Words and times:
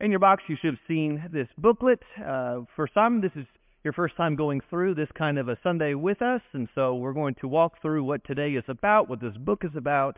In 0.00 0.10
your 0.10 0.20
box, 0.20 0.44
you 0.46 0.56
should 0.60 0.74
have 0.74 0.86
seen 0.86 1.28
this 1.32 1.48
booklet. 1.58 2.00
Uh, 2.18 2.60
for 2.76 2.88
some, 2.94 3.20
this 3.20 3.32
is 3.34 3.46
your 3.82 3.92
first 3.92 4.16
time 4.16 4.36
going 4.36 4.60
through 4.70 4.94
this 4.94 5.08
kind 5.16 5.38
of 5.38 5.48
a 5.48 5.58
Sunday 5.62 5.94
with 5.94 6.22
us, 6.22 6.40
and 6.52 6.68
so 6.76 6.94
we're 6.94 7.12
going 7.12 7.34
to 7.40 7.48
walk 7.48 7.82
through 7.82 8.04
what 8.04 8.24
today 8.24 8.50
is 8.50 8.62
about, 8.68 9.08
what 9.08 9.20
this 9.20 9.36
book 9.36 9.62
is 9.64 9.72
about, 9.76 10.16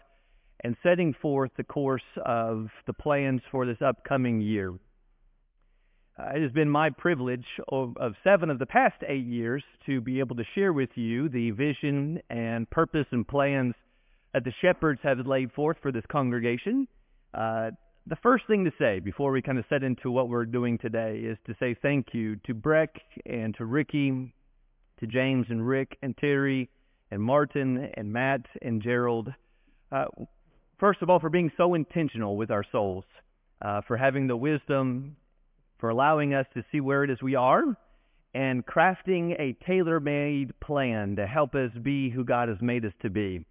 and 0.63 0.77
setting 0.83 1.15
forth 1.15 1.51
the 1.57 1.65
course 1.65 2.03
of 2.27 2.69
the 2.87 2.93
plans 2.93 3.41
for 3.51 3.65
this 3.65 3.81
upcoming 3.81 4.43
year. 4.43 4.75
Uh, 6.19 6.33
it 6.35 6.43
has 6.43 6.53
been 6.53 6.69
my 6.69 6.91
privilege 6.91 7.47
of, 7.71 7.97
of, 7.97 8.13
seven 8.23 8.51
of 8.51 8.59
the 8.59 8.67
past 8.67 8.97
eight 9.09 9.25
years 9.25 9.65
to 9.87 10.03
be 10.03 10.19
able 10.19 10.37
to 10.37 10.45
share 10.55 10.75
with 10.75 10.91
you 10.95 11.31
the 11.31 11.53
vision 11.53 12.21
and 12.29 12.69
purpose 12.69 13.07
and 13.13 13.27
plans 13.27 13.75
that 14.35 14.45
the 14.45 14.53
shepherds 14.61 15.01
have 15.03 15.27
laid 15.27 15.51
forth 15.53 15.79
for 15.81 15.91
this 15.91 16.05
congregation. 16.13 16.87
Uh, 17.33 17.71
the 18.07 18.17
first 18.23 18.47
thing 18.47 18.65
to 18.65 18.73
say 18.79 18.99
before 19.01 19.31
we 19.31 19.43
kind 19.43 19.59
of 19.59 19.65
set 19.69 19.83
into 19.83 20.11
what 20.11 20.29
we're 20.29 20.45
doing 20.45 20.79
today 20.79 21.19
is 21.19 21.39
to 21.47 21.55
say 21.61 21.77
thank 21.81 22.09
you 22.13 22.37
to 22.47 22.55
Breck 22.55 22.95
and 23.27 23.55
to 23.57 23.65
Ricky, 23.65 24.33
to 25.01 25.07
James 25.07 25.47
and 25.49 25.67
Rick 25.67 25.97
and 26.03 26.17
Terry 26.17 26.69
and 27.11 27.23
Martin 27.23 27.91
and 27.95 28.13
Matt 28.13 28.47
and 28.63 28.83
Gerald. 28.83 29.33
Uh, 29.93 30.07
first 30.79 31.03
of 31.03 31.11
all, 31.11 31.21
for 31.21 31.31
being 31.31 31.51
so 31.57 31.75
intentional 31.75 32.37
with 32.37 32.51
our 32.51 32.65
souls, 32.73 33.05
uh, 33.63 33.81
for 33.87 33.97
having 33.97 34.27
the 34.27 34.37
wisdom 34.37 35.17
for 35.79 35.89
allowing 35.89 36.35
us 36.35 36.47
to 36.55 36.63
see 36.71 36.81
where 36.81 37.05
it 37.05 37.11
is 37.11 37.21
we 37.23 37.35
are 37.35 37.65
and 38.35 38.65
crafting 38.65 39.33
a 39.41 39.57
tailor-made 39.67 40.59
plan 40.61 41.17
to 41.17 41.27
help 41.27 41.55
us 41.55 41.71
be 41.83 42.11
who 42.11 42.23
God 42.25 42.49
has 42.49 42.59
made 42.61 42.85
us 42.85 42.93
to 43.03 43.11
be, 43.11 43.45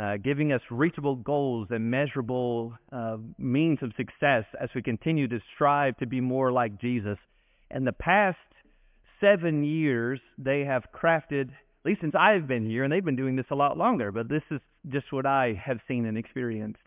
uh, 0.00 0.16
giving 0.16 0.52
us 0.52 0.60
reachable 0.70 1.16
goals 1.16 1.68
and 1.70 1.90
measurable 1.90 2.74
uh, 2.92 3.16
means 3.38 3.78
of 3.82 3.92
success 3.96 4.44
as 4.60 4.68
we 4.74 4.82
continue 4.82 5.28
to 5.28 5.38
strive 5.54 5.96
to 5.98 6.06
be 6.06 6.20
more 6.20 6.50
like 6.50 6.80
Jesus. 6.80 7.18
In 7.70 7.84
the 7.84 7.92
past 7.92 8.38
seven 9.20 9.64
years, 9.64 10.20
they 10.36 10.60
have 10.60 10.84
crafted, 10.92 11.50
at 11.50 11.86
least 11.86 12.00
since 12.00 12.14
I've 12.18 12.48
been 12.48 12.66
here, 12.66 12.82
and 12.84 12.92
they've 12.92 13.04
been 13.04 13.16
doing 13.16 13.36
this 13.36 13.46
a 13.50 13.54
lot 13.54 13.78
longer, 13.78 14.10
but 14.10 14.28
this 14.28 14.42
is 14.50 14.60
just 14.88 15.12
what 15.12 15.26
I 15.26 15.60
have 15.64 15.78
seen 15.86 16.06
and 16.06 16.18
experienced. 16.18 16.80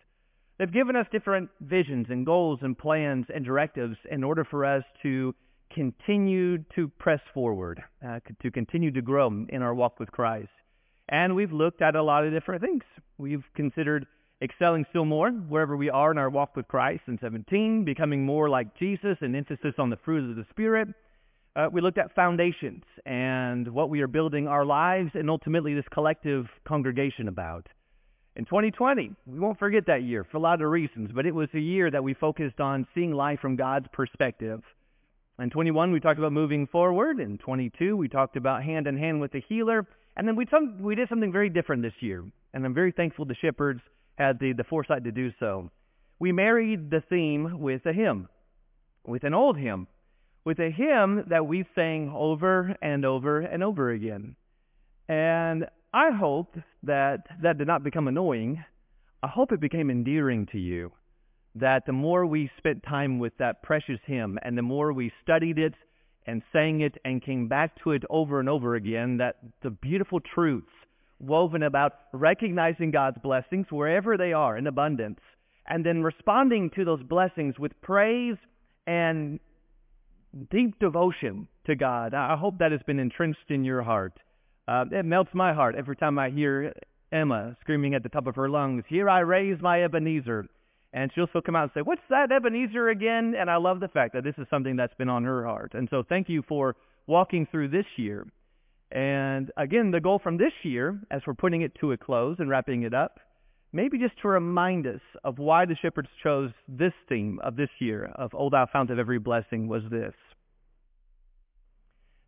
They've 0.58 0.72
given 0.72 0.96
us 0.96 1.06
different 1.12 1.50
visions 1.60 2.06
and 2.10 2.26
goals 2.26 2.58
and 2.62 2.76
plans 2.76 3.26
and 3.34 3.44
directives 3.44 3.96
in 4.10 4.24
order 4.24 4.44
for 4.44 4.64
us 4.64 4.82
to 5.02 5.34
continue 5.72 6.58
to 6.74 6.88
press 6.98 7.20
forward, 7.32 7.82
uh, 8.06 8.20
to 8.42 8.50
continue 8.50 8.90
to 8.90 9.02
grow 9.02 9.28
in 9.48 9.62
our 9.62 9.74
walk 9.74 10.00
with 10.00 10.10
Christ. 10.10 10.48
And 11.08 11.34
we've 11.34 11.52
looked 11.52 11.82
at 11.82 11.96
a 11.96 12.02
lot 12.02 12.24
of 12.24 12.32
different 12.32 12.62
things. 12.62 12.82
We've 13.16 13.44
considered 13.54 14.06
excelling 14.42 14.86
still 14.90 15.04
more 15.04 15.30
wherever 15.30 15.76
we 15.76 15.90
are 15.90 16.10
in 16.10 16.18
our 16.18 16.30
walk 16.30 16.54
with 16.54 16.68
Christ 16.68 17.02
in 17.08 17.18
17, 17.20 17.84
becoming 17.84 18.24
more 18.24 18.48
like 18.48 18.76
Jesus, 18.78 19.16
and 19.20 19.34
emphasis 19.34 19.74
on 19.78 19.90
the 19.90 19.96
fruit 20.04 20.30
of 20.30 20.36
the 20.36 20.46
Spirit. 20.50 20.88
Uh, 21.56 21.68
we 21.72 21.80
looked 21.80 21.98
at 21.98 22.14
foundations 22.14 22.84
and 23.04 23.66
what 23.68 23.90
we 23.90 24.00
are 24.00 24.06
building 24.06 24.46
our 24.46 24.64
lives 24.64 25.10
and 25.14 25.28
ultimately 25.28 25.74
this 25.74 25.88
collective 25.92 26.46
congregation 26.66 27.26
about. 27.26 27.66
In 28.36 28.44
2020, 28.44 29.10
we 29.26 29.40
won't 29.40 29.58
forget 29.58 29.86
that 29.86 30.04
year 30.04 30.24
for 30.30 30.36
a 30.36 30.40
lot 30.40 30.62
of 30.62 30.70
reasons, 30.70 31.10
but 31.12 31.26
it 31.26 31.34
was 31.34 31.48
a 31.54 31.58
year 31.58 31.90
that 31.90 32.04
we 32.04 32.14
focused 32.14 32.60
on 32.60 32.86
seeing 32.94 33.12
life 33.12 33.40
from 33.40 33.56
God's 33.56 33.88
perspective. 33.92 34.62
In 35.40 35.50
21, 35.50 35.90
we 35.90 35.98
talked 35.98 36.18
about 36.18 36.32
moving 36.32 36.68
forward. 36.68 37.18
In 37.18 37.38
22, 37.38 37.96
we 37.96 38.08
talked 38.08 38.36
about 38.36 38.62
hand 38.62 38.86
in 38.86 38.96
hand 38.96 39.20
with 39.20 39.32
the 39.32 39.42
healer. 39.48 39.84
And 40.18 40.26
then 40.26 40.34
we, 40.34 40.46
some, 40.50 40.82
we 40.82 40.96
did 40.96 41.08
something 41.08 41.32
very 41.32 41.48
different 41.48 41.82
this 41.82 41.92
year. 42.00 42.24
And 42.52 42.66
I'm 42.66 42.74
very 42.74 42.92
thankful 42.92 43.24
the 43.24 43.36
shepherds 43.40 43.80
had 44.16 44.40
the, 44.40 44.52
the 44.52 44.64
foresight 44.64 45.04
to 45.04 45.12
do 45.12 45.30
so. 45.38 45.70
We 46.18 46.32
married 46.32 46.90
the 46.90 47.02
theme 47.08 47.60
with 47.60 47.86
a 47.86 47.92
hymn, 47.92 48.28
with 49.06 49.22
an 49.22 49.32
old 49.32 49.56
hymn, 49.56 49.86
with 50.44 50.58
a 50.58 50.70
hymn 50.70 51.26
that 51.30 51.46
we 51.46 51.64
sang 51.76 52.12
over 52.12 52.74
and 52.82 53.04
over 53.04 53.40
and 53.40 53.62
over 53.62 53.90
again. 53.90 54.34
And 55.08 55.66
I 55.94 56.10
hope 56.10 56.56
that 56.82 57.18
that 57.42 57.58
did 57.58 57.68
not 57.68 57.84
become 57.84 58.08
annoying. 58.08 58.64
I 59.22 59.28
hope 59.28 59.52
it 59.52 59.60
became 59.60 59.88
endearing 59.88 60.46
to 60.52 60.58
you. 60.58 60.90
That 61.54 61.86
the 61.86 61.92
more 61.92 62.26
we 62.26 62.50
spent 62.58 62.82
time 62.82 63.20
with 63.20 63.34
that 63.38 63.62
precious 63.62 64.00
hymn 64.04 64.38
and 64.42 64.58
the 64.58 64.62
more 64.62 64.92
we 64.92 65.12
studied 65.22 65.58
it 65.58 65.74
and 66.28 66.42
sang 66.52 66.82
it 66.82 66.94
and 67.06 67.24
came 67.24 67.48
back 67.48 67.82
to 67.82 67.92
it 67.92 68.02
over 68.10 68.38
and 68.38 68.48
over 68.48 68.74
again, 68.74 69.16
that 69.16 69.36
the 69.62 69.70
beautiful 69.70 70.20
truths 70.20 70.66
woven 71.18 71.62
about 71.62 71.92
recognizing 72.12 72.90
God's 72.90 73.16
blessings 73.22 73.66
wherever 73.70 74.16
they 74.18 74.34
are 74.34 74.56
in 74.56 74.66
abundance 74.66 75.20
and 75.66 75.84
then 75.84 76.02
responding 76.02 76.70
to 76.76 76.84
those 76.84 77.02
blessings 77.02 77.58
with 77.58 77.72
praise 77.80 78.36
and 78.86 79.40
deep 80.50 80.78
devotion 80.78 81.48
to 81.66 81.74
God. 81.74 82.12
I 82.12 82.36
hope 82.36 82.58
that 82.58 82.72
has 82.72 82.82
been 82.86 82.98
entrenched 82.98 83.50
in 83.50 83.64
your 83.64 83.82
heart. 83.82 84.12
Uh, 84.68 84.84
it 84.92 85.06
melts 85.06 85.30
my 85.32 85.54
heart 85.54 85.76
every 85.76 85.96
time 85.96 86.18
I 86.18 86.28
hear 86.28 86.74
Emma 87.10 87.56
screaming 87.62 87.94
at 87.94 88.02
the 88.02 88.10
top 88.10 88.26
of 88.26 88.36
her 88.36 88.50
lungs, 88.50 88.84
Here 88.86 89.08
I 89.08 89.20
raise 89.20 89.60
my 89.62 89.82
Ebenezer. 89.82 90.46
And 90.92 91.10
she'll 91.14 91.26
still 91.28 91.42
come 91.42 91.56
out 91.56 91.64
and 91.64 91.70
say, 91.74 91.82
What's 91.82 92.02
that 92.08 92.32
Ebenezer 92.32 92.88
again? 92.88 93.34
And 93.38 93.50
I 93.50 93.56
love 93.56 93.80
the 93.80 93.88
fact 93.88 94.14
that 94.14 94.24
this 94.24 94.34
is 94.38 94.46
something 94.48 94.76
that's 94.76 94.94
been 94.94 95.08
on 95.08 95.24
her 95.24 95.44
heart. 95.44 95.72
And 95.74 95.88
so 95.90 96.02
thank 96.08 96.28
you 96.28 96.42
for 96.48 96.76
walking 97.06 97.46
through 97.50 97.68
this 97.68 97.86
year. 97.96 98.26
And 98.90 99.50
again, 99.56 99.90
the 99.90 100.00
goal 100.00 100.18
from 100.18 100.38
this 100.38 100.52
year, 100.62 100.98
as 101.10 101.20
we're 101.26 101.34
putting 101.34 101.62
it 101.62 101.72
to 101.80 101.92
a 101.92 101.98
close 101.98 102.36
and 102.38 102.48
wrapping 102.48 102.82
it 102.84 102.94
up, 102.94 103.20
maybe 103.72 103.98
just 103.98 104.18
to 104.22 104.28
remind 104.28 104.86
us 104.86 105.00
of 105.24 105.38
why 105.38 105.66
the 105.66 105.76
shepherds 105.80 106.08
chose 106.22 106.50
this 106.66 106.94
theme 107.08 107.38
of 107.42 107.56
this 107.56 107.68
year 107.80 108.10
of 108.14 108.34
O 108.34 108.48
Thou 108.48 108.66
Fount 108.72 108.90
of 108.90 108.98
Every 108.98 109.18
Blessing 109.18 109.68
was 109.68 109.82
this. 109.90 110.14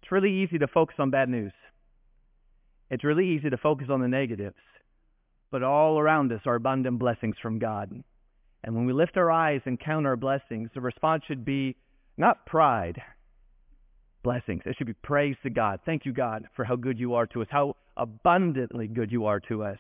It's 0.03 0.13
really 0.13 0.43
easy 0.43 0.59
to 0.59 0.67
focus 0.67 0.97
on 0.99 1.11
bad 1.11 1.29
news. 1.29 1.53
It's 2.91 3.05
really 3.05 3.29
easy 3.29 3.49
to 3.49 3.57
focus 3.57 3.87
on 3.91 4.01
the 4.01 4.09
negatives, 4.09 4.57
but 5.51 5.63
all 5.63 5.99
around 5.99 6.33
us 6.33 6.41
are 6.45 6.57
abundant 6.57 6.99
blessings 6.99 7.37
from 7.41 7.59
God. 7.59 8.03
And 8.63 8.75
when 8.75 8.85
we 8.87 8.93
lift 8.93 9.17
our 9.17 9.31
eyes 9.31 9.61
and 9.65 9.81
count 9.81 10.07
our 10.07 10.17
blessings, 10.17 10.71
the 10.75 10.81
response 10.81 11.23
should 11.27 11.45
be 11.45 11.77
not 12.17 12.45
pride, 12.47 13.01
blessings. 14.23 14.63
It 14.67 14.77
should 14.77 14.87
be 14.87 14.93
praise 14.93 15.37
to 15.43 15.51
God. 15.51 15.81
Thank 15.87 16.05
you, 16.05 16.13
God, 16.13 16.45
for 16.55 16.65
how 16.65 16.77
good 16.77 16.99
you 16.99 17.15
are 17.15 17.27
to 17.29 17.43
us, 17.43 17.49
how 17.51 17.77
abundantly 17.97 18.87
good 18.87 19.11
you 19.11 19.27
are 19.27 19.41
to 19.41 19.63
us. 19.63 19.79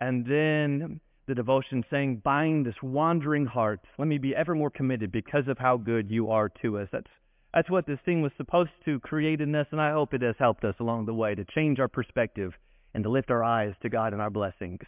And 0.00 0.24
then 0.24 1.00
the 1.26 1.34
devotion 1.34 1.84
saying, 1.90 2.22
bind 2.24 2.64
this 2.64 2.82
wandering 2.82 3.44
heart. 3.44 3.80
Let 3.98 4.08
me 4.08 4.18
be 4.18 4.34
ever 4.34 4.54
more 4.54 4.70
committed 4.70 5.12
because 5.12 5.46
of 5.46 5.58
how 5.58 5.76
good 5.76 6.10
you 6.10 6.30
are 6.30 6.48
to 6.62 6.78
us. 6.78 6.88
That's 6.90 7.10
that's 7.54 7.70
what 7.70 7.86
this 7.86 7.98
thing 8.04 8.20
was 8.20 8.32
supposed 8.36 8.70
to 8.84 9.00
create 9.00 9.40
in 9.40 9.54
us, 9.54 9.66
and 9.72 9.80
I 9.80 9.92
hope 9.92 10.12
it 10.12 10.20
has 10.20 10.34
helped 10.38 10.64
us 10.64 10.74
along 10.80 11.06
the 11.06 11.14
way 11.14 11.34
to 11.34 11.46
change 11.46 11.80
our 11.80 11.88
perspective 11.88 12.52
and 12.94 13.02
to 13.04 13.10
lift 13.10 13.30
our 13.30 13.42
eyes 13.42 13.72
to 13.82 13.88
God 13.88 14.12
and 14.12 14.20
our 14.20 14.30
blessings. 14.30 14.80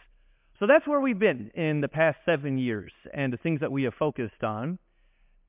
So 0.61 0.67
that's 0.67 0.87
where 0.87 0.99
we've 0.99 1.17
been 1.17 1.49
in 1.55 1.81
the 1.81 1.87
past 1.87 2.19
seven 2.23 2.59
years 2.59 2.91
and 3.15 3.33
the 3.33 3.37
things 3.37 3.61
that 3.61 3.71
we 3.71 3.81
have 3.81 3.95
focused 3.97 4.43
on. 4.43 4.77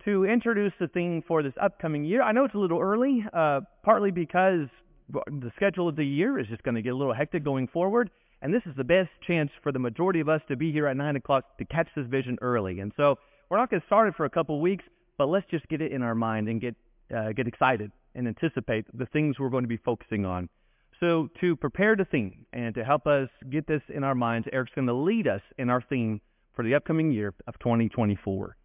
To 0.06 0.24
introduce 0.24 0.72
the 0.80 0.88
theme 0.88 1.22
for 1.28 1.42
this 1.42 1.52
upcoming 1.60 2.02
year, 2.02 2.22
I 2.22 2.32
know 2.32 2.46
it's 2.46 2.54
a 2.54 2.58
little 2.58 2.80
early, 2.80 3.22
uh, 3.30 3.60
partly 3.84 4.10
because 4.10 4.68
the 5.10 5.52
schedule 5.54 5.86
of 5.86 5.96
the 5.96 6.04
year 6.04 6.38
is 6.38 6.46
just 6.46 6.62
going 6.62 6.76
to 6.76 6.82
get 6.82 6.94
a 6.94 6.96
little 6.96 7.12
hectic 7.12 7.44
going 7.44 7.68
forward, 7.68 8.08
and 8.40 8.54
this 8.54 8.62
is 8.64 8.72
the 8.74 8.84
best 8.84 9.10
chance 9.26 9.50
for 9.62 9.70
the 9.70 9.78
majority 9.78 10.20
of 10.20 10.30
us 10.30 10.40
to 10.48 10.56
be 10.56 10.72
here 10.72 10.86
at 10.86 10.96
9 10.96 11.16
o'clock 11.16 11.58
to 11.58 11.66
catch 11.66 11.88
this 11.94 12.06
vision 12.06 12.38
early. 12.40 12.80
And 12.80 12.90
so 12.96 13.16
we're 13.50 13.58
not 13.58 13.68
going 13.68 13.82
to 13.82 13.86
start 13.86 14.08
it 14.08 14.14
for 14.16 14.24
a 14.24 14.30
couple 14.30 14.56
of 14.56 14.62
weeks, 14.62 14.84
but 15.18 15.26
let's 15.26 15.46
just 15.50 15.68
get 15.68 15.82
it 15.82 15.92
in 15.92 16.00
our 16.00 16.14
mind 16.14 16.48
and 16.48 16.58
get 16.58 16.74
uh, 17.14 17.32
get 17.32 17.46
excited 17.46 17.92
and 18.14 18.26
anticipate 18.26 18.86
the 18.96 19.04
things 19.12 19.38
we're 19.38 19.50
going 19.50 19.64
to 19.64 19.68
be 19.68 19.76
focusing 19.76 20.24
on. 20.24 20.48
So 21.02 21.28
to 21.40 21.56
prepare 21.56 21.96
the 21.96 22.04
theme 22.04 22.46
and 22.52 22.76
to 22.76 22.84
help 22.84 23.08
us 23.08 23.28
get 23.50 23.66
this 23.66 23.82
in 23.92 24.04
our 24.04 24.14
minds, 24.14 24.46
Eric's 24.52 24.70
going 24.72 24.86
to 24.86 24.94
lead 24.94 25.26
us 25.26 25.40
in 25.58 25.68
our 25.68 25.82
theme 25.82 26.20
for 26.54 26.64
the 26.64 26.76
upcoming 26.76 27.10
year 27.10 27.34
of 27.48 27.58
2024. 27.58 28.56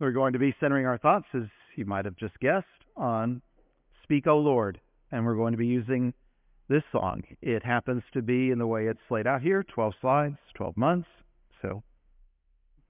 We're 0.00 0.10
going 0.10 0.32
to 0.32 0.40
be 0.40 0.52
centering 0.58 0.84
our 0.84 0.98
thoughts, 0.98 1.26
as 1.32 1.42
you 1.76 1.84
might 1.84 2.04
have 2.04 2.16
just 2.16 2.36
guessed, 2.40 2.66
on 2.96 3.40
Speak, 4.02 4.26
O 4.26 4.38
Lord. 4.38 4.80
And 5.12 5.24
we're 5.24 5.36
going 5.36 5.52
to 5.52 5.58
be 5.58 5.66
using 5.68 6.12
this 6.68 6.82
song. 6.90 7.22
It 7.40 7.64
happens 7.64 8.02
to 8.14 8.20
be 8.20 8.50
in 8.50 8.58
the 8.58 8.66
way 8.66 8.88
it's 8.88 8.98
laid 9.12 9.28
out 9.28 9.42
here, 9.42 9.62
12 9.62 9.92
slides, 10.00 10.38
12 10.54 10.76
months. 10.76 11.08
So 11.60 11.84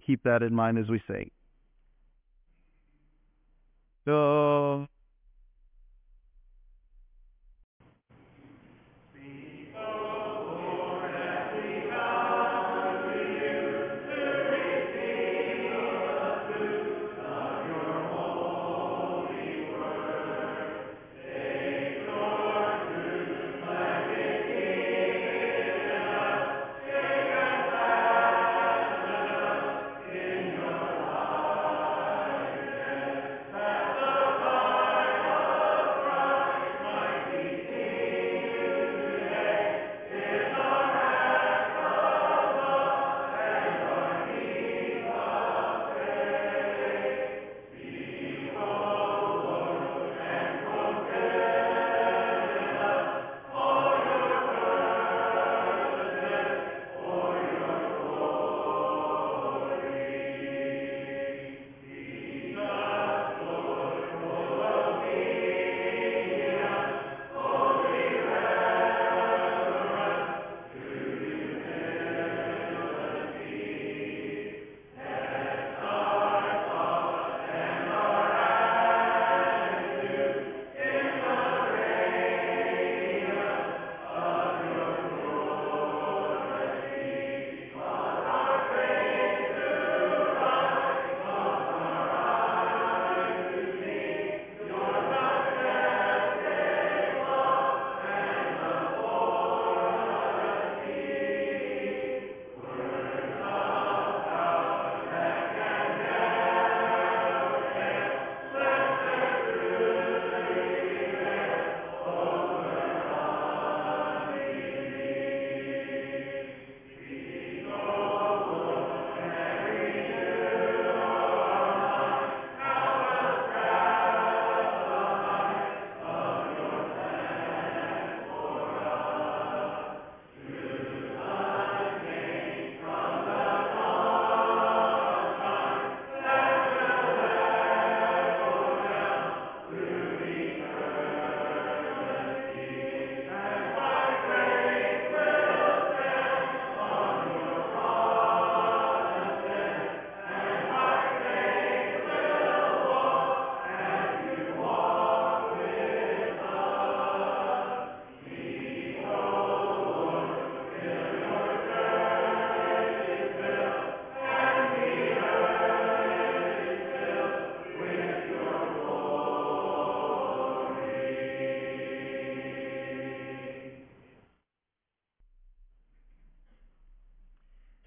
keep 0.06 0.22
that 0.22 0.42
in 0.42 0.54
mind 0.54 0.78
as 0.78 0.88
we 0.88 1.02
sing. 1.06 1.30
So 4.04 4.86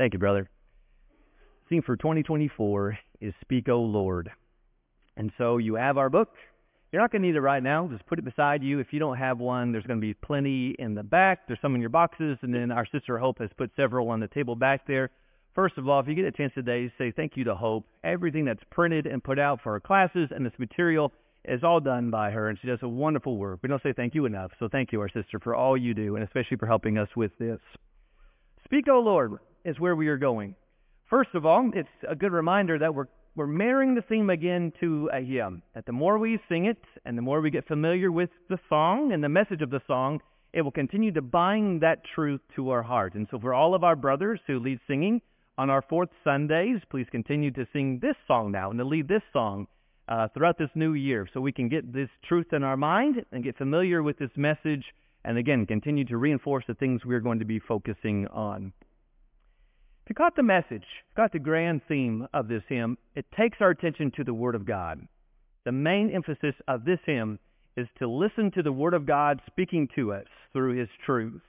Thank 0.05 0.13
you, 0.13 0.19
brother. 0.19 0.47
Theme 1.67 1.81
for 1.81 1.95
2024 1.95 2.95
is 3.21 3.33
Speak, 3.41 3.67
O 3.69 3.81
Lord. 3.81 4.29
And 5.17 5.31
so 5.35 5.57
you 5.57 5.73
have 5.73 5.97
our 5.97 6.11
book. 6.11 6.29
You're 6.91 7.01
not 7.01 7.11
going 7.11 7.23
to 7.23 7.27
need 7.27 7.35
it 7.35 7.41
right 7.41 7.63
now. 7.63 7.87
Just 7.91 8.05
put 8.05 8.19
it 8.19 8.21
beside 8.23 8.61
you. 8.61 8.77
If 8.77 8.93
you 8.93 8.99
don't 8.99 9.17
have 9.17 9.39
one, 9.39 9.71
there's 9.71 9.87
going 9.87 9.99
to 9.99 10.05
be 10.05 10.13
plenty 10.13 10.75
in 10.77 10.93
the 10.93 11.01
back. 11.01 11.47
There's 11.47 11.57
some 11.59 11.73
in 11.73 11.81
your 11.81 11.89
boxes, 11.89 12.37
and 12.43 12.53
then 12.53 12.69
our 12.69 12.85
sister 12.85 13.17
Hope 13.17 13.39
has 13.39 13.49
put 13.57 13.71
several 13.75 14.09
on 14.09 14.19
the 14.19 14.27
table 14.27 14.55
back 14.55 14.85
there. 14.85 15.09
First 15.55 15.79
of 15.79 15.89
all, 15.89 15.99
if 16.01 16.07
you 16.07 16.13
get 16.13 16.25
a 16.25 16.31
chance 16.31 16.53
today, 16.53 16.91
say 16.99 17.11
thank 17.11 17.31
you 17.35 17.43
to 17.45 17.55
Hope. 17.55 17.87
Everything 18.03 18.45
that's 18.45 18.63
printed 18.69 19.07
and 19.07 19.23
put 19.23 19.39
out 19.39 19.61
for 19.63 19.71
our 19.71 19.79
classes 19.79 20.29
and 20.29 20.45
this 20.45 20.53
material 20.59 21.11
is 21.45 21.63
all 21.63 21.79
done 21.79 22.11
by 22.11 22.29
her, 22.29 22.47
and 22.49 22.59
she 22.61 22.67
does 22.67 22.77
a 22.83 22.87
wonderful 22.87 23.37
work. 23.37 23.57
We 23.63 23.69
don't 23.69 23.81
say 23.81 23.93
thank 23.93 24.13
you 24.13 24.27
enough, 24.27 24.51
so 24.59 24.69
thank 24.71 24.91
you, 24.91 25.01
our 25.01 25.09
sister, 25.09 25.39
for 25.39 25.55
all 25.55 25.75
you 25.75 25.95
do, 25.95 26.15
and 26.15 26.23
especially 26.23 26.57
for 26.57 26.67
helping 26.67 26.99
us 26.99 27.09
with 27.17 27.31
this. 27.39 27.59
Speak, 28.65 28.87
O 28.87 28.99
Lord, 28.99 29.39
is 29.65 29.79
where 29.79 29.95
we 29.95 30.07
are 30.07 30.17
going. 30.17 30.55
First 31.09 31.31
of 31.33 31.45
all, 31.45 31.69
it's 31.73 31.89
a 32.07 32.15
good 32.15 32.31
reminder 32.31 32.79
that 32.79 32.95
we're 32.95 33.07
we're 33.35 33.47
marrying 33.47 33.95
the 33.95 34.01
theme 34.01 34.29
again 34.29 34.71
to 34.79 35.09
a 35.11 35.19
hymn. 35.19 35.61
That 35.73 35.85
the 35.85 35.91
more 35.91 36.17
we 36.17 36.39
sing 36.47 36.67
it 36.67 36.81
and 37.03 37.17
the 37.17 37.21
more 37.21 37.41
we 37.41 37.51
get 37.51 37.67
familiar 37.67 38.09
with 38.09 38.29
the 38.47 38.57
song 38.69 39.11
and 39.11 39.21
the 39.21 39.27
message 39.27 39.61
of 39.61 39.69
the 39.69 39.81
song, 39.87 40.21
it 40.53 40.61
will 40.61 40.71
continue 40.71 41.11
to 41.11 41.21
bind 41.21 41.81
that 41.81 41.99
truth 42.15 42.39
to 42.55 42.69
our 42.69 42.81
heart. 42.81 43.13
And 43.15 43.27
so 43.29 43.37
for 43.37 43.53
all 43.53 43.75
of 43.75 43.83
our 43.83 43.97
brothers 43.97 44.39
who 44.47 44.59
lead 44.59 44.79
singing 44.87 45.21
on 45.57 45.69
our 45.69 45.81
fourth 45.81 46.09
Sundays, 46.23 46.79
please 46.89 47.07
continue 47.11 47.51
to 47.51 47.67
sing 47.73 47.99
this 48.01 48.15
song 48.25 48.53
now 48.53 48.69
and 48.69 48.79
to 48.79 48.85
lead 48.85 49.09
this 49.09 49.23
song 49.33 49.67
uh, 50.07 50.29
throughout 50.33 50.57
this 50.57 50.69
new 50.73 50.93
year 50.93 51.27
so 51.33 51.41
we 51.41 51.51
can 51.51 51.67
get 51.67 51.91
this 51.91 52.09
truth 52.29 52.53
in 52.53 52.63
our 52.63 52.77
mind 52.77 53.25
and 53.33 53.43
get 53.43 53.57
familiar 53.57 54.01
with 54.01 54.17
this 54.17 54.31
message 54.37 54.85
and 55.25 55.37
again 55.37 55.65
continue 55.65 56.05
to 56.05 56.17
reinforce 56.17 56.63
the 56.67 56.73
things 56.75 57.01
we're 57.03 57.19
going 57.19 57.39
to 57.39 57.45
be 57.45 57.59
focusing 57.59 58.27
on. 58.27 58.71
If 60.05 60.09
you 60.09 60.15
caught 60.17 60.35
the 60.35 60.43
message, 60.43 60.85
got 61.17 61.31
the 61.31 61.39
grand 61.39 61.81
theme 61.87 62.27
of 62.31 62.47
this 62.47 62.61
hymn, 62.69 62.99
it 63.15 63.25
takes 63.35 63.57
our 63.59 63.71
attention 63.71 64.11
to 64.11 64.23
the 64.23 64.35
Word 64.35 64.53
of 64.53 64.63
God. 64.63 65.07
The 65.63 65.71
main 65.71 66.11
emphasis 66.11 66.53
of 66.67 66.85
this 66.85 66.99
hymn 67.07 67.39
is 67.75 67.87
to 67.97 68.07
listen 68.07 68.51
to 68.51 68.61
the 68.61 68.71
Word 68.71 68.93
of 68.93 69.07
God 69.07 69.41
speaking 69.47 69.89
to 69.95 70.13
us 70.13 70.27
through 70.53 70.77
His 70.77 70.89
truth. 71.07 71.41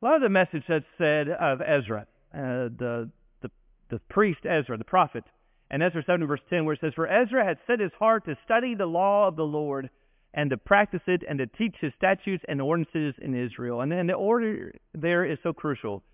A 0.00 0.04
lot 0.04 0.14
of 0.14 0.22
the 0.22 0.28
message 0.28 0.62
that's 0.68 0.84
said 0.98 1.30
of 1.30 1.60
Ezra, 1.60 2.06
uh, 2.32 2.70
the, 2.78 3.10
the, 3.42 3.50
the 3.90 3.98
priest 4.08 4.46
Ezra, 4.48 4.78
the 4.78 4.84
prophet, 4.84 5.24
and 5.68 5.82
Ezra 5.82 6.04
7 6.06 6.24
verse 6.28 6.40
10 6.48 6.64
where 6.64 6.74
it 6.74 6.80
says, 6.80 6.92
For 6.94 7.08
Ezra 7.08 7.44
had 7.44 7.58
set 7.66 7.80
his 7.80 7.92
heart 7.98 8.24
to 8.26 8.38
study 8.44 8.76
the 8.76 8.86
law 8.86 9.26
of 9.26 9.34
the 9.34 9.42
Lord 9.42 9.90
and 10.32 10.50
to 10.50 10.56
practice 10.56 11.02
it 11.08 11.24
and 11.28 11.40
to 11.40 11.48
teach 11.48 11.74
his 11.80 11.92
statutes 11.96 12.44
and 12.46 12.62
ordinances 12.62 13.16
in 13.20 13.34
Israel. 13.34 13.80
And 13.80 13.90
then 13.90 14.06
the 14.06 14.12
order 14.12 14.72
there 14.94 15.24
is 15.24 15.38
so 15.42 15.52
crucial. 15.52 16.04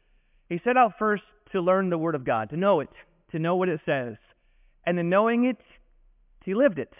He 0.49 0.61
set 0.65 0.76
out 0.76 0.93
first 0.99 1.25
to 1.53 1.61
learn 1.61 1.91
the 1.91 1.99
Word 1.99 2.15
of 2.15 2.25
God, 2.25 2.50
to 2.50 2.57
know 2.57 2.81
it, 2.81 2.91
to 3.33 3.38
know 3.38 3.57
what 3.57 3.69
it 3.69 3.81
says. 3.85 4.17
And 4.85 4.99
in 4.99 5.09
knowing 5.09 5.45
it, 5.45 5.59
he 6.45 6.55
lived 6.55 6.79
it. 6.79 6.93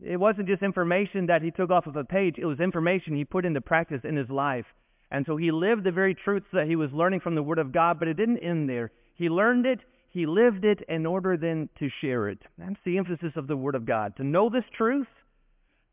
It 0.00 0.16
wasn't 0.16 0.48
just 0.48 0.62
information 0.62 1.26
that 1.26 1.42
he 1.42 1.50
took 1.50 1.70
off 1.70 1.86
of 1.86 1.96
a 1.96 2.04
page. 2.04 2.36
It 2.38 2.46
was 2.46 2.60
information 2.60 3.16
he 3.16 3.24
put 3.24 3.44
into 3.44 3.60
practice 3.60 4.00
in 4.04 4.16
his 4.16 4.28
life. 4.28 4.66
And 5.10 5.24
so 5.26 5.36
he 5.36 5.50
lived 5.50 5.84
the 5.84 5.92
very 5.92 6.14
truths 6.14 6.46
that 6.52 6.66
he 6.66 6.76
was 6.76 6.92
learning 6.92 7.20
from 7.20 7.34
the 7.34 7.42
Word 7.42 7.58
of 7.58 7.72
God, 7.72 7.98
but 7.98 8.08
it 8.08 8.16
didn't 8.16 8.38
end 8.38 8.68
there. 8.68 8.90
He 9.14 9.28
learned 9.28 9.66
it, 9.66 9.80
he 10.10 10.26
lived 10.26 10.64
it 10.64 10.80
in 10.88 11.06
order 11.06 11.36
then 11.36 11.68
to 11.78 11.88
share 12.00 12.28
it. 12.28 12.38
That's 12.56 12.80
the 12.84 12.98
emphasis 12.98 13.32
of 13.36 13.46
the 13.46 13.56
Word 13.56 13.74
of 13.74 13.86
God. 13.86 14.16
To 14.16 14.24
know 14.24 14.50
this 14.50 14.64
truth, 14.76 15.06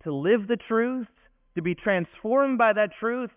to 0.04 0.14
live 0.14 0.48
the 0.48 0.58
truth, 0.68 1.08
to 1.56 1.62
be 1.62 1.76
transformed 1.76 2.58
by 2.58 2.74
that 2.74 2.90
truth, 3.00 3.32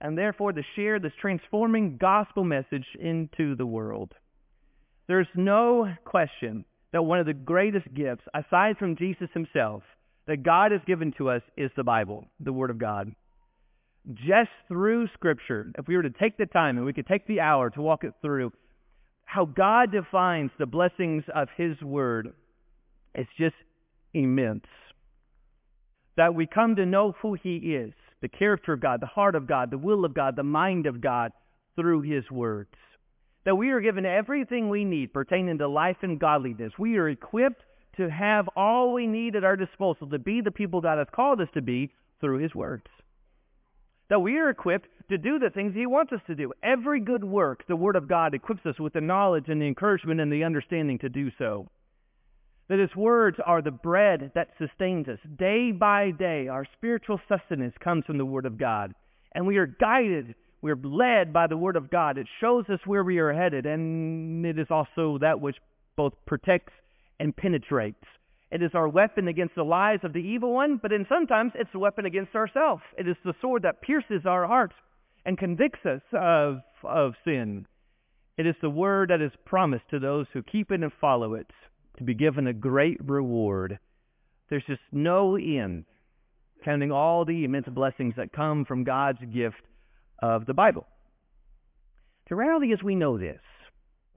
and 0.00 0.16
therefore 0.16 0.52
to 0.52 0.62
share 0.74 0.98
this 0.98 1.12
transforming 1.20 1.96
gospel 1.96 2.44
message 2.44 2.86
into 2.98 3.56
the 3.56 3.66
world. 3.66 4.12
There's 5.08 5.28
no 5.34 5.94
question 6.04 6.64
that 6.92 7.02
one 7.02 7.20
of 7.20 7.26
the 7.26 7.34
greatest 7.34 7.92
gifts, 7.94 8.24
aside 8.34 8.76
from 8.78 8.96
Jesus 8.96 9.28
himself, 9.32 9.82
that 10.26 10.42
God 10.42 10.72
has 10.72 10.80
given 10.86 11.12
to 11.18 11.30
us 11.30 11.42
is 11.56 11.70
the 11.76 11.84
Bible, 11.84 12.26
the 12.40 12.52
Word 12.52 12.70
of 12.70 12.78
God. 12.78 13.14
Just 14.12 14.50
through 14.68 15.08
Scripture, 15.14 15.72
if 15.78 15.86
we 15.86 15.96
were 15.96 16.02
to 16.02 16.10
take 16.10 16.36
the 16.36 16.46
time 16.46 16.76
and 16.76 16.86
we 16.86 16.92
could 16.92 17.06
take 17.06 17.26
the 17.26 17.40
hour 17.40 17.70
to 17.70 17.82
walk 17.82 18.04
it 18.04 18.12
through, 18.22 18.52
how 19.24 19.44
God 19.44 19.92
defines 19.92 20.50
the 20.58 20.66
blessings 20.66 21.24
of 21.34 21.48
His 21.56 21.80
Word, 21.82 22.32
it's 23.14 23.30
just 23.38 23.54
immense. 24.14 24.66
That 26.16 26.34
we 26.34 26.46
come 26.46 26.76
to 26.76 26.86
know 26.86 27.14
who 27.20 27.34
He 27.34 27.56
is, 27.56 27.92
the 28.20 28.28
character 28.28 28.72
of 28.72 28.80
God, 28.80 29.00
the 29.00 29.06
heart 29.06 29.34
of 29.34 29.46
God, 29.46 29.70
the 29.70 29.78
will 29.78 30.04
of 30.04 30.14
God, 30.14 30.36
the 30.36 30.42
mind 30.42 30.86
of 30.86 31.00
God 31.00 31.32
through 31.74 32.02
His 32.02 32.30
words. 32.30 32.70
That 33.44 33.56
we 33.56 33.70
are 33.70 33.80
given 33.80 34.06
everything 34.06 34.68
we 34.68 34.84
need 34.84 35.12
pertaining 35.12 35.58
to 35.58 35.68
life 35.68 35.98
and 36.02 36.18
godliness. 36.18 36.72
We 36.78 36.96
are 36.96 37.08
equipped 37.08 37.62
to 37.96 38.10
have 38.10 38.48
all 38.56 38.92
we 38.92 39.06
need 39.06 39.36
at 39.36 39.44
our 39.44 39.56
disposal 39.56 40.08
to 40.08 40.18
be 40.18 40.40
the 40.40 40.50
people 40.50 40.80
God 40.80 40.98
has 40.98 41.06
called 41.14 41.40
us 41.40 41.48
to 41.54 41.62
be 41.62 41.92
through 42.20 42.38
His 42.38 42.54
words. 42.54 42.86
That 44.08 44.20
we 44.20 44.38
are 44.38 44.50
equipped 44.50 44.88
to 45.10 45.18
do 45.18 45.38
the 45.38 45.50
things 45.50 45.74
He 45.74 45.86
wants 45.86 46.12
us 46.12 46.20
to 46.26 46.34
do. 46.34 46.52
Every 46.62 47.00
good 47.00 47.24
work, 47.24 47.64
the 47.68 47.76
Word 47.76 47.96
of 47.96 48.08
God 48.08 48.34
equips 48.34 48.66
us 48.66 48.78
with 48.78 48.94
the 48.94 49.00
knowledge 49.00 49.48
and 49.48 49.60
the 49.60 49.66
encouragement 49.66 50.20
and 50.20 50.32
the 50.32 50.44
understanding 50.44 50.98
to 51.00 51.08
do 51.08 51.30
so 51.38 51.68
that 52.68 52.78
His 52.78 52.94
words 52.96 53.38
are 53.44 53.62
the 53.62 53.70
bread 53.70 54.32
that 54.34 54.48
sustains 54.58 55.08
us. 55.08 55.18
Day 55.38 55.72
by 55.72 56.10
day, 56.10 56.48
our 56.48 56.66
spiritual 56.76 57.20
sustenance 57.28 57.74
comes 57.82 58.04
from 58.04 58.18
the 58.18 58.24
Word 58.24 58.46
of 58.46 58.58
God. 58.58 58.94
And 59.34 59.46
we 59.46 59.58
are 59.58 59.66
guided, 59.66 60.34
we 60.62 60.72
are 60.72 60.76
led 60.76 61.32
by 61.32 61.46
the 61.46 61.56
Word 61.56 61.76
of 61.76 61.90
God. 61.90 62.18
It 62.18 62.26
shows 62.40 62.64
us 62.68 62.80
where 62.84 63.04
we 63.04 63.18
are 63.18 63.32
headed, 63.32 63.66
and 63.66 64.44
it 64.44 64.58
is 64.58 64.66
also 64.70 65.18
that 65.20 65.40
which 65.40 65.56
both 65.96 66.14
protects 66.26 66.72
and 67.20 67.36
penetrates. 67.36 68.04
It 68.50 68.62
is 68.62 68.70
our 68.74 68.88
weapon 68.88 69.28
against 69.28 69.54
the 69.54 69.64
lies 69.64 70.00
of 70.02 70.12
the 70.12 70.20
evil 70.20 70.52
one, 70.52 70.78
but 70.80 70.90
then 70.90 71.06
sometimes 71.08 71.52
it's 71.54 71.74
a 71.74 71.78
weapon 71.78 72.06
against 72.06 72.34
ourselves. 72.34 72.82
It 72.96 73.08
is 73.08 73.16
the 73.24 73.34
sword 73.40 73.62
that 73.62 73.82
pierces 73.82 74.24
our 74.24 74.46
hearts 74.46 74.74
and 75.24 75.36
convicts 75.36 75.84
us 75.84 76.02
of, 76.12 76.58
of 76.84 77.14
sin. 77.24 77.66
It 78.38 78.46
is 78.46 78.54
the 78.60 78.70
word 78.70 79.10
that 79.10 79.20
is 79.20 79.32
promised 79.44 79.88
to 79.90 79.98
those 79.98 80.26
who 80.32 80.42
keep 80.42 80.70
it 80.70 80.82
and 80.82 80.92
follow 81.00 81.34
it 81.34 81.46
to 81.98 82.04
be 82.04 82.14
given 82.14 82.46
a 82.46 82.52
great 82.52 82.98
reward. 83.04 83.78
There's 84.48 84.64
just 84.66 84.80
no 84.92 85.36
end, 85.36 85.84
counting 86.64 86.92
all 86.92 87.24
the 87.24 87.44
immense 87.44 87.66
blessings 87.68 88.14
that 88.16 88.32
come 88.32 88.64
from 88.64 88.84
God's 88.84 89.20
gift 89.32 89.62
of 90.20 90.46
the 90.46 90.54
Bible. 90.54 90.86
The 92.28 92.36
reality 92.36 92.72
is 92.72 92.82
we 92.82 92.94
know 92.94 93.18
this. 93.18 93.40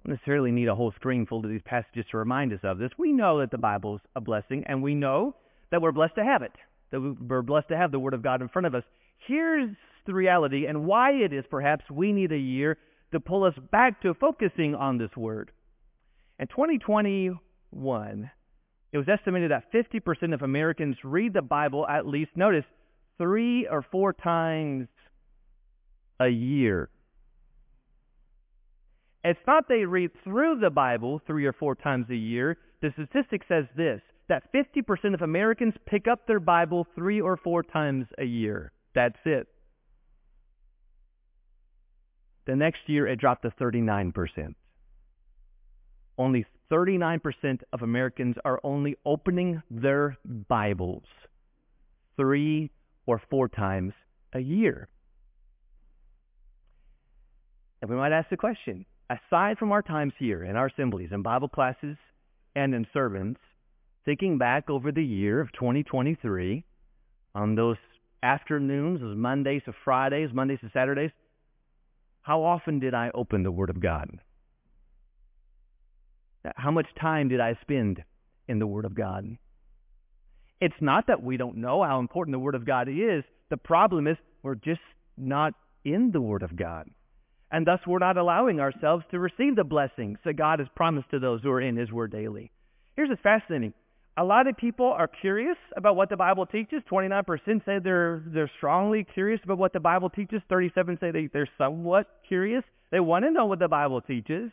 We 0.03 0.09
don't 0.09 0.15
necessarily 0.15 0.51
need 0.51 0.67
a 0.67 0.75
whole 0.75 0.91
screen 0.93 1.25
full 1.25 1.43
of 1.43 1.49
these 1.49 1.61
passages 1.63 2.05
to 2.11 2.17
remind 2.17 2.53
us 2.53 2.59
of 2.63 2.77
this. 2.77 2.91
We 2.97 3.11
know 3.11 3.39
that 3.39 3.51
the 3.51 3.57
Bible 3.57 3.95
is 3.95 4.01
a 4.15 4.21
blessing, 4.21 4.63
and 4.67 4.81
we 4.81 4.95
know 4.95 5.35
that 5.71 5.81
we're 5.81 5.91
blessed 5.91 6.15
to 6.15 6.23
have 6.23 6.41
it, 6.41 6.53
that 6.91 6.99
we're 7.01 7.41
blessed 7.41 7.69
to 7.69 7.77
have 7.77 7.91
the 7.91 7.99
Word 7.99 8.13
of 8.13 8.23
God 8.23 8.41
in 8.41 8.49
front 8.49 8.65
of 8.65 8.75
us. 8.75 8.83
Here's 9.27 9.69
the 10.05 10.13
reality 10.13 10.65
and 10.65 10.85
why 10.85 11.11
it 11.11 11.33
is 11.33 11.45
perhaps 11.49 11.83
we 11.91 12.11
need 12.11 12.31
a 12.31 12.37
year 12.37 12.77
to 13.11 13.19
pull 13.19 13.43
us 13.43 13.53
back 13.71 14.01
to 14.01 14.13
focusing 14.13 14.75
on 14.75 14.97
this 14.97 15.15
Word. 15.15 15.51
In 16.39 16.47
2020, 16.47 17.31
1, 17.71 18.31
it 18.91 18.97
was 18.97 19.07
estimated 19.07 19.51
that 19.51 19.71
50% 19.71 20.33
of 20.33 20.41
Americans 20.41 20.97
read 21.03 21.33
the 21.33 21.41
Bible 21.41 21.87
at 21.87 22.07
least, 22.07 22.31
notice, 22.35 22.65
three 23.17 23.67
or 23.67 23.85
four 23.91 24.13
times 24.13 24.87
a 26.19 26.27
year. 26.27 26.89
It's 29.23 29.39
not 29.45 29.67
they 29.67 29.85
read 29.85 30.11
through 30.23 30.59
the 30.59 30.69
Bible 30.69 31.21
three 31.27 31.45
or 31.45 31.53
four 31.53 31.75
times 31.75 32.07
a 32.09 32.15
year. 32.15 32.57
The 32.81 32.91
statistic 32.93 33.41
says 33.47 33.65
this, 33.75 34.01
that 34.29 34.51
50% 34.53 35.13
of 35.13 35.21
Americans 35.21 35.73
pick 35.85 36.07
up 36.07 36.25
their 36.25 36.39
Bible 36.39 36.87
three 36.95 37.19
or 37.19 37.35
four 37.35 37.63
times 37.63 38.05
a 38.17 38.23
year. 38.23 38.71
That's 38.95 39.19
it. 39.25 39.47
The 42.47 42.55
next 42.55 42.79
year 42.87 43.07
it 43.07 43.19
dropped 43.19 43.43
to 43.43 43.51
39%. 43.51 44.55
Only 46.17 46.45
39% 46.71 47.61
of 47.73 47.81
Americans 47.81 48.35
are 48.45 48.59
only 48.63 48.95
opening 49.05 49.61
their 49.71 50.17
Bibles 50.47 51.03
three 52.15 52.69
or 53.05 53.21
four 53.29 53.47
times 53.47 53.93
a 54.33 54.39
year. 54.39 54.87
And 57.81 57.89
we 57.89 57.97
might 57.97 58.11
ask 58.11 58.29
the 58.29 58.37
question, 58.37 58.85
aside 59.09 59.57
from 59.57 59.71
our 59.71 59.81
times 59.81 60.13
here 60.19 60.43
in 60.43 60.55
our 60.55 60.67
assemblies 60.67 61.09
and 61.11 61.23
Bible 61.23 61.49
classes 61.49 61.97
and 62.55 62.75
in 62.75 62.85
sermons, 62.93 63.37
thinking 64.05 64.37
back 64.37 64.69
over 64.69 64.91
the 64.91 65.03
year 65.03 65.39
of 65.39 65.51
2023 65.53 66.63
on 67.33 67.55
those 67.55 67.77
afternoons, 68.21 68.99
those 68.99 69.17
Mondays 69.17 69.61
to 69.65 69.73
Fridays, 69.83 70.29
Mondays 70.33 70.59
to 70.59 70.69
Saturdays, 70.73 71.11
how 72.21 72.43
often 72.43 72.79
did 72.79 72.93
I 72.93 73.11
open 73.15 73.43
the 73.43 73.51
Word 73.51 73.69
of 73.69 73.79
God? 73.79 74.19
How 76.55 76.71
much 76.71 76.87
time 76.99 77.29
did 77.29 77.39
I 77.39 77.57
spend 77.61 78.03
in 78.47 78.59
the 78.59 78.67
Word 78.67 78.85
of 78.85 78.95
God? 78.95 79.37
It's 80.61 80.81
not 80.81 81.07
that 81.07 81.23
we 81.23 81.37
don't 81.37 81.57
know 81.57 81.83
how 81.83 81.99
important 81.99 82.33
the 82.33 82.39
Word 82.39 82.55
of 82.55 82.65
God 82.65 82.87
is. 82.89 83.23
The 83.49 83.57
problem 83.57 84.07
is 84.07 84.17
we're 84.43 84.55
just 84.55 84.81
not 85.17 85.53
in 85.85 86.11
the 86.11 86.21
Word 86.21 86.43
of 86.43 86.55
God. 86.55 86.89
And 87.51 87.65
thus 87.65 87.79
we're 87.87 87.99
not 87.99 88.17
allowing 88.17 88.59
ourselves 88.59 89.03
to 89.11 89.19
receive 89.19 89.55
the 89.55 89.63
blessings 89.63 90.19
that 90.23 90.33
God 90.33 90.59
has 90.59 90.67
promised 90.75 91.09
to 91.11 91.19
those 91.19 91.41
who 91.41 91.49
are 91.49 91.61
in 91.61 91.77
His 91.77 91.91
Word 91.91 92.11
daily. 92.11 92.51
Here's 92.95 93.09
what's 93.09 93.21
fascinating. 93.21 93.73
A 94.17 94.23
lot 94.23 94.47
of 94.47 94.57
people 94.57 94.87
are 94.87 95.07
curious 95.07 95.55
about 95.77 95.95
what 95.95 96.09
the 96.09 96.17
Bible 96.17 96.45
teaches. 96.45 96.83
29% 96.91 97.25
say 97.65 97.79
they're, 97.81 98.21
they're 98.27 98.51
strongly 98.57 99.05
curious 99.13 99.39
about 99.43 99.57
what 99.57 99.71
the 99.71 99.79
Bible 99.79 100.09
teaches. 100.09 100.41
37 100.49 100.97
say 100.99 101.11
they, 101.11 101.29
they're 101.31 101.49
somewhat 101.57 102.07
curious. 102.27 102.63
They 102.91 102.99
want 102.99 103.23
to 103.23 103.31
know 103.31 103.45
what 103.45 103.59
the 103.59 103.69
Bible 103.69 104.01
teaches. 104.01 104.51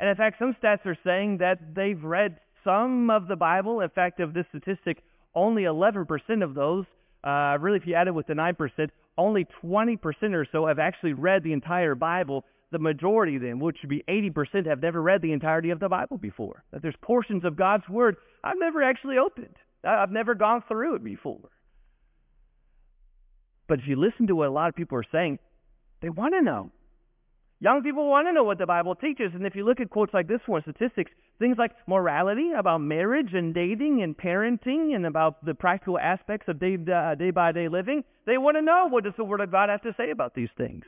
And 0.00 0.08
in 0.08 0.16
fact, 0.16 0.38
some 0.38 0.54
stats 0.62 0.86
are 0.86 0.96
saying 1.04 1.38
that 1.38 1.74
they've 1.74 2.02
read 2.02 2.38
some 2.64 3.10
of 3.10 3.26
the 3.26 3.36
Bible. 3.36 3.80
In 3.80 3.88
fact, 3.90 4.20
of 4.20 4.34
this 4.34 4.46
statistic, 4.50 5.02
only 5.34 5.62
11% 5.62 6.06
of 6.42 6.54
those, 6.54 6.84
uh, 7.24 7.58
really 7.60 7.78
if 7.78 7.86
you 7.86 7.94
add 7.94 8.06
it 8.06 8.14
with 8.14 8.26
the 8.26 8.34
9%, 8.34 8.90
only 9.16 9.46
20% 9.62 9.98
or 10.34 10.46
so 10.50 10.66
have 10.66 10.78
actually 10.78 11.12
read 11.12 11.42
the 11.42 11.52
entire 11.52 11.94
Bible. 11.94 12.44
The 12.70 12.78
majority 12.78 13.38
then, 13.38 13.58
which 13.58 13.78
would 13.82 13.88
be 13.88 14.04
80%, 14.08 14.66
have 14.66 14.82
never 14.82 15.02
read 15.02 15.22
the 15.22 15.32
entirety 15.32 15.70
of 15.70 15.80
the 15.80 15.88
Bible 15.88 16.18
before. 16.18 16.62
That 16.70 16.82
there's 16.82 16.94
portions 17.02 17.44
of 17.44 17.56
God's 17.56 17.88
Word 17.88 18.16
I've 18.44 18.58
never 18.58 18.82
actually 18.82 19.18
opened. 19.18 19.56
I've 19.84 20.12
never 20.12 20.34
gone 20.34 20.62
through 20.68 20.96
it 20.96 21.04
before. 21.04 21.50
But 23.68 23.80
if 23.80 23.86
you 23.86 23.96
listen 23.96 24.26
to 24.28 24.36
what 24.36 24.48
a 24.48 24.52
lot 24.52 24.68
of 24.68 24.76
people 24.76 24.98
are 24.98 25.04
saying, 25.10 25.38
they 26.00 26.08
want 26.08 26.34
to 26.34 26.42
know. 26.42 26.70
Young 27.60 27.82
people 27.82 28.08
want 28.08 28.28
to 28.28 28.32
know 28.32 28.44
what 28.44 28.58
the 28.58 28.66
Bible 28.66 28.94
teaches. 28.94 29.32
And 29.34 29.44
if 29.44 29.56
you 29.56 29.64
look 29.64 29.80
at 29.80 29.90
quotes 29.90 30.14
like 30.14 30.28
this 30.28 30.40
one, 30.46 30.62
statistics, 30.62 31.10
things 31.40 31.56
like 31.58 31.72
morality, 31.88 32.52
about 32.56 32.80
marriage 32.80 33.34
and 33.34 33.52
dating 33.52 34.02
and 34.02 34.16
parenting 34.16 34.94
and 34.94 35.04
about 35.04 35.44
the 35.44 35.54
practical 35.54 35.98
aspects 35.98 36.46
of 36.46 36.60
day, 36.60 36.78
uh, 36.92 37.16
day 37.16 37.32
by 37.32 37.50
day 37.50 37.66
living, 37.66 38.04
they 38.26 38.38
want 38.38 38.56
to 38.56 38.62
know 38.62 38.86
what 38.88 39.02
does 39.02 39.14
the 39.16 39.24
Word 39.24 39.40
of 39.40 39.50
God 39.50 39.70
have 39.70 39.82
to 39.82 39.94
say 39.96 40.10
about 40.10 40.34
these 40.34 40.50
things. 40.56 40.84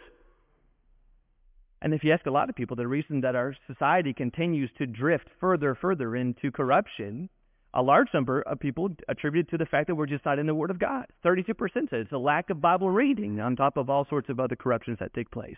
And 1.82 1.92
if 1.92 2.04
you 2.04 2.12
ask 2.12 2.26
a 2.26 2.30
lot 2.30 2.50
of 2.50 2.54
people, 2.54 2.76
the 2.76 2.86
reason 2.86 3.22
that 3.22 3.34
our 3.34 3.56
society 3.66 4.12
continues 4.12 4.70
to 4.78 4.86
drift 4.86 5.28
further, 5.40 5.74
further 5.74 6.14
into 6.14 6.52
corruption, 6.52 7.30
a 7.74 7.82
large 7.82 8.08
number 8.14 8.42
of 8.42 8.60
people 8.60 8.90
attribute 9.08 9.48
it 9.48 9.50
to 9.50 9.58
the 9.58 9.66
fact 9.66 9.88
that 9.88 9.94
we're 9.94 10.06
just 10.06 10.24
not 10.24 10.38
in 10.38 10.46
the 10.46 10.54
Word 10.54 10.70
of 10.70 10.78
God. 10.78 11.06
32% 11.24 11.48
said 11.72 12.00
it's 12.00 12.12
a 12.12 12.18
lack 12.18 12.50
of 12.50 12.60
Bible 12.60 12.90
reading 12.90 13.40
on 13.40 13.56
top 13.56 13.76
of 13.76 13.90
all 13.90 14.06
sorts 14.08 14.28
of 14.28 14.38
other 14.38 14.56
corruptions 14.56 14.98
that 15.00 15.14
take 15.14 15.30
place. 15.32 15.56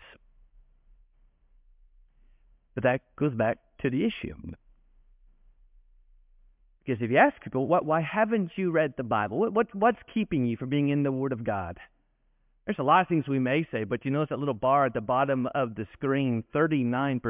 But 2.75 2.83
that 2.83 3.01
goes 3.17 3.33
back 3.33 3.57
to 3.81 3.89
the 3.89 4.05
issue. 4.05 4.35
Because 6.85 7.01
if 7.01 7.11
you 7.11 7.17
ask 7.17 7.41
people, 7.41 7.67
what, 7.67 7.85
why 7.85 8.01
haven't 8.01 8.51
you 8.55 8.71
read 8.71 8.95
the 8.97 9.03
Bible? 9.03 9.39
What, 9.39 9.53
what, 9.53 9.75
what's 9.75 9.99
keeping 10.13 10.45
you 10.45 10.57
from 10.57 10.69
being 10.69 10.89
in 10.89 11.03
the 11.03 11.11
Word 11.11 11.31
of 11.31 11.45
God? 11.45 11.77
There's 12.65 12.79
a 12.79 12.83
lot 12.83 13.01
of 13.01 13.07
things 13.07 13.27
we 13.27 13.39
may 13.39 13.67
say, 13.71 13.83
but 13.83 14.05
you 14.05 14.11
notice 14.11 14.29
that 14.29 14.39
little 14.39 14.53
bar 14.53 14.85
at 14.85 14.93
the 14.93 15.01
bottom 15.01 15.47
of 15.53 15.75
the 15.75 15.85
screen, 15.93 16.43
39% 16.53 17.21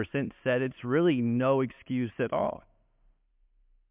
said 0.44 0.62
it's 0.62 0.84
really 0.84 1.22
no 1.22 1.62
excuse 1.62 2.12
at 2.20 2.34
all. 2.34 2.64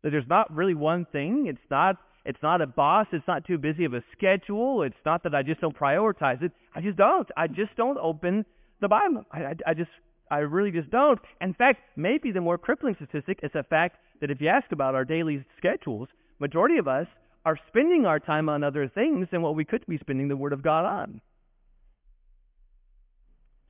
That 0.02 0.10
there's 0.10 0.28
not 0.28 0.54
really 0.54 0.74
one 0.74 1.06
thing. 1.10 1.46
It's 1.48 1.70
not 1.70 1.96
it's 2.24 2.42
not 2.42 2.60
a 2.60 2.66
boss. 2.66 3.06
It's 3.12 3.26
not 3.26 3.44
too 3.44 3.58
busy 3.58 3.84
of 3.84 3.94
a 3.94 4.04
schedule. 4.16 4.82
It's 4.82 4.94
not 5.04 5.24
that 5.24 5.34
I 5.34 5.42
just 5.42 5.60
don't 5.60 5.76
prioritize 5.76 6.42
it. 6.42 6.52
I 6.74 6.80
just 6.80 6.96
don't. 6.96 7.28
I 7.36 7.48
just 7.48 7.74
don't 7.76 7.98
open 7.98 8.44
the 8.80 8.88
Bible. 8.88 9.24
I, 9.32 9.38
I, 9.40 9.54
I 9.68 9.74
just 9.74 9.90
I 10.32 10.38
really 10.38 10.70
just 10.70 10.90
don't. 10.90 11.20
In 11.42 11.52
fact, 11.52 11.82
maybe 11.94 12.32
the 12.32 12.40
more 12.40 12.56
crippling 12.56 12.94
statistic 12.94 13.40
is 13.42 13.50
the 13.52 13.64
fact 13.64 13.98
that 14.22 14.30
if 14.30 14.40
you 14.40 14.48
ask 14.48 14.72
about 14.72 14.94
our 14.94 15.04
daily 15.04 15.44
schedules, 15.58 16.08
majority 16.38 16.78
of 16.78 16.88
us 16.88 17.06
are 17.44 17.58
spending 17.68 18.06
our 18.06 18.18
time 18.18 18.48
on 18.48 18.64
other 18.64 18.88
things 18.88 19.28
than 19.30 19.42
what 19.42 19.54
we 19.54 19.66
could 19.66 19.84
be 19.86 19.98
spending 19.98 20.28
the 20.28 20.36
Word 20.36 20.54
of 20.54 20.62
God 20.62 20.86
on. 20.86 21.20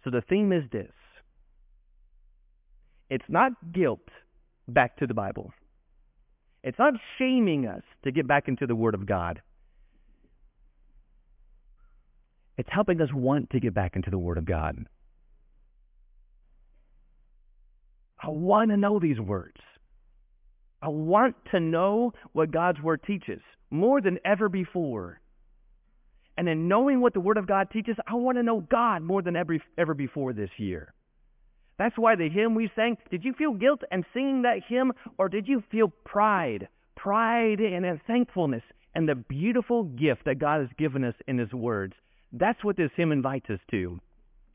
So 0.04 0.10
the 0.10 0.20
theme 0.20 0.52
is 0.52 0.62
this. 0.70 0.92
It's 3.10 3.24
not 3.28 3.52
guilt 3.72 4.08
back 4.68 4.96
to 4.98 5.06
the 5.08 5.14
Bible. 5.14 5.52
It's 6.62 6.78
not 6.78 6.94
shaming 7.18 7.66
us 7.66 7.82
to 8.04 8.12
get 8.12 8.28
back 8.28 8.46
into 8.46 8.68
the 8.68 8.76
Word 8.76 8.94
of 8.94 9.04
God. 9.04 9.42
It's 12.56 12.68
helping 12.70 13.00
us 13.00 13.08
want 13.12 13.50
to 13.50 13.58
get 13.58 13.74
back 13.74 13.96
into 13.96 14.10
the 14.10 14.18
Word 14.18 14.38
of 14.38 14.44
God. 14.44 14.86
I 18.22 18.30
want 18.30 18.70
to 18.70 18.76
know 18.76 18.98
these 19.00 19.18
words. 19.18 19.60
I 20.80 20.88
want 20.88 21.36
to 21.50 21.60
know 21.60 22.12
what 22.32 22.50
God's 22.50 22.80
Word 22.80 23.02
teaches 23.06 23.40
more 23.70 24.00
than 24.00 24.18
ever 24.24 24.48
before. 24.48 25.20
And 26.36 26.48
in 26.48 26.68
knowing 26.68 27.00
what 27.00 27.14
the 27.14 27.20
Word 27.20 27.36
of 27.36 27.46
God 27.46 27.68
teaches, 27.70 27.96
I 28.06 28.14
want 28.14 28.38
to 28.38 28.42
know 28.42 28.60
God 28.60 29.02
more 29.02 29.22
than 29.22 29.36
ever, 29.36 29.58
ever 29.76 29.94
before 29.94 30.32
this 30.32 30.50
year. 30.56 30.94
That's 31.78 31.98
why 31.98 32.16
the 32.16 32.28
hymn 32.28 32.54
we 32.54 32.70
sang, 32.76 32.96
did 33.10 33.24
you 33.24 33.32
feel 33.32 33.54
guilt 33.54 33.80
and 33.90 34.04
singing 34.12 34.42
that 34.42 34.60
hymn, 34.68 34.92
or 35.18 35.28
did 35.28 35.48
you 35.48 35.62
feel 35.70 35.92
pride? 36.04 36.68
Pride 36.96 37.60
and 37.60 38.00
thankfulness 38.06 38.62
and 38.94 39.08
the 39.08 39.14
beautiful 39.14 39.84
gift 39.84 40.24
that 40.26 40.38
God 40.38 40.60
has 40.60 40.70
given 40.78 41.02
us 41.02 41.14
in 41.26 41.38
His 41.38 41.52
words. 41.52 41.94
That's 42.32 42.62
what 42.62 42.76
this 42.76 42.90
hymn 42.96 43.12
invites 43.12 43.50
us 43.50 43.60
to. 43.70 44.00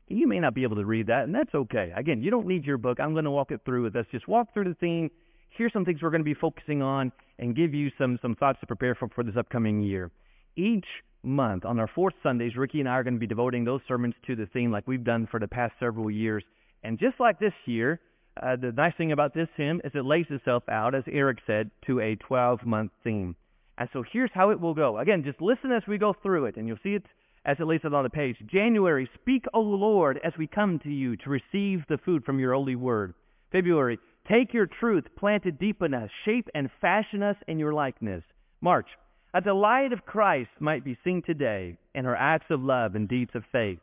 You 0.08 0.26
may 0.26 0.40
not 0.40 0.54
be 0.54 0.62
able 0.62 0.76
to 0.76 0.84
read 0.84 1.08
that, 1.08 1.24
and 1.24 1.34
that's 1.34 1.54
okay. 1.54 1.92
Again, 1.94 2.22
you 2.22 2.30
don't 2.30 2.46
need 2.46 2.64
your 2.64 2.78
book. 2.78 2.98
I'm 2.98 3.12
going 3.12 3.24
to 3.24 3.30
walk 3.30 3.50
it 3.50 3.60
through 3.64 3.82
with 3.82 3.96
us. 3.96 4.06
Just 4.10 4.26
walk 4.26 4.52
through 4.54 4.64
the 4.64 4.74
theme. 4.74 5.10
Here's 5.50 5.72
some 5.72 5.84
things 5.84 6.00
we're 6.02 6.10
going 6.10 6.22
to 6.22 6.24
be 6.24 6.34
focusing 6.34 6.82
on 6.82 7.12
and 7.38 7.54
give 7.54 7.74
you 7.74 7.90
some, 7.98 8.18
some 8.22 8.34
thoughts 8.34 8.58
to 8.60 8.66
prepare 8.66 8.94
for, 8.94 9.08
for 9.14 9.22
this 9.22 9.36
upcoming 9.36 9.82
year. 9.82 10.10
Each 10.56 10.86
month, 11.22 11.64
on 11.64 11.78
our 11.78 11.90
fourth 11.94 12.14
Sundays, 12.22 12.56
Ricky 12.56 12.80
and 12.80 12.88
I 12.88 12.92
are 12.92 13.04
going 13.04 13.14
to 13.14 13.20
be 13.20 13.26
devoting 13.26 13.64
those 13.64 13.80
sermons 13.86 14.14
to 14.26 14.36
the 14.36 14.46
theme 14.46 14.70
like 14.70 14.86
we've 14.86 15.04
done 15.04 15.28
for 15.30 15.38
the 15.38 15.48
past 15.48 15.74
several 15.78 16.10
years. 16.10 16.42
And 16.82 16.98
just 16.98 17.20
like 17.20 17.38
this 17.38 17.52
year, 17.66 18.00
uh, 18.42 18.56
the 18.56 18.72
nice 18.72 18.94
thing 18.96 19.12
about 19.12 19.34
this 19.34 19.48
hymn 19.56 19.80
is 19.84 19.92
it 19.94 20.04
lays 20.04 20.26
itself 20.30 20.62
out, 20.70 20.94
as 20.94 21.04
Eric 21.10 21.38
said, 21.46 21.70
to 21.86 22.00
a 22.00 22.16
12-month 22.16 22.92
theme. 23.04 23.36
And 23.76 23.88
so 23.92 24.02
here's 24.12 24.30
how 24.32 24.50
it 24.50 24.60
will 24.60 24.74
go. 24.74 24.98
Again, 24.98 25.22
just 25.24 25.40
listen 25.40 25.72
as 25.72 25.82
we 25.86 25.98
go 25.98 26.14
through 26.22 26.46
it, 26.46 26.56
and 26.56 26.66
you'll 26.66 26.78
see 26.82 26.94
it 26.94 27.04
as 27.44 27.56
it 27.60 27.66
lays 27.66 27.80
it 27.84 27.94
on 27.94 28.04
the 28.04 28.10
page. 28.10 28.36
January, 28.46 29.08
speak, 29.20 29.44
O 29.54 29.60
Lord, 29.60 30.20
as 30.24 30.32
we 30.38 30.46
come 30.46 30.78
to 30.80 30.90
you 30.90 31.16
to 31.16 31.30
receive 31.30 31.84
the 31.88 31.98
food 32.04 32.24
from 32.24 32.38
your 32.38 32.54
holy 32.54 32.76
word. 32.76 33.14
February, 33.50 33.98
take 34.30 34.52
your 34.52 34.66
truth, 34.66 35.04
plant 35.16 35.46
it 35.46 35.58
deep 35.58 35.82
in 35.82 35.94
us, 35.94 36.10
shape 36.24 36.48
and 36.54 36.70
fashion 36.80 37.22
us 37.22 37.36
in 37.46 37.58
your 37.58 37.72
likeness. 37.72 38.22
March, 38.60 38.86
a 39.34 39.40
delight 39.40 39.92
of 39.92 40.06
Christ 40.06 40.50
might 40.58 40.84
be 40.84 40.98
seen 41.04 41.22
today 41.22 41.76
in 41.94 42.06
our 42.06 42.16
acts 42.16 42.46
of 42.50 42.62
love 42.62 42.94
and 42.94 43.08
deeds 43.08 43.30
of 43.34 43.44
faith. 43.52 43.78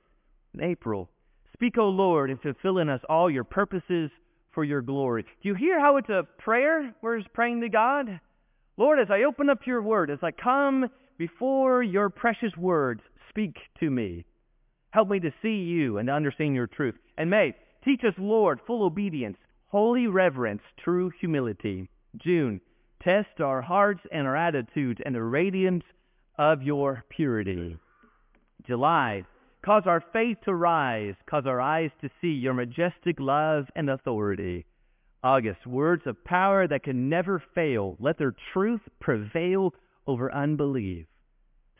In 0.53 0.63
April, 0.63 1.09
speak, 1.53 1.77
O 1.77 1.87
Lord, 1.89 2.29
and 2.29 2.41
fulfill 2.41 2.79
in 2.79 2.89
us 2.89 3.01
all 3.09 3.29
your 3.29 3.43
purposes 3.43 4.09
for 4.53 4.63
your 4.63 4.81
glory. 4.81 5.23
Do 5.23 5.49
you 5.49 5.55
hear 5.55 5.79
how 5.79 5.97
it's 5.97 6.09
a 6.09 6.27
prayer? 6.39 6.93
We're 7.01 7.21
praying 7.33 7.61
to 7.61 7.69
God. 7.69 8.19
Lord, 8.77 8.99
as 8.99 9.07
I 9.09 9.23
open 9.23 9.49
up 9.49 9.67
your 9.67 9.81
word, 9.81 10.09
as 10.09 10.19
I 10.23 10.31
come 10.31 10.87
before 11.17 11.83
your 11.83 12.09
precious 12.09 12.55
words, 12.57 13.01
speak 13.35 13.57
to 13.81 13.89
me. 13.89 14.23
Help 14.91 15.09
me 15.09 15.19
to 15.19 15.33
see 15.41 15.57
you 15.57 15.97
and 15.97 16.07
to 16.07 16.13
understand 16.13 16.55
your 16.55 16.67
truth. 16.67 16.95
And 17.17 17.29
may, 17.29 17.53
teach 17.83 17.99
us, 18.07 18.13
Lord, 18.17 18.61
full 18.65 18.85
obedience, 18.85 19.35
holy 19.67 20.07
reverence, 20.07 20.61
true 20.81 21.11
humility. 21.19 21.89
June, 22.15 22.61
test 23.03 23.41
our 23.41 23.61
hearts 23.61 23.99
and 24.09 24.25
our 24.25 24.37
attitudes 24.37 25.01
and 25.05 25.13
the 25.13 25.21
radiance 25.21 25.83
of 26.37 26.63
your 26.63 27.03
purity. 27.09 27.77
July, 28.65 29.25
cause 29.65 29.83
our 29.85 30.01
faith 30.13 30.37
to 30.45 30.53
rise, 30.55 31.15
cause 31.29 31.43
our 31.45 31.59
eyes 31.59 31.91
to 31.99 32.09
see 32.21 32.29
your 32.29 32.53
majestic 32.53 33.19
love 33.19 33.65
and 33.75 33.89
authority. 33.89 34.65
August, 35.25 35.67
words 35.67 36.03
of 36.05 36.23
power 36.23 36.69
that 36.69 36.83
can 36.83 37.09
never 37.09 37.43
fail. 37.53 37.97
Let 37.99 38.17
their 38.17 38.33
truth 38.53 38.81
prevail 39.01 39.73
over 40.07 40.33
unbelief. 40.33 41.07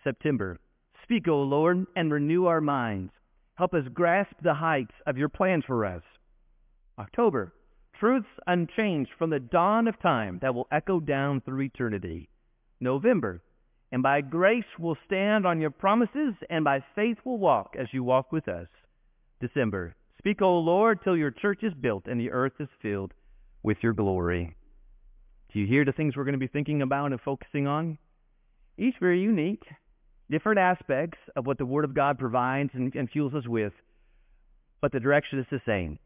September, 0.04 0.58
Speak, 1.06 1.28
O 1.28 1.44
Lord, 1.44 1.86
and 1.96 2.12
renew 2.12 2.48
our 2.48 2.62
minds. 2.62 3.12
Help 3.54 3.76
us 3.76 3.84
grasp 3.94 4.34
the 4.42 4.56
heights 4.56 4.96
of 5.06 5.20
your 5.20 5.30
plans 5.30 5.64
for 5.68 5.86
us. 5.86 6.02
October, 6.98 7.54
truths 8.00 8.28
unchanged 8.48 9.12
from 9.16 9.30
the 9.30 9.40
dawn 9.40 9.88
of 9.88 10.02
time 10.02 10.40
that 10.42 10.56
will 10.56 10.68
echo 10.72 11.00
down 11.00 11.42
through 11.42 11.62
eternity. 11.62 12.28
November, 12.80 13.44
and 13.92 14.02
by 14.02 14.20
grace 14.20 14.66
we'll 14.80 14.98
stand 15.06 15.46
on 15.46 15.62
your 15.62 15.70
promises, 15.70 16.34
and 16.50 16.64
by 16.64 16.84
faith 16.96 17.18
will 17.24 17.38
walk 17.38 17.76
as 17.78 17.88
you 17.92 18.04
walk 18.04 18.32
with 18.32 18.48
us. 18.48 18.68
December, 19.40 19.96
speak, 20.18 20.42
O 20.42 20.58
Lord, 20.58 21.04
till 21.04 21.16
your 21.16 21.30
church 21.30 21.60
is 21.62 21.74
built 21.76 22.08
and 22.08 22.20
the 22.20 22.32
earth 22.32 22.54
is 22.60 22.68
filled 22.82 23.14
with 23.62 23.78
your 23.84 23.94
glory. 23.94 24.56
Do 25.54 25.60
you 25.60 25.68
hear 25.68 25.86
the 25.86 25.92
things 25.92 26.18
we're 26.18 26.24
going 26.24 26.34
to 26.34 26.40
be 26.40 26.48
thinking 26.48 26.82
about 26.82 27.12
and 27.12 27.22
focusing 27.22 27.68
on? 27.68 28.00
Each 28.76 28.96
very 29.00 29.22
unique, 29.22 29.64
different 30.30 30.60
aspects 30.60 31.18
of 31.36 31.46
what 31.46 31.58
the 31.58 31.66
Word 31.66 31.86
of 31.86 31.94
God 31.94 32.18
provides 32.18 32.72
and, 32.74 32.94
and 32.96 33.10
fuels 33.10 33.34
us 33.34 33.48
with, 33.48 33.74
but 34.82 34.92
the 34.92 35.00
direction 35.00 35.40
is 35.40 35.46
the 35.52 35.62
same. 35.66 36.00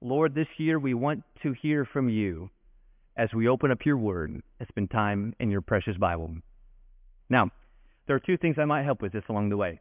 Lord, 0.00 0.34
this 0.34 0.48
year 0.58 0.78
we 0.78 0.94
want 0.94 1.22
to 1.42 1.54
hear 1.62 1.84
from 1.84 2.08
you 2.08 2.50
as 3.16 3.28
we 3.34 3.48
open 3.48 3.70
up 3.70 3.84
your 3.84 3.96
Word 3.96 4.30
and 4.30 4.68
spend 4.68 4.90
time 4.90 5.34
in 5.38 5.50
your 5.50 5.60
precious 5.60 5.96
Bible. 5.96 6.34
Now, 7.28 7.50
there 8.06 8.16
are 8.16 8.20
two 8.20 8.36
things 8.36 8.56
I 8.58 8.64
might 8.64 8.84
help 8.84 9.00
with 9.00 9.12
this 9.12 9.24
along 9.28 9.50
the 9.50 9.56
way. 9.56 9.80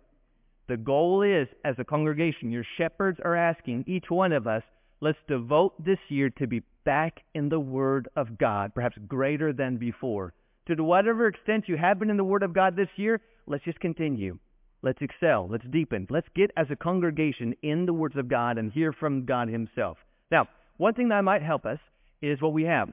The 0.67 0.77
goal 0.77 1.23
is, 1.23 1.47
as 1.65 1.75
a 1.79 1.83
congregation, 1.83 2.51
your 2.51 2.65
shepherds 2.77 3.19
are 3.23 3.35
asking 3.35 3.85
each 3.87 4.05
one 4.09 4.31
of 4.31 4.47
us, 4.47 4.63
let's 5.01 5.17
devote 5.27 5.73
this 5.83 5.97
year 6.09 6.29
to 6.37 6.47
be 6.47 6.61
back 6.85 7.21
in 7.33 7.49
the 7.49 7.59
Word 7.59 8.07
of 8.15 8.37
God, 8.37 8.73
perhaps 8.73 8.97
greater 9.07 9.51
than 9.53 9.77
before. 9.77 10.33
To 10.67 10.83
whatever 10.83 11.27
extent 11.27 11.67
you 11.67 11.77
have 11.77 11.99
been 11.99 12.09
in 12.09 12.17
the 12.17 12.23
Word 12.23 12.43
of 12.43 12.53
God 12.53 12.75
this 12.75 12.89
year, 12.95 13.19
let's 13.47 13.63
just 13.63 13.79
continue. 13.79 14.37
Let's 14.83 15.01
excel. 15.01 15.47
Let's 15.49 15.65
deepen. 15.71 16.07
Let's 16.09 16.27
get 16.35 16.51
as 16.57 16.67
a 16.69 16.75
congregation 16.75 17.55
in 17.61 17.85
the 17.85 17.93
words 17.93 18.15
of 18.15 18.27
God 18.27 18.57
and 18.57 18.71
hear 18.71 18.93
from 18.93 19.25
God 19.25 19.47
himself. 19.47 19.97
Now, 20.31 20.47
one 20.77 20.93
thing 20.93 21.09
that 21.09 21.23
might 21.23 21.43
help 21.43 21.65
us 21.65 21.79
is 22.21 22.41
what 22.41 22.53
we 22.53 22.63
have. 22.63 22.89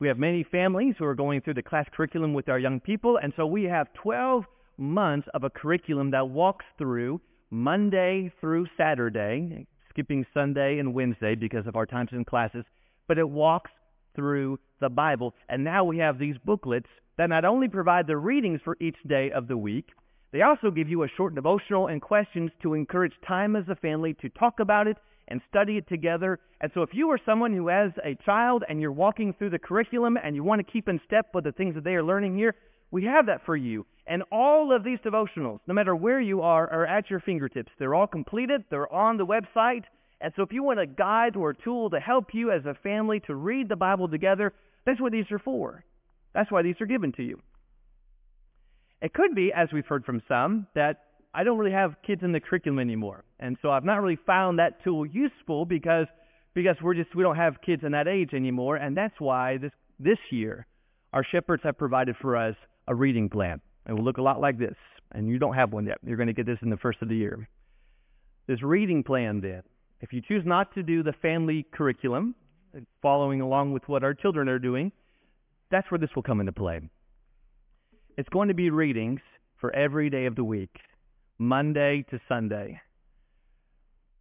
We 0.00 0.08
have 0.08 0.18
many 0.18 0.44
families 0.44 0.94
who 0.98 1.04
are 1.06 1.14
going 1.14 1.40
through 1.40 1.54
the 1.54 1.62
class 1.62 1.86
curriculum 1.92 2.32
with 2.32 2.48
our 2.48 2.58
young 2.58 2.78
people, 2.78 3.18
and 3.20 3.32
so 3.36 3.46
we 3.46 3.64
have 3.64 3.92
12 3.94 4.44
months 4.76 5.26
of 5.34 5.42
a 5.42 5.50
curriculum 5.50 6.12
that 6.12 6.28
walks 6.28 6.64
through 6.76 7.20
Monday 7.50 8.30
through 8.40 8.66
Saturday, 8.76 9.66
skipping 9.90 10.24
Sunday 10.32 10.78
and 10.78 10.94
Wednesday 10.94 11.34
because 11.34 11.66
of 11.66 11.74
our 11.74 11.86
times 11.86 12.10
in 12.12 12.24
classes, 12.24 12.64
but 13.08 13.18
it 13.18 13.28
walks 13.28 13.70
through 14.18 14.58
the 14.80 14.88
Bible. 14.88 15.32
And 15.48 15.62
now 15.62 15.84
we 15.84 15.98
have 15.98 16.18
these 16.18 16.34
booklets 16.44 16.88
that 17.18 17.28
not 17.28 17.44
only 17.44 17.68
provide 17.68 18.08
the 18.08 18.16
readings 18.16 18.60
for 18.64 18.76
each 18.80 18.96
day 19.06 19.30
of 19.30 19.46
the 19.46 19.56
week, 19.56 19.90
they 20.32 20.42
also 20.42 20.72
give 20.72 20.88
you 20.88 21.04
a 21.04 21.08
short 21.16 21.36
devotional 21.36 21.86
and 21.86 22.02
questions 22.02 22.50
to 22.62 22.74
encourage 22.74 23.12
time 23.26 23.54
as 23.54 23.68
a 23.68 23.76
family 23.76 24.14
to 24.14 24.28
talk 24.28 24.58
about 24.58 24.88
it 24.88 24.96
and 25.28 25.40
study 25.48 25.76
it 25.76 25.88
together. 25.88 26.40
And 26.60 26.72
so 26.74 26.82
if 26.82 26.90
you 26.92 27.10
are 27.10 27.20
someone 27.24 27.54
who 27.54 27.68
has 27.68 27.92
a 28.04 28.16
child 28.26 28.64
and 28.68 28.80
you're 28.80 28.90
walking 28.90 29.32
through 29.34 29.50
the 29.50 29.58
curriculum 29.60 30.18
and 30.20 30.34
you 30.34 30.42
want 30.42 30.66
to 30.66 30.72
keep 30.72 30.88
in 30.88 31.00
step 31.06 31.28
with 31.32 31.44
the 31.44 31.52
things 31.52 31.76
that 31.76 31.84
they 31.84 31.94
are 31.94 32.02
learning 32.02 32.36
here, 32.36 32.56
we 32.90 33.04
have 33.04 33.26
that 33.26 33.44
for 33.46 33.56
you. 33.56 33.86
And 34.08 34.24
all 34.32 34.74
of 34.74 34.82
these 34.82 34.98
devotionals, 34.98 35.60
no 35.68 35.74
matter 35.74 35.94
where 35.94 36.20
you 36.20 36.40
are, 36.40 36.68
are 36.70 36.86
at 36.86 37.08
your 37.08 37.20
fingertips. 37.20 37.70
They're 37.78 37.94
all 37.94 38.06
completed. 38.06 38.64
They're 38.68 38.92
on 38.92 39.16
the 39.16 39.26
website. 39.26 39.84
And 40.20 40.32
so 40.36 40.42
if 40.42 40.52
you 40.52 40.62
want 40.62 40.80
a 40.80 40.86
guide 40.86 41.36
or 41.36 41.50
a 41.50 41.54
tool 41.54 41.90
to 41.90 42.00
help 42.00 42.34
you 42.34 42.50
as 42.50 42.64
a 42.66 42.74
family 42.82 43.20
to 43.26 43.34
read 43.34 43.68
the 43.68 43.76
Bible 43.76 44.08
together, 44.08 44.52
that's 44.84 45.00
what 45.00 45.12
these 45.12 45.30
are 45.30 45.38
for. 45.38 45.84
That's 46.34 46.50
why 46.50 46.62
these 46.62 46.80
are 46.80 46.86
given 46.86 47.12
to 47.12 47.22
you. 47.22 47.40
It 49.00 49.14
could 49.14 49.34
be, 49.34 49.52
as 49.54 49.68
we've 49.72 49.86
heard 49.86 50.04
from 50.04 50.22
some, 50.26 50.66
that 50.74 51.04
I 51.32 51.44
don't 51.44 51.58
really 51.58 51.72
have 51.72 51.94
kids 52.04 52.22
in 52.24 52.32
the 52.32 52.40
curriculum 52.40 52.80
anymore. 52.80 53.24
And 53.38 53.56
so 53.62 53.70
I've 53.70 53.84
not 53.84 54.02
really 54.02 54.18
found 54.26 54.58
that 54.58 54.82
tool 54.82 55.06
useful 55.06 55.64
because 55.64 56.06
because 56.54 56.76
we're 56.82 56.94
just 56.94 57.14
we 57.14 57.22
don't 57.22 57.36
have 57.36 57.60
kids 57.64 57.84
in 57.84 57.92
that 57.92 58.08
age 58.08 58.30
anymore 58.34 58.76
and 58.76 58.96
that's 58.96 59.14
why 59.20 59.58
this 59.58 59.70
this 60.00 60.18
year 60.30 60.66
our 61.12 61.24
shepherds 61.24 61.62
have 61.62 61.78
provided 61.78 62.16
for 62.20 62.36
us 62.36 62.56
a 62.86 62.94
reading 62.94 63.28
plan. 63.28 63.60
It 63.88 63.92
will 63.92 64.04
look 64.04 64.18
a 64.18 64.22
lot 64.22 64.40
like 64.40 64.58
this. 64.58 64.74
And 65.12 65.28
you 65.28 65.38
don't 65.38 65.54
have 65.54 65.72
one 65.72 65.86
yet. 65.86 65.98
You're 66.04 66.16
going 66.16 66.26
to 66.26 66.34
get 66.34 66.46
this 66.46 66.58
in 66.62 66.68
the 66.68 66.76
first 66.76 67.00
of 67.00 67.08
the 67.08 67.16
year. 67.16 67.48
This 68.46 68.62
reading 68.62 69.02
plan 69.02 69.40
then, 69.40 69.62
if 70.00 70.12
you 70.12 70.20
choose 70.20 70.44
not 70.46 70.74
to 70.74 70.82
do 70.82 71.02
the 71.02 71.12
family 71.12 71.66
curriculum, 71.72 72.34
uh, 72.76 72.80
following 73.02 73.40
along 73.40 73.72
with 73.72 73.82
what 73.88 74.04
our 74.04 74.14
children 74.14 74.48
are 74.48 74.58
doing, 74.58 74.92
that's 75.70 75.90
where 75.90 75.98
this 75.98 76.10
will 76.14 76.22
come 76.22 76.40
into 76.40 76.52
play. 76.52 76.80
It's 78.16 78.28
going 78.28 78.48
to 78.48 78.54
be 78.54 78.70
readings 78.70 79.20
for 79.60 79.74
every 79.74 80.10
day 80.10 80.26
of 80.26 80.36
the 80.36 80.44
week, 80.44 80.76
Monday 81.38 82.04
to 82.10 82.20
Sunday. 82.28 82.80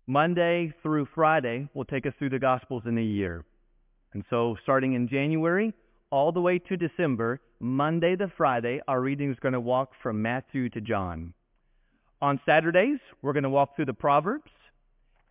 Monday 0.07 0.73
through 0.81 1.07
Friday 1.13 1.67
will 1.73 1.85
take 1.85 2.05
us 2.05 2.13
through 2.17 2.29
the 2.29 2.39
Gospels 2.39 2.83
in 2.85 2.97
a 2.97 3.01
year. 3.01 3.43
And 4.13 4.23
so 4.29 4.55
starting 4.63 4.93
in 4.93 5.09
January 5.09 5.73
all 6.11 6.31
the 6.31 6.39
way 6.41 6.59
to 6.59 6.77
December, 6.77 7.41
Monday 7.59 8.15
to 8.15 8.31
Friday, 8.37 8.79
our 8.87 9.01
reading 9.01 9.31
is 9.31 9.37
going 9.41 9.53
to 9.53 9.59
walk 9.59 9.91
from 10.01 10.21
Matthew 10.21 10.69
to 10.69 10.81
John. 10.81 11.33
On 12.21 12.39
Saturdays, 12.45 12.99
we're 13.21 13.33
going 13.33 13.43
to 13.43 13.49
walk 13.49 13.75
through 13.75 13.85
the 13.85 13.93
Proverbs. 13.93 14.49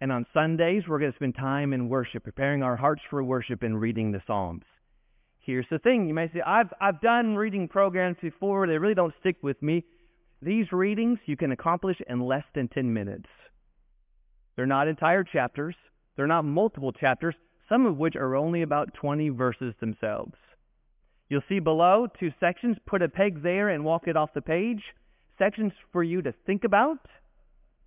And 0.00 0.12
on 0.12 0.26
Sundays, 0.34 0.82
we're 0.86 0.98
going 0.98 1.12
to 1.12 1.16
spend 1.16 1.36
time 1.36 1.72
in 1.72 1.88
worship, 1.88 2.24
preparing 2.24 2.62
our 2.62 2.76
hearts 2.76 3.02
for 3.08 3.22
worship 3.22 3.62
and 3.62 3.80
reading 3.80 4.12
the 4.12 4.22
Psalms. 4.26 4.64
Here's 5.40 5.66
the 5.70 5.78
thing. 5.78 6.08
You 6.08 6.14
may 6.14 6.28
say, 6.28 6.42
I've, 6.44 6.72
I've 6.80 7.00
done 7.00 7.36
reading 7.36 7.68
programs 7.68 8.16
before. 8.20 8.66
They 8.66 8.78
really 8.78 8.94
don't 8.94 9.14
stick 9.20 9.36
with 9.42 9.62
me. 9.62 9.84
These 10.42 10.70
readings 10.72 11.18
you 11.24 11.36
can 11.36 11.52
accomplish 11.52 11.96
in 12.08 12.20
less 12.20 12.44
than 12.54 12.68
10 12.68 12.92
minutes. 12.92 13.28
They're 14.56 14.66
not 14.66 14.88
entire 14.88 15.24
chapters. 15.24 15.74
They're 16.16 16.26
not 16.26 16.44
multiple 16.44 16.92
chapters, 16.92 17.34
some 17.68 17.86
of 17.86 17.96
which 17.96 18.16
are 18.16 18.36
only 18.36 18.62
about 18.62 18.94
20 18.94 19.30
verses 19.30 19.74
themselves. 19.80 20.34
You'll 21.28 21.42
see 21.48 21.58
below 21.58 22.06
two 22.18 22.32
sections. 22.38 22.76
Put 22.86 23.02
a 23.02 23.08
peg 23.08 23.42
there 23.42 23.68
and 23.68 23.84
walk 23.84 24.08
it 24.08 24.16
off 24.16 24.34
the 24.34 24.42
page. 24.42 24.82
Sections 25.38 25.72
for 25.92 26.02
you 26.02 26.22
to 26.22 26.32
think 26.46 26.64
about. 26.64 26.98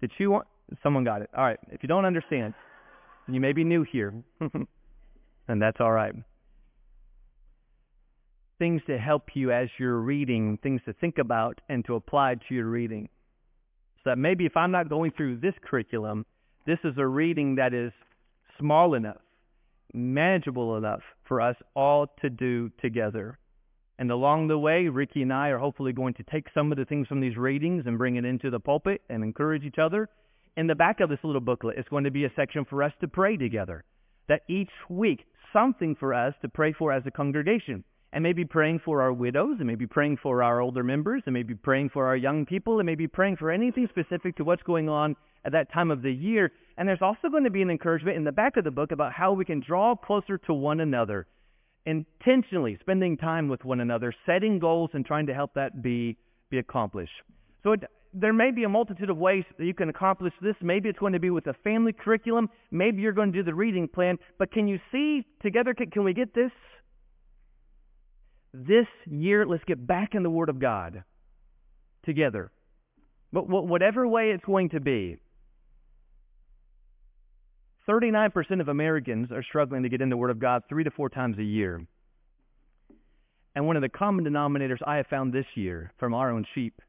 Did 0.02 0.12
you 0.17 0.32
want? 0.32 0.48
Someone 0.84 1.03
got 1.03 1.21
it. 1.21 1.29
All 1.36 1.43
right. 1.43 1.60
If 1.71 1.84
you 1.84 1.88
don't 1.88 2.05
understand, 2.05 2.53
you 3.27 3.39
may 3.39 3.53
be 3.53 3.63
new 3.63 3.84
here, 3.84 4.13
and 5.47 5.62
that's 5.62 5.77
all 5.79 5.91
right. 5.91 6.13
Things 8.58 8.82
to 8.88 8.97
help 8.97 9.29
you 9.36 9.51
as 9.51 9.69
you're 9.77 9.99
reading, 9.99 10.58
things 10.62 10.82
to 10.86 10.93
think 10.93 11.17
about 11.17 11.62
and 11.69 11.86
to 11.86 11.95
apply 11.95 12.36
to 12.36 12.55
your 12.55 12.65
reading. 12.65 13.10
So 14.03 14.12
that 14.12 14.17
maybe 14.17 14.45
if 14.45 14.58
I'm 14.58 14.71
not 14.71 14.89
going 14.89 15.12
through 15.15 15.39
this 15.39 15.53
curriculum, 15.63 16.25
this 16.65 16.79
is 16.84 16.93
a 16.97 17.05
reading 17.05 17.55
that 17.55 17.73
is 17.73 17.91
small 18.58 18.93
enough 18.95 19.17
manageable 19.93 20.77
enough 20.77 21.01
for 21.27 21.41
us 21.41 21.55
all 21.75 22.08
to 22.21 22.29
do 22.29 22.69
together. 22.82 23.38
And 23.97 24.12
along 24.12 24.47
the 24.47 24.58
way, 24.58 24.88
Ricky 24.88 25.21
and 25.21 25.34
I 25.34 25.49
are 25.49 25.58
hopefully 25.58 25.91
going 25.91 26.13
to 26.15 26.23
take 26.23 26.47
some 26.53 26.71
of 26.71 26.77
the 26.77 26.86
things 26.86 27.08
from 27.08 27.19
these 27.19 27.36
readings 27.36 27.84
and 27.86 27.97
bring 27.97 28.15
it 28.15 28.25
into 28.25 28.49
the 28.49 28.60
pulpit 28.60 29.01
and 29.10 29.23
encourage 29.23 29.63
each 29.63 29.77
other. 29.77 30.10
In 30.60 30.67
the 30.67 30.76
back 30.76 31.00
of 31.00 31.08
this 31.08 31.24
little 31.24 31.39
booklet 31.39 31.80
is 31.80 31.86
going 31.89 32.04
to 32.04 32.12
be 32.12 32.26
a 32.26 32.32
section 32.36 32.65
for 32.65 32.84
us 32.84 32.91
to 33.00 33.08
pray 33.08 33.38
together. 33.38 33.86
That 34.28 34.41
each 34.50 34.74
week, 34.89 35.24
something 35.54 35.95
for 35.95 36.13
us 36.13 36.34
to 36.41 36.50
pray 36.50 36.74
for 36.74 36.91
as 36.91 37.04
a 37.06 37.12
congregation. 37.12 37.86
And 38.12 38.22
maybe 38.24 38.43
praying 38.43 38.82
for 38.84 39.02
our 39.02 39.13
widows, 39.13 39.56
and 39.60 39.67
maybe 39.67 39.88
praying 39.88 40.17
for 40.22 40.43
our 40.43 40.60
older 40.60 40.84
members, 40.84 41.24
and 41.26 41.34
maybe 41.34 41.56
praying 41.56 41.91
for 41.91 42.08
our 42.08 42.17
young 42.17 42.45
people, 42.45 42.82
and 42.82 42.86
maybe 42.86 43.08
praying 43.08 43.38
for 43.38 43.52
anything 43.52 43.88
specific 43.88 44.36
to 44.36 44.43
what's 44.43 44.62
going 44.63 44.89
on 44.89 45.15
at 45.45 45.54
that 45.54 45.72
time 45.72 45.91
of 45.91 46.02
the 46.02 46.12
year. 46.12 46.52
And 46.78 46.89
there's 46.89 47.02
also 47.02 47.30
going 47.30 47.45
to 47.45 47.50
be 47.50 47.62
an 47.62 47.69
encouragement 47.69 48.17
in 48.17 48.26
the 48.26 48.34
back 48.34 48.58
of 48.58 48.65
the 48.65 48.72
book 48.72 48.91
about 48.91 49.13
how 49.13 49.32
we 49.32 49.45
can 49.45 49.62
draw 49.65 49.95
closer 49.95 50.38
to 50.39 50.54
one 50.54 50.82
another, 50.82 51.26
intentionally 51.86 52.78
spending 52.82 53.15
time 53.15 53.48
with 53.48 53.63
one 53.63 53.80
another, 53.80 54.13
setting 54.26 54.60
goals 54.60 54.89
and 54.91 55.06
trying 55.06 55.28
to 55.28 55.34
help 55.34 55.54
that 55.54 55.82
be, 55.82 56.17
be 56.50 56.58
accomplished. 56.58 57.13
So 57.63 57.72
it, 57.72 57.84
there 58.13 58.34
may 58.34 58.52
be 58.52 58.63
a 58.63 58.69
multitude 58.69 59.10
of 59.10 59.17
ways 59.17 59.43
that 59.58 59.65
you 59.65 59.74
can 59.74 59.89
accomplish 59.89 60.34
this. 60.41 60.56
Maybe 60.62 60.89
it's 60.89 61.00
going 61.00 61.13
to 61.13 61.19
be 61.19 61.30
with 61.30 61.48
a 61.48 61.54
family 61.63 61.93
curriculum. 61.93 62.50
Maybe 62.72 63.02
you're 63.02 63.13
going 63.13 63.32
to 63.32 63.38
do 63.38 63.43
the 63.43 63.54
reading 63.54 63.88
plan. 63.88 64.17
But 64.38 64.52
can 64.52 64.67
you 64.67 64.80
see 64.91 65.26
together, 65.41 65.74
can, 65.74 65.91
can 65.91 66.04
we 66.04 66.13
get 66.13 66.34
this? 66.34 66.52
This 68.54 68.88
year, 69.06 69.45
let's 69.45 69.63
get 69.65 69.86
back 69.86 70.15
in 70.15 70.24
the 70.24 70.30
Word 70.30 70.50
of 70.50 70.60
God 70.60 71.04
together. 72.04 72.52
But 73.32 73.48
whatever 73.48 74.08
way 74.08 74.32
it's 74.32 74.43
going 74.43 74.69
to 74.69 74.80
be, 74.80 75.17
39% 77.88 78.62
of 78.62 78.67
Americans 78.69 79.32
are 79.32 79.43
struggling 79.43 79.84
to 79.84 79.89
get 79.89 80.02
in 80.02 80.10
the 80.10 80.17
Word 80.17 80.32
of 80.32 80.39
God 80.39 80.63
three 80.67 80.84
to 80.84 80.91
four 80.91 81.10
times 81.10 81.38
a 81.38 81.43
year. 81.43 81.86
And 83.56 83.67
one 83.67 83.76
of 83.76 83.82
the 83.84 83.89
common 83.89 84.26
denominators 84.26 84.78
I 84.86 84.98
have 84.98 85.08
found 85.08 85.32
this 85.32 85.45
year 85.56 85.91
from 86.00 86.15
our 86.15 86.32
own 86.32 86.45
sheep, 86.56 86.82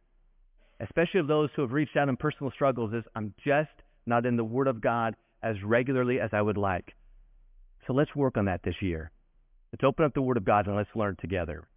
especially 0.81 1.21
of 1.21 1.27
those 1.27 1.51
who 1.55 1.63
have 1.63 1.73
reached 1.73 1.97
out 1.97 2.09
in 2.09 2.17
personal 2.17 2.51
struggles, 2.53 2.93
is 2.93 3.05
I'm 3.15 3.35
just 3.45 3.71
not 4.07 4.27
in 4.27 4.37
the 4.37 4.45
Word 4.45 4.67
of 4.67 4.81
God 4.81 5.15
as 5.43 5.57
regularly 5.65 6.21
as 6.21 6.31
I 6.33 6.43
would 6.43 6.57
like. 6.57 6.95
So 7.87 7.93
let's 7.93 8.15
work 8.15 8.37
on 8.37 8.47
that 8.47 8.63
this 8.63 8.81
year. 8.81 9.11
Let's 9.73 9.85
open 9.85 10.05
up 10.05 10.15
the 10.15 10.23
Word 10.23 10.37
of 10.37 10.45
God 10.45 10.67
and 10.67 10.77
let's 10.77 10.91
learn 10.95 11.17
together. 11.21 11.69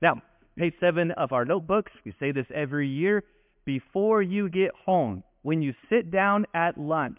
Now, 0.00 0.22
page 0.56 0.74
7 0.80 1.10
of 1.12 1.32
our 1.32 1.44
notebooks, 1.44 1.92
we 2.04 2.14
say 2.18 2.32
this 2.32 2.46
every 2.54 2.88
year. 2.88 3.24
Before 3.64 4.22
you 4.22 4.48
get 4.48 4.70
home, 4.84 5.22
when 5.42 5.62
you 5.62 5.74
sit 5.88 6.10
down 6.10 6.46
at 6.54 6.78
lunch, 6.78 7.18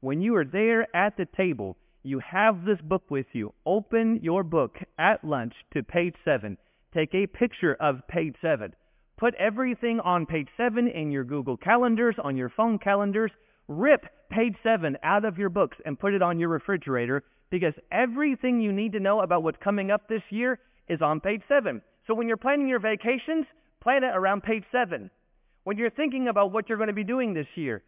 when 0.00 0.20
you 0.20 0.36
are 0.36 0.44
there 0.44 0.94
at 0.94 1.16
the 1.16 1.26
table, 1.36 1.76
you 2.02 2.20
have 2.20 2.64
this 2.64 2.80
book 2.82 3.02
with 3.10 3.26
you. 3.32 3.52
Open 3.66 4.20
your 4.22 4.42
book 4.42 4.76
at 4.98 5.24
lunch 5.24 5.52
to 5.74 5.82
page 5.82 6.14
7. 6.24 6.56
Take 6.94 7.14
a 7.14 7.26
picture 7.26 7.74
of 7.74 8.06
page 8.08 8.34
7. 8.40 8.72
Put 9.20 9.34
everything 9.34 10.00
on 10.00 10.24
page 10.24 10.48
7 10.56 10.88
in 10.88 11.12
your 11.12 11.24
Google 11.24 11.58
calendars, 11.58 12.16
on 12.24 12.38
your 12.38 12.48
phone 12.48 12.78
calendars. 12.78 13.30
Rip 13.68 14.06
page 14.30 14.54
7 14.62 14.96
out 15.02 15.26
of 15.26 15.36
your 15.36 15.50
books 15.50 15.76
and 15.84 16.00
put 16.00 16.14
it 16.14 16.22
on 16.22 16.38
your 16.38 16.48
refrigerator 16.48 17.22
because 17.50 17.74
everything 17.92 18.62
you 18.62 18.72
need 18.72 18.92
to 18.92 19.00
know 19.00 19.20
about 19.20 19.42
what's 19.42 19.62
coming 19.62 19.90
up 19.90 20.08
this 20.08 20.22
year 20.30 20.58
is 20.88 21.02
on 21.02 21.20
page 21.20 21.42
7. 21.48 21.82
So 22.06 22.14
when 22.14 22.28
you're 22.28 22.38
planning 22.38 22.66
your 22.66 22.80
vacations, 22.80 23.44
plan 23.82 24.04
it 24.04 24.16
around 24.16 24.42
page 24.42 24.64
7. 24.72 25.10
When 25.64 25.76
you're 25.76 25.90
thinking 25.90 26.28
about 26.28 26.50
what 26.50 26.70
you're 26.70 26.78
going 26.78 26.86
to 26.86 26.94
be 26.94 27.04
doing 27.04 27.34
this 27.34 27.46
year, 27.56 27.82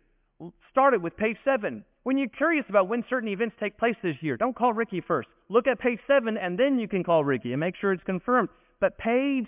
start 0.70 0.92
it 0.92 1.00
with 1.00 1.16
page 1.16 1.38
7. 1.46 1.82
When 2.02 2.18
you're 2.18 2.28
curious 2.28 2.66
about 2.68 2.88
when 2.88 3.04
certain 3.08 3.30
events 3.30 3.56
take 3.58 3.78
place 3.78 3.96
this 4.02 4.16
year, 4.20 4.36
don't 4.36 4.54
call 4.54 4.74
Ricky 4.74 5.00
first. 5.00 5.30
Look 5.48 5.66
at 5.66 5.80
page 5.80 6.00
7 6.06 6.36
and 6.36 6.58
then 6.58 6.78
you 6.78 6.88
can 6.88 7.02
call 7.02 7.24
Ricky 7.24 7.52
and 7.52 7.60
make 7.60 7.76
sure 7.80 7.94
it's 7.94 8.04
confirmed. 8.04 8.50
But 8.80 8.98
page 8.98 9.46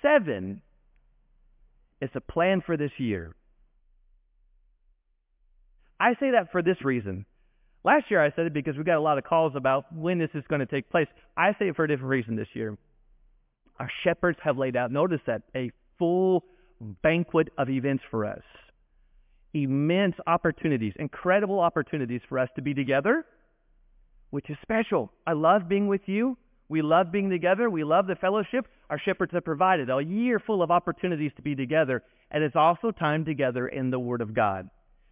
7 0.00 0.62
is 2.00 2.10
a 2.14 2.20
plan 2.20 2.62
for 2.64 2.76
this 2.76 2.92
year. 2.98 3.34
I 5.98 6.12
say 6.20 6.32
that 6.32 6.52
for 6.52 6.62
this 6.62 6.84
reason. 6.84 7.24
Last 7.84 8.10
year 8.10 8.22
I 8.22 8.32
said 8.34 8.46
it 8.46 8.52
because 8.52 8.76
we 8.76 8.84
got 8.84 8.98
a 8.98 9.00
lot 9.00 9.18
of 9.18 9.24
calls 9.24 9.52
about 9.54 9.92
when 9.94 10.18
this 10.18 10.30
is 10.34 10.44
going 10.48 10.60
to 10.60 10.66
take 10.66 10.90
place. 10.90 11.06
I 11.36 11.52
say 11.58 11.68
it 11.68 11.76
for 11.76 11.84
a 11.84 11.88
different 11.88 12.10
reason 12.10 12.36
this 12.36 12.48
year. 12.52 12.76
Our 13.78 13.90
shepherds 14.04 14.38
have 14.42 14.58
laid 14.58 14.76
out, 14.76 14.90
notice 14.90 15.20
that, 15.26 15.42
a 15.54 15.70
full 15.98 16.44
banquet 17.02 17.48
of 17.56 17.68
events 17.68 18.02
for 18.10 18.24
us. 18.24 18.42
Immense 19.54 20.16
opportunities, 20.26 20.92
incredible 20.98 21.60
opportunities 21.60 22.20
for 22.28 22.38
us 22.38 22.48
to 22.56 22.62
be 22.62 22.74
together, 22.74 23.24
which 24.30 24.50
is 24.50 24.56
special. 24.62 25.12
I 25.26 25.32
love 25.32 25.68
being 25.68 25.86
with 25.86 26.02
you. 26.06 26.36
We 26.68 26.82
love 26.82 27.12
being 27.12 27.30
together. 27.30 27.70
We 27.70 27.84
love 27.84 28.06
the 28.06 28.16
fellowship. 28.16 28.66
Our 28.90 28.98
shepherds 28.98 29.32
have 29.32 29.44
provided 29.44 29.88
a 29.88 30.00
year 30.02 30.40
full 30.40 30.62
of 30.62 30.70
opportunities 30.70 31.32
to 31.36 31.42
be 31.42 31.54
together, 31.54 32.02
and 32.30 32.42
it's 32.42 32.56
also 32.56 32.90
time 32.90 33.24
together 33.24 33.68
in 33.68 33.90
the 33.90 33.98
Word 33.98 34.20
of 34.20 34.34
God. 34.34 34.68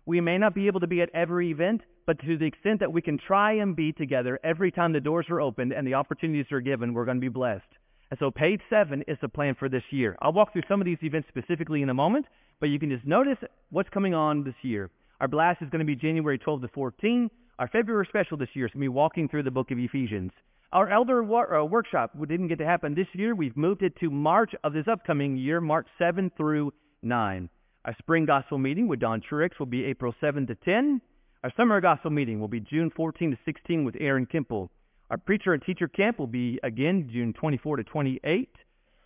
We 0.07 0.21
may 0.21 0.37
not 0.37 0.55
be 0.55 0.67
able 0.67 0.81
to 0.81 0.87
be 0.87 1.01
at 1.01 1.11
every 1.15 1.51
event, 1.51 1.83
but 2.07 2.19
to 2.21 2.37
the 2.37 2.45
extent 2.45 2.81
that 2.81 2.93
we 2.93 3.01
can 3.01 3.19
try 3.19 3.53
and 3.53 3.75
be 3.75 3.93
together 3.93 4.39
every 4.45 4.71
time 4.71 4.93
the 4.93 5.01
doors 5.01 5.27
are 5.31 5.41
opened 5.41 5.73
and 5.73 5.87
the 5.87 5.95
opportunities 5.95 6.51
are 6.53 6.61
given, 6.61 6.93
we're 6.93 7.07
going 7.07 7.17
to 7.17 7.21
be 7.21 7.29
blessed. 7.29 7.63
And 8.11 8.19
so 8.19 8.31
page 8.31 8.61
seven 8.69 9.03
is 9.09 9.17
the 9.23 9.29
plan 9.29 9.55
for 9.59 9.69
this 9.69 9.83
year. 9.91 10.17
I'll 10.21 10.33
walk 10.33 10.53
through 10.53 10.63
some 10.69 10.81
of 10.81 10.85
these 10.85 10.99
events 11.03 11.29
specifically 11.29 11.83
in 11.83 11.89
a 11.89 11.95
moment, 11.95 12.27
but 12.61 12.69
you 12.69 12.79
can 12.79 12.91
just 12.91 13.07
notice 13.07 13.39
what's 13.71 13.89
coming 13.89 14.13
on 14.13 14.45
this 14.45 14.55
year. 14.63 14.91
Our 15.21 15.29
blast 15.29 15.63
is 15.63 15.71
going 15.71 15.81
to 15.81 15.87
be 15.87 15.97
January 15.97 16.39
12 16.39 16.63
to 16.63 16.69
14. 16.69 17.31
Our 17.59 17.69
February 17.69 18.07
special 18.09 18.37
this 18.37 18.49
year 18.55 18.67
is 18.67 18.73
going 18.73 18.83
to 18.83 18.85
be 18.85 18.89
walking 18.89 19.29
through 19.29 19.45
the 19.45 19.51
book 19.51 19.71
of 19.71 19.79
Ephesians. 19.79 20.33
Our 20.75 20.89
elder 20.89 21.23
war, 21.23 21.55
uh, 21.55 21.65
workshop 21.65 22.11
didn't 22.29 22.49
get 22.49 22.59
to 22.59 22.67
happen 22.67 22.97
this 22.97 23.07
year. 23.13 23.37
We've 23.37 23.57
moved 23.57 23.85
it 23.85 23.95
to 24.01 24.11
March 24.11 24.57
of 24.65 24.73
this 24.73 24.89
upcoming 24.89 25.37
year, 25.37 25.61
March 25.61 25.87
7 25.99 26.33
through 26.37 26.73
9. 27.01 27.49
Our 27.85 27.95
spring 28.01 28.27
gospel 28.27 28.59
meeting 28.59 28.89
with 28.89 28.99
Don 28.99 29.23
Truex 29.23 29.51
will 29.61 29.67
be 29.67 29.85
April 29.85 30.13
7 30.21 30.49
to 30.49 30.57
10. 30.57 31.01
Our 31.45 31.53
summer 31.57 31.81
gospel 31.81 32.11
meeting 32.11 32.41
will 32.41 32.49
be 32.49 32.59
June 32.59 32.91
14 32.91 33.31
to 33.31 33.39
16 33.45 33.85
with 33.85 33.95
Aaron 34.01 34.27
Kimple. 34.27 34.69
Our 35.11 35.17
preacher 35.17 35.53
and 35.53 35.63
teacher 35.63 35.87
camp 35.87 36.19
will 36.19 36.27
be 36.27 36.59
again 36.65 37.09
June 37.13 37.33
24 37.35 37.77
to 37.77 37.85
28. 37.85 38.49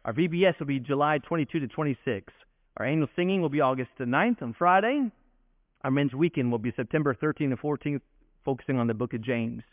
Our 0.07 0.15
VBS 0.15 0.59
will 0.61 0.67
be 0.69 0.81
July 0.81 1.19
22 1.19 1.61
to 1.61 1.69
26. 1.69 2.33
Our 2.79 2.87
annual 2.87 3.09
singing 3.15 3.43
will 3.43 3.51
be 3.51 3.61
August 3.61 3.91
the 3.99 4.07
9th 4.07 4.41
on 4.41 4.55
Friday. 4.55 5.11
Our 5.85 5.91
men's 5.91 6.15
weekend 6.15 6.51
will 6.51 6.59
be 6.59 6.73
September 6.75 7.13
13 7.13 7.51
to 7.51 7.59
14th, 7.59 8.01
focusing 8.43 8.79
on 8.79 8.87
the 8.87 8.95
book 8.95 9.13
of 9.13 9.21
James. 9.21 9.65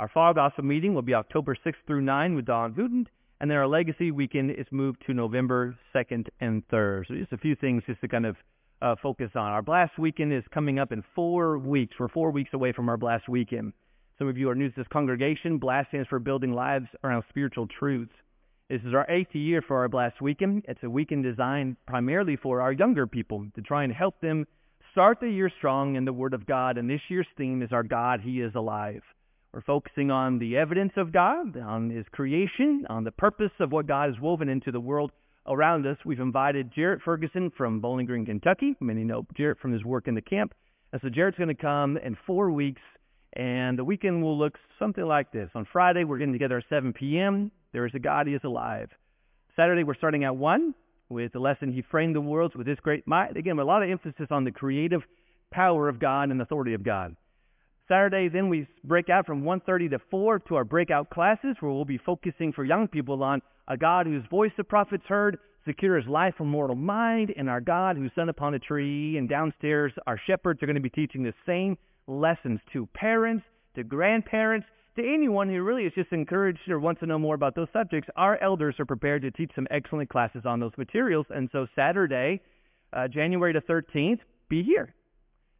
Our 0.00 0.08
fall 0.08 0.32
gospel 0.32 0.64
meeting 0.64 0.94
will 0.94 1.02
be 1.02 1.12
October 1.12 1.54
6th 1.54 1.74
through 1.86 2.00
9 2.00 2.34
with 2.34 2.46
Don 2.46 2.74
Wooten. 2.74 3.06
And 3.38 3.50
then 3.50 3.58
our 3.58 3.66
legacy 3.66 4.10
weekend 4.10 4.50
is 4.50 4.64
moved 4.70 5.02
to 5.06 5.12
November 5.12 5.76
2nd 5.94 6.28
and 6.40 6.66
3rd. 6.68 7.06
So 7.06 7.14
just 7.16 7.34
a 7.34 7.36
few 7.36 7.54
things 7.54 7.82
just 7.86 8.00
to 8.00 8.08
kind 8.08 8.24
of 8.24 8.36
uh, 8.80 8.94
focus 9.02 9.32
on. 9.34 9.52
Our 9.52 9.60
blast 9.60 9.98
weekend 9.98 10.32
is 10.32 10.42
coming 10.54 10.78
up 10.78 10.90
in 10.90 11.04
four 11.14 11.58
weeks. 11.58 11.96
We're 12.00 12.08
four 12.08 12.30
weeks 12.30 12.48
away 12.54 12.72
from 12.72 12.88
our 12.88 12.96
blast 12.96 13.28
weekend. 13.28 13.74
Some 14.18 14.26
of 14.26 14.38
you 14.38 14.48
are 14.48 14.54
new 14.54 14.70
to 14.70 14.74
this 14.74 14.86
congregation. 14.90 15.58
Blast 15.58 15.88
stands 15.88 16.08
for 16.08 16.18
Building 16.18 16.54
Lives 16.54 16.86
Around 17.04 17.24
Spiritual 17.28 17.66
Truths. 17.66 18.14
This 18.70 18.80
is 18.86 18.94
our 18.94 19.04
eighth 19.10 19.34
year 19.34 19.60
for 19.60 19.80
our 19.80 19.88
Blast 19.90 20.22
Weekend. 20.22 20.64
It's 20.66 20.82
a 20.82 20.88
weekend 20.88 21.24
designed 21.24 21.76
primarily 21.86 22.36
for 22.36 22.62
our 22.62 22.72
younger 22.72 23.06
people 23.06 23.46
to 23.54 23.60
try 23.60 23.84
and 23.84 23.92
help 23.92 24.18
them 24.22 24.46
start 24.92 25.18
the 25.20 25.28
year 25.28 25.52
strong 25.58 25.96
in 25.96 26.06
the 26.06 26.12
Word 26.14 26.32
of 26.32 26.46
God. 26.46 26.78
And 26.78 26.88
this 26.88 27.02
year's 27.10 27.26
theme 27.36 27.60
is 27.60 27.70
Our 27.70 27.82
God, 27.82 28.22
He 28.22 28.40
is 28.40 28.54
Alive. 28.54 29.02
We're 29.52 29.62
focusing 29.62 30.12
on 30.12 30.38
the 30.38 30.56
evidence 30.56 30.92
of 30.96 31.12
God, 31.12 31.56
on 31.56 31.90
His 31.90 32.06
creation, 32.12 32.86
on 32.88 33.02
the 33.02 33.10
purpose 33.10 33.50
of 33.58 33.72
what 33.72 33.88
God 33.88 34.10
has 34.10 34.20
woven 34.20 34.48
into 34.48 34.70
the 34.70 34.80
world 34.80 35.10
around 35.46 35.86
us. 35.86 35.96
We've 36.04 36.20
invited 36.20 36.72
Jarrett 36.72 37.02
Ferguson 37.04 37.50
from 37.56 37.80
Bowling 37.80 38.06
Green, 38.06 38.24
Kentucky. 38.24 38.76
Many 38.78 39.02
know 39.02 39.26
Jarrett 39.36 39.58
from 39.58 39.72
his 39.72 39.84
work 39.84 40.06
in 40.06 40.14
the 40.14 40.22
camp. 40.22 40.54
And 40.92 41.02
so 41.02 41.08
Jarrett's 41.08 41.36
going 41.36 41.48
to 41.48 41.54
come 41.54 41.96
in 41.96 42.16
four 42.26 42.52
weeks 42.52 42.82
and 43.32 43.78
the 43.78 43.84
weekend 43.84 44.22
will 44.22 44.38
look 44.38 44.54
something 44.78 45.04
like 45.04 45.32
this. 45.32 45.50
On 45.54 45.66
Friday, 45.72 46.04
we're 46.04 46.18
getting 46.18 46.32
together 46.32 46.58
at 46.58 46.64
7 46.68 46.92
p.m. 46.92 47.50
There 47.72 47.86
is 47.86 47.94
a 47.94 47.98
God, 47.98 48.26
He 48.26 48.34
is 48.34 48.42
alive. 48.44 48.90
Saturday, 49.56 49.84
we're 49.84 49.94
starting 49.94 50.24
at 50.24 50.36
1 50.36 50.74
with 51.08 51.32
the 51.32 51.40
lesson, 51.40 51.72
He 51.72 51.82
framed 51.90 52.14
the 52.14 52.20
worlds 52.20 52.54
with 52.54 52.66
His 52.66 52.78
great 52.80 53.06
might. 53.06 53.36
Again, 53.36 53.58
a 53.58 53.64
lot 53.64 53.82
of 53.82 53.90
emphasis 53.90 54.28
on 54.30 54.44
the 54.44 54.52
creative 54.52 55.02
power 55.50 55.88
of 55.88 55.98
God 55.98 56.30
and 56.30 56.40
authority 56.40 56.74
of 56.74 56.84
God. 56.84 57.16
Saturday, 57.90 58.28
then 58.28 58.48
we 58.48 58.68
break 58.84 59.10
out 59.10 59.26
from 59.26 59.42
1.30 59.42 59.90
to 59.90 59.98
4 60.12 60.38
to 60.38 60.54
our 60.54 60.62
breakout 60.62 61.10
classes 61.10 61.56
where 61.58 61.72
we'll 61.72 61.84
be 61.84 61.98
focusing 61.98 62.52
for 62.52 62.64
young 62.64 62.86
people 62.86 63.20
on 63.24 63.42
a 63.66 63.76
God 63.76 64.06
whose 64.06 64.22
voice 64.30 64.52
the 64.56 64.62
prophets 64.62 65.02
heard, 65.08 65.38
secure 65.66 65.96
his 65.96 66.06
life 66.06 66.34
from 66.38 66.46
mortal 66.48 66.76
mind, 66.76 67.34
and 67.36 67.50
our 67.50 67.60
God 67.60 67.96
who's 67.96 68.12
son 68.14 68.28
upon 68.28 68.54
a 68.54 68.60
tree. 68.60 69.16
And 69.18 69.28
downstairs, 69.28 69.92
our 70.06 70.20
shepherds 70.24 70.62
are 70.62 70.66
going 70.66 70.76
to 70.76 70.80
be 70.80 70.88
teaching 70.88 71.24
the 71.24 71.34
same 71.44 71.76
lessons 72.06 72.60
to 72.72 72.86
parents, 72.94 73.44
to 73.74 73.82
grandparents, 73.82 74.68
to 74.94 75.02
anyone 75.02 75.48
who 75.48 75.60
really 75.60 75.82
is 75.82 75.92
just 75.96 76.12
encouraged 76.12 76.60
or 76.68 76.78
wants 76.78 77.00
to 77.00 77.06
know 77.06 77.18
more 77.18 77.34
about 77.34 77.56
those 77.56 77.68
subjects. 77.72 78.08
Our 78.14 78.40
elders 78.40 78.76
are 78.78 78.86
prepared 78.86 79.22
to 79.22 79.32
teach 79.32 79.50
some 79.56 79.66
excellent 79.68 80.10
classes 80.10 80.42
on 80.44 80.60
those 80.60 80.72
materials. 80.78 81.26
And 81.30 81.48
so 81.50 81.66
Saturday, 81.74 82.40
uh, 82.92 83.08
January 83.08 83.52
the 83.52 83.60
13th, 83.60 84.20
be 84.48 84.62
here. 84.62 84.94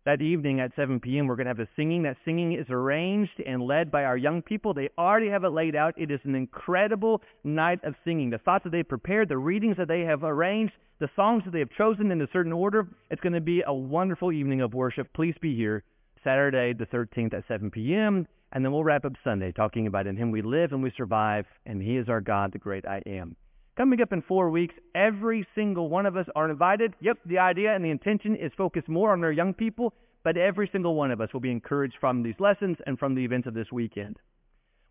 That 0.06 0.22
evening 0.22 0.60
at 0.60 0.74
7 0.76 0.98
p.m., 1.00 1.26
we're 1.26 1.36
going 1.36 1.44
to 1.44 1.50
have 1.50 1.60
a 1.60 1.68
singing. 1.76 2.04
That 2.04 2.16
singing 2.24 2.54
is 2.54 2.64
arranged 2.70 3.38
and 3.46 3.62
led 3.62 3.90
by 3.90 4.04
our 4.04 4.16
young 4.16 4.40
people. 4.40 4.72
They 4.72 4.88
already 4.96 5.28
have 5.28 5.44
it 5.44 5.50
laid 5.50 5.76
out. 5.76 5.92
It 5.98 6.10
is 6.10 6.20
an 6.24 6.34
incredible 6.34 7.20
night 7.44 7.84
of 7.84 7.94
singing. 8.02 8.30
The 8.30 8.38
thoughts 8.38 8.64
that 8.64 8.70
they've 8.70 8.88
prepared, 8.88 9.28
the 9.28 9.36
readings 9.36 9.76
that 9.76 9.88
they 9.88 10.00
have 10.00 10.24
arranged, 10.24 10.72
the 11.00 11.10
songs 11.14 11.42
that 11.44 11.52
they 11.52 11.58
have 11.58 11.70
chosen 11.76 12.10
in 12.10 12.22
a 12.22 12.28
certain 12.32 12.52
order. 12.52 12.88
It's 13.10 13.20
going 13.20 13.34
to 13.34 13.42
be 13.42 13.62
a 13.66 13.74
wonderful 13.74 14.32
evening 14.32 14.62
of 14.62 14.72
worship. 14.72 15.12
Please 15.12 15.34
be 15.42 15.54
here 15.54 15.84
Saturday 16.24 16.72
the 16.72 16.86
13th 16.86 17.34
at 17.34 17.44
7 17.46 17.70
p.m. 17.70 18.26
And 18.52 18.64
then 18.64 18.72
we'll 18.72 18.84
wrap 18.84 19.04
up 19.04 19.12
Sunday 19.22 19.52
talking 19.52 19.86
about 19.86 20.06
in 20.06 20.16
Him 20.16 20.30
we 20.30 20.40
live 20.40 20.72
and 20.72 20.82
we 20.82 20.92
survive, 20.96 21.44
and 21.66 21.82
He 21.82 21.98
is 21.98 22.08
our 22.08 22.22
God, 22.22 22.52
the 22.52 22.58
great 22.58 22.86
I 22.86 23.02
am. 23.06 23.36
Coming 23.80 24.02
up 24.02 24.12
in 24.12 24.20
four 24.20 24.50
weeks, 24.50 24.74
every 24.94 25.46
single 25.54 25.88
one 25.88 26.04
of 26.04 26.14
us 26.14 26.26
are 26.36 26.50
invited. 26.50 26.92
Yep, 27.00 27.16
the 27.24 27.38
idea 27.38 27.74
and 27.74 27.82
the 27.82 27.88
intention 27.88 28.36
is 28.36 28.52
focused 28.54 28.90
more 28.90 29.10
on 29.10 29.24
our 29.24 29.32
young 29.32 29.54
people, 29.54 29.94
but 30.22 30.36
every 30.36 30.68
single 30.70 30.94
one 30.94 31.10
of 31.10 31.22
us 31.22 31.32
will 31.32 31.40
be 31.40 31.50
encouraged 31.50 31.94
from 31.98 32.22
these 32.22 32.34
lessons 32.38 32.76
and 32.86 32.98
from 32.98 33.14
the 33.14 33.24
events 33.24 33.48
of 33.48 33.54
this 33.54 33.72
weekend. 33.72 34.18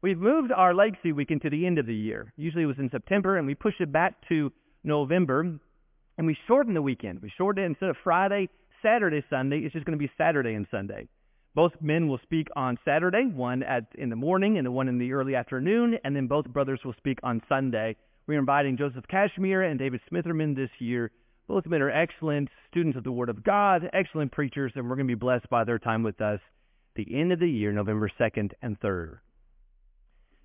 We've 0.02 0.18
moved 0.18 0.52
our 0.52 0.74
Legacy 0.74 1.12
Weekend 1.12 1.44
to 1.44 1.52
the 1.52 1.68
end 1.68 1.78
of 1.78 1.86
the 1.86 1.94
year. 1.94 2.34
Usually 2.36 2.64
it 2.64 2.66
was 2.66 2.80
in 2.80 2.90
September, 2.90 3.38
and 3.38 3.46
we 3.46 3.54
pushed 3.54 3.80
it 3.80 3.92
back 3.92 4.28
to 4.30 4.52
November, 4.84 5.60
and 6.18 6.26
we 6.26 6.36
shortened 6.48 6.76
the 6.76 6.82
weekend. 6.82 7.22
We 7.22 7.32
shortened 7.38 7.66
it 7.66 7.68
instead 7.68 7.90
of 7.90 7.98
Friday, 8.04 8.50
Saturday, 8.82 9.24
Sunday. 9.30 9.60
It's 9.60 9.74
just 9.74 9.86
going 9.86 10.00
to 10.00 10.04
be 10.04 10.12
Saturday 10.18 10.56
and 10.56 10.66
Sunday. 10.72 11.08
Both 11.54 11.74
men 11.80 12.08
will 12.08 12.20
speak 12.24 12.48
on 12.56 12.80
Saturday, 12.84 13.28
one 13.28 13.62
at 13.62 13.86
in 13.94 14.10
the 14.10 14.16
morning 14.16 14.58
and 14.58 14.66
the 14.66 14.72
one 14.72 14.88
in 14.88 14.98
the 14.98 15.14
early 15.14 15.36
afternoon, 15.36 16.00
and 16.04 16.16
then 16.16 16.26
both 16.26 16.48
brothers 16.48 16.80
will 16.84 16.96
speak 16.98 17.20
on 17.22 17.44
Sunday. 17.48 17.96
We're 18.30 18.38
inviting 18.38 18.78
Joseph 18.78 19.08
Cashmere 19.08 19.64
and 19.64 19.80
David 19.80 20.02
Smitherman 20.08 20.56
this 20.56 20.70
year. 20.78 21.10
Both 21.48 21.66
men 21.66 21.82
are 21.82 21.90
excellent 21.90 22.50
students 22.70 22.96
of 22.96 23.04
the 23.04 23.12
Word 23.12 23.28
of 23.28 23.44
God, 23.44 23.90
excellent 23.92 24.32
preachers, 24.32 24.72
and 24.76 24.88
we're 24.88 24.98
going 24.98 25.08
to 25.08 25.16
be 25.16 25.20
blessed 25.20 25.50
by 25.50 25.64
their 25.64 25.80
time 25.80 26.04
with 26.04 26.22
us 26.22 26.40
the 26.96 27.08
end 27.12 27.32
of 27.32 27.40
the 27.40 27.50
year, 27.50 27.72
November 27.72 28.08
2nd 28.20 28.52
and 28.62 28.80
3rd. 28.82 29.18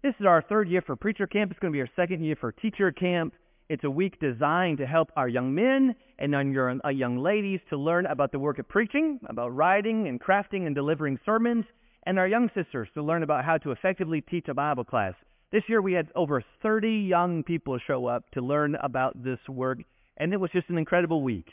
This 0.03 0.15
is 0.19 0.25
our 0.25 0.41
third 0.41 0.71
year 0.71 0.81
for 0.81 0.97
Preacher 0.97 1.27
Camp. 1.27 1.51
It's 1.51 1.61
going 1.61 1.75
to 1.75 1.77
be 1.77 1.83
our 1.83 1.91
second 1.95 2.25
year 2.25 2.37
for 2.41 2.53
Teacher 2.53 2.91
Camp. 2.91 3.35
It's 3.69 3.85
a 3.85 3.91
week 3.91 4.19
designed 4.19 4.79
to 4.79 4.87
help 4.87 5.11
our 5.15 5.29
young 5.29 5.55
men 5.55 5.95
and 6.19 6.35
our 6.35 6.77
uh, 6.83 6.89
young 6.89 7.19
ladies 7.19 7.61
to 7.69 7.77
learn 7.77 8.07
about 8.07 8.33
the 8.33 8.39
work 8.39 8.59
of 8.59 8.67
preaching, 8.67 9.21
about 9.29 9.55
writing 9.55 10.09
and 10.09 10.19
crafting 10.19 10.65
and 10.65 10.75
delivering 10.75 11.19
sermons, 11.27 11.67
and 12.07 12.19
our 12.19 12.29
young 12.29 12.49
sisters 12.55 12.89
to 12.95 13.03
learn 13.03 13.23
about 13.23 13.45
how 13.45 13.59
to 13.59 13.73
effectively 13.73 14.23
teach 14.23 14.49
a 14.49 14.55
Bible 14.55 14.85
class. 14.85 15.13
This 15.55 15.63
year 15.69 15.81
we 15.81 15.93
had 15.93 16.09
over 16.17 16.43
30 16.65 16.89
young 16.91 17.45
people 17.45 17.79
show 17.87 18.07
up 18.07 18.29
to 18.33 18.41
learn 18.41 18.75
about 18.75 19.23
this 19.23 19.39
work, 19.49 19.79
and 20.17 20.33
it 20.33 20.41
was 20.41 20.51
just 20.51 20.69
an 20.69 20.79
incredible 20.79 21.23
week. 21.23 21.47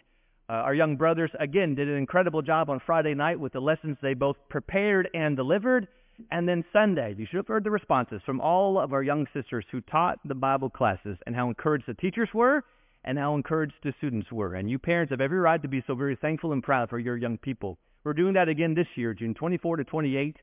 Uh, 0.50 0.54
our 0.54 0.74
young 0.74 0.96
brothers, 0.96 1.30
again, 1.40 1.76
did 1.76 1.88
an 1.88 1.98
incredible 1.98 2.42
job 2.42 2.72
on 2.72 2.82
Friday 2.84 3.14
night 3.14 3.40
with 3.40 3.54
the 3.54 3.60
lessons 3.60 3.98
they 4.02 4.16
both 4.16 4.38
prepared 4.50 5.08
and 5.14 5.38
delivered. 5.38 5.88
And 6.32 6.50
then 6.50 6.66
Sunday, 6.74 7.14
you 7.16 7.28
should 7.28 7.38
have 7.38 7.48
heard 7.48 7.64
the 7.64 7.70
responses 7.70 8.24
from 8.26 8.42
all 8.42 8.80
of 8.80 8.92
our 8.92 9.04
young 9.04 9.28
sisters 9.36 9.66
who 9.72 9.82
taught 9.82 10.18
the 10.26 10.34
Bible 10.34 10.72
classes 10.72 11.20
and 11.28 11.36
how 11.36 11.50
encouraged 11.50 11.86
the 11.88 11.94
teachers 11.94 12.30
were 12.34 12.64
and 13.04 13.20
how 13.20 13.36
encouraged 13.36 13.76
the 13.84 13.94
students 14.00 14.32
were. 14.32 14.56
And 14.56 14.68
you 14.68 14.80
parents 14.80 15.12
have 15.12 15.22
every 15.22 15.38
right 15.38 15.62
to 15.62 15.68
be 15.68 15.84
so 15.86 15.94
very 15.94 16.16
thankful 16.16 16.54
and 16.54 16.64
proud 16.64 16.90
for 16.90 16.98
your 16.98 17.18
young 17.18 17.38
people. 17.38 17.78
We're 18.04 18.14
doing 18.14 18.34
that 18.34 18.50
again 18.50 18.74
this 18.74 18.88
year, 18.96 19.14
June 19.14 19.36
24 19.36 19.78
to 19.78 19.84
28. 19.84 20.38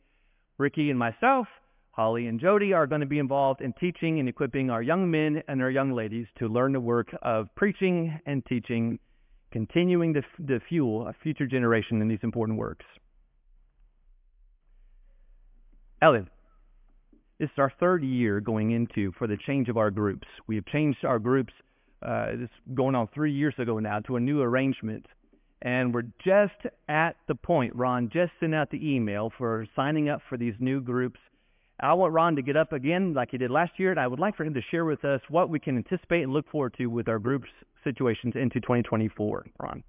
Ricky 0.58 0.90
and 0.90 0.98
myself, 0.98 1.48
Holly 1.98 2.28
and 2.28 2.38
Jody 2.38 2.72
are 2.72 2.86
going 2.86 3.00
to 3.00 3.08
be 3.08 3.18
involved 3.18 3.60
in 3.60 3.72
teaching 3.72 4.20
and 4.20 4.28
equipping 4.28 4.70
our 4.70 4.80
young 4.80 5.10
men 5.10 5.42
and 5.48 5.60
our 5.60 5.68
young 5.68 5.90
ladies 5.90 6.28
to 6.38 6.46
learn 6.46 6.72
the 6.72 6.78
work 6.78 7.08
of 7.22 7.52
preaching 7.56 8.16
and 8.24 8.46
teaching, 8.46 9.00
continuing 9.50 10.14
to, 10.14 10.22
to 10.46 10.60
fuel 10.68 11.08
a 11.08 11.14
future 11.24 11.48
generation 11.48 12.00
in 12.00 12.06
these 12.06 12.20
important 12.22 12.56
works. 12.56 12.84
Ellen, 16.00 16.30
this 17.40 17.46
is 17.46 17.58
our 17.58 17.72
third 17.80 18.04
year 18.04 18.40
going 18.40 18.70
into 18.70 19.10
for 19.18 19.26
the 19.26 19.36
change 19.44 19.68
of 19.68 19.76
our 19.76 19.90
groups. 19.90 20.28
We 20.46 20.54
have 20.54 20.66
changed 20.66 21.04
our 21.04 21.18
groups, 21.18 21.52
uh, 22.06 22.26
this 22.38 22.50
going 22.74 22.94
on 22.94 23.08
three 23.12 23.32
years 23.32 23.54
ago 23.58 23.80
now, 23.80 23.98
to 24.06 24.14
a 24.14 24.20
new 24.20 24.40
arrangement. 24.40 25.04
And 25.62 25.92
we're 25.92 26.02
just 26.24 26.72
at 26.88 27.16
the 27.26 27.34
point, 27.34 27.74
Ron 27.74 28.08
just 28.12 28.30
sent 28.38 28.54
out 28.54 28.70
the 28.70 28.94
email 28.94 29.32
for 29.36 29.66
signing 29.74 30.08
up 30.08 30.20
for 30.28 30.38
these 30.38 30.54
new 30.60 30.80
groups. 30.80 31.18
I 31.80 31.94
want 31.94 32.12
Ron 32.12 32.36
to 32.36 32.42
get 32.42 32.56
up 32.56 32.72
again 32.72 33.14
like 33.14 33.30
he 33.30 33.38
did 33.38 33.50
last 33.50 33.72
year, 33.78 33.90
and 33.90 34.00
I 34.00 34.06
would 34.08 34.18
like 34.18 34.36
for 34.36 34.44
him 34.44 34.54
to 34.54 34.60
share 34.70 34.84
with 34.84 35.04
us 35.04 35.20
what 35.28 35.48
we 35.48 35.60
can 35.60 35.76
anticipate 35.76 36.22
and 36.22 36.32
look 36.32 36.50
forward 36.50 36.74
to 36.78 36.86
with 36.86 37.08
our 37.08 37.20
groups 37.20 37.48
situations 37.84 38.34
into 38.34 38.60
2024. 38.60 39.46
Ron. 39.60 39.84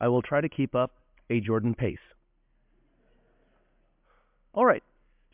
I 0.00 0.08
will 0.08 0.22
try 0.22 0.40
to 0.40 0.48
keep 0.48 0.74
up 0.74 0.92
a 1.30 1.40
Jordan 1.40 1.74
pace. 1.74 1.98
All 4.52 4.66
right. 4.66 4.82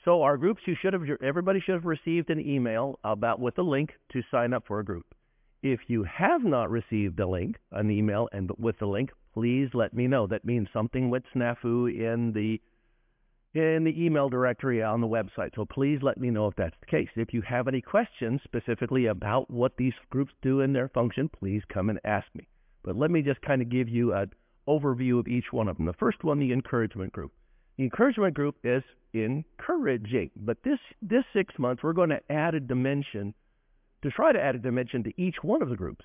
So 0.04 0.22
our 0.22 0.36
groups, 0.36 0.62
you 0.66 0.74
should 0.80 0.92
have, 0.92 1.02
everybody 1.22 1.60
should 1.60 1.74
have 1.74 1.84
received 1.84 2.28
an 2.28 2.40
email 2.40 2.98
about 3.04 3.40
with 3.40 3.56
a 3.58 3.62
link 3.62 3.90
to 4.12 4.22
sign 4.30 4.52
up 4.52 4.64
for 4.66 4.80
a 4.80 4.84
group. 4.84 5.06
If 5.62 5.80
you 5.86 6.04
have 6.04 6.42
not 6.44 6.70
received 6.70 7.20
a 7.20 7.26
link, 7.26 7.56
an 7.70 7.90
email, 7.90 8.28
and 8.32 8.50
with 8.58 8.78
the 8.80 8.86
link, 8.86 9.10
please 9.32 9.68
let 9.74 9.94
me 9.94 10.08
know. 10.08 10.26
That 10.26 10.44
means 10.44 10.68
something 10.72 11.08
with 11.08 11.22
snafu 11.34 11.88
in 11.94 12.32
the 12.32 12.60
in 13.54 13.84
the 13.84 14.04
email 14.04 14.28
directory 14.28 14.82
on 14.82 15.00
the 15.00 15.06
website. 15.06 15.54
So 15.54 15.64
please 15.64 15.98
let 16.02 16.18
me 16.18 16.30
know 16.30 16.46
if 16.46 16.56
that's 16.56 16.76
the 16.80 16.86
case. 16.86 17.08
If 17.16 17.34
you 17.34 17.42
have 17.42 17.68
any 17.68 17.80
questions 17.80 18.40
specifically 18.44 19.06
about 19.06 19.50
what 19.50 19.76
these 19.76 19.92
groups 20.10 20.32
do 20.42 20.60
in 20.60 20.72
their 20.72 20.88
function, 20.88 21.28
please 21.28 21.62
come 21.72 21.90
and 21.90 22.00
ask 22.04 22.26
me. 22.34 22.48
But 22.82 22.96
let 22.96 23.10
me 23.10 23.22
just 23.22 23.42
kind 23.42 23.60
of 23.60 23.68
give 23.68 23.88
you 23.88 24.14
an 24.14 24.30
overview 24.66 25.18
of 25.18 25.28
each 25.28 25.52
one 25.52 25.68
of 25.68 25.76
them. 25.76 25.86
The 25.86 25.92
first 25.94 26.24
one, 26.24 26.38
the 26.38 26.52
encouragement 26.52 27.12
group. 27.12 27.32
The 27.76 27.84
encouragement 27.84 28.34
group 28.34 28.56
is 28.64 28.82
encouraging, 29.12 30.30
but 30.36 30.58
this 30.62 30.78
this 31.00 31.24
six 31.32 31.54
months 31.58 31.82
we're 31.82 31.92
going 31.92 32.10
to 32.10 32.20
add 32.30 32.54
a 32.54 32.60
dimension 32.60 33.34
to 34.02 34.10
try 34.10 34.32
to 34.32 34.40
add 34.40 34.54
a 34.54 34.58
dimension 34.58 35.04
to 35.04 35.12
each 35.20 35.36
one 35.42 35.62
of 35.62 35.68
the 35.68 35.76
groups. 35.76 36.04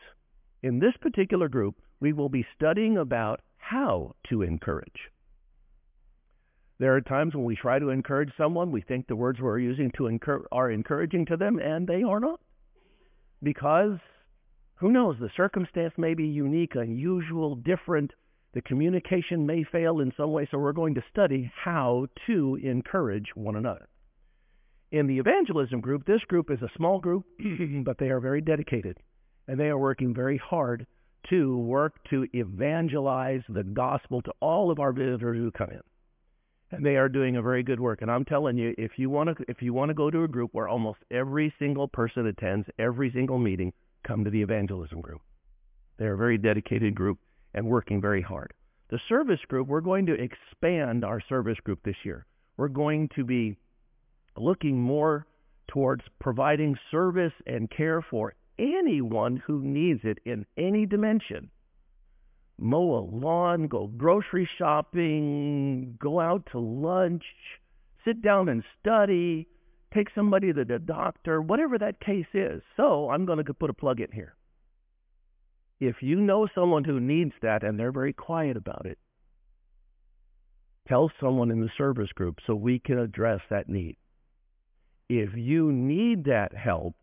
In 0.64 0.80
this 0.80 0.94
particular 1.02 1.48
group, 1.48 1.76
we 2.00 2.14
will 2.14 2.30
be 2.30 2.46
studying 2.56 2.98
about 2.98 3.42
how 3.58 4.16
to 4.30 4.42
encourage. 4.42 5.10
There 6.80 6.96
are 6.96 7.02
times 7.02 7.34
when 7.34 7.44
we 7.44 7.56
try 7.56 7.80
to 7.80 7.90
encourage 7.90 8.32
someone, 8.38 8.72
we 8.72 8.82
think 8.82 9.08
the 9.08 9.16
words 9.16 9.40
we're 9.40 9.58
using 9.58 9.92
to 9.98 10.06
encourage 10.06 10.46
are 10.52 10.70
encouraging 10.70 11.26
to 11.26 11.38
them, 11.38 11.58
and 11.60 11.88
they 11.88 12.04
are 12.04 12.20
not. 12.20 12.40
Because, 13.42 13.98
who 14.76 14.92
knows, 14.92 15.18
the 15.20 15.32
circumstance 15.36 15.94
may 15.98 16.14
be 16.14 16.28
unique, 16.28 16.76
unusual, 16.76 17.56
different. 17.56 18.12
The 18.54 18.62
communication 18.62 19.48
may 19.48 19.64
fail 19.64 20.02
in 20.02 20.14
some 20.16 20.32
way, 20.32 20.48
so 20.52 20.60
we're 20.60 20.72
going 20.72 20.94
to 20.96 21.04
study 21.10 21.52
how 21.56 22.08
to 22.28 22.60
encourage 22.62 23.36
one 23.36 23.56
another. 23.56 23.88
In 24.92 25.08
the 25.08 25.18
evangelism 25.18 25.82
group, 25.82 26.06
this 26.06 26.22
group 26.28 26.52
is 26.52 26.62
a 26.62 26.72
small 26.78 27.00
group, 27.00 27.26
but 27.84 27.98
they 27.98 28.10
are 28.10 28.20
very 28.20 28.42
dedicated, 28.42 28.98
and 29.48 29.60
they 29.60 29.70
are 29.70 29.80
working 29.80 30.14
very 30.14 30.38
hard 30.38 30.86
to 31.32 31.58
work 31.58 31.96
to 32.12 32.28
evangelize 32.34 33.42
the 33.50 33.64
gospel 33.64 34.22
to 34.22 34.32
all 34.40 34.70
of 34.70 34.80
our 34.80 34.94
visitors 34.94 35.38
who 35.38 35.52
come 35.52 35.72
in 35.72 35.82
and 36.72 36.86
they 36.86 36.96
are 36.96 37.10
doing 37.10 37.38
a 37.38 37.42
very 37.42 37.64
good 37.64 37.80
work. 37.80 38.02
And 38.02 38.12
I'm 38.12 38.26
telling 38.26 38.58
you, 38.58 38.74
if 38.78 38.92
you 38.98 39.10
want 39.10 39.38
to, 39.38 39.46
if 39.48 39.62
you 39.62 39.74
want 39.74 39.90
to 39.90 39.96
go 39.96 40.10
to 40.10 40.24
a 40.24 40.28
group 40.28 40.50
where 40.54 40.68
almost 40.68 41.00
every 41.12 41.54
single 41.60 41.88
person 41.88 42.28
attends 42.28 42.68
every 42.78 43.12
single 43.12 43.38
meeting, 43.38 43.74
come 44.06 44.24
to 44.24 44.30
the 44.30 44.42
evangelism 44.42 45.02
group. 45.02 45.22
They're 45.98 46.14
a 46.14 46.18
very 46.18 46.38
dedicated 46.38 46.96
group 46.96 47.20
and 47.54 47.68
working 47.68 48.02
very 48.02 48.22
hard. 48.22 48.54
The 48.90 49.00
service 49.10 49.40
group, 49.48 49.68
we're 49.68 49.82
going 49.82 50.06
to 50.06 50.14
expand 50.14 51.04
our 51.04 51.22
service 51.28 51.58
group 51.64 51.80
this 51.84 51.96
year. 52.04 52.26
We're 52.56 52.68
going 52.70 53.10
to 53.16 53.24
be 53.24 53.58
looking 54.38 54.80
more 54.80 55.26
towards 55.68 56.04
providing 56.20 56.78
service 56.92 57.34
and 57.46 57.70
care 57.70 58.02
for 58.02 58.34
anyone 58.58 59.38
who 59.46 59.62
needs 59.62 60.02
it 60.04 60.20
in 60.26 60.46
any 60.58 60.86
dimension 60.86 61.50
mow 62.58 62.98
a 62.98 63.02
lawn, 63.02 63.68
go 63.68 63.88
grocery 63.88 64.50
shopping, 64.58 65.98
go 66.00 66.20
out 66.20 66.48
to 66.52 66.60
lunch, 66.60 67.24
sit 68.06 68.22
down 68.22 68.50
and 68.50 68.64
study, 68.80 69.48
take 69.94 70.08
somebody 70.16 70.54
to 70.54 70.66
the 70.66 70.80
doctor, 70.80 71.42
whatever 71.42 71.78
that 71.78 72.00
case 72.00 72.26
is. 72.34 72.62
So 72.76 73.10
I'm 73.10 73.26
going 73.26 73.44
to 73.44 73.54
put 73.54 73.70
a 73.70 73.74
plug 73.74 74.00
in 74.00 74.12
here. 74.12 74.36
If 75.80 75.98
you 76.02 76.20
know 76.20 76.48
someone 76.56 76.84
who 76.84 77.00
needs 77.00 77.34
that 77.42 77.64
and 77.64 77.80
they're 77.80 77.92
very 77.92 78.14
quiet 78.14 78.58
about 78.58 78.86
it, 78.86 78.98
tell 80.88 81.12
someone 81.22 81.52
in 81.52 81.62
the 81.62 81.70
service 81.78 82.10
group 82.16 82.38
so 82.48 82.56
we 82.56 82.80
can 82.80 82.98
address 82.98 83.42
that 83.50 83.70
need. 83.70 83.98
If 85.10 85.30
you 85.36 85.72
need 85.72 86.26
that 86.26 86.56
help 86.56 86.96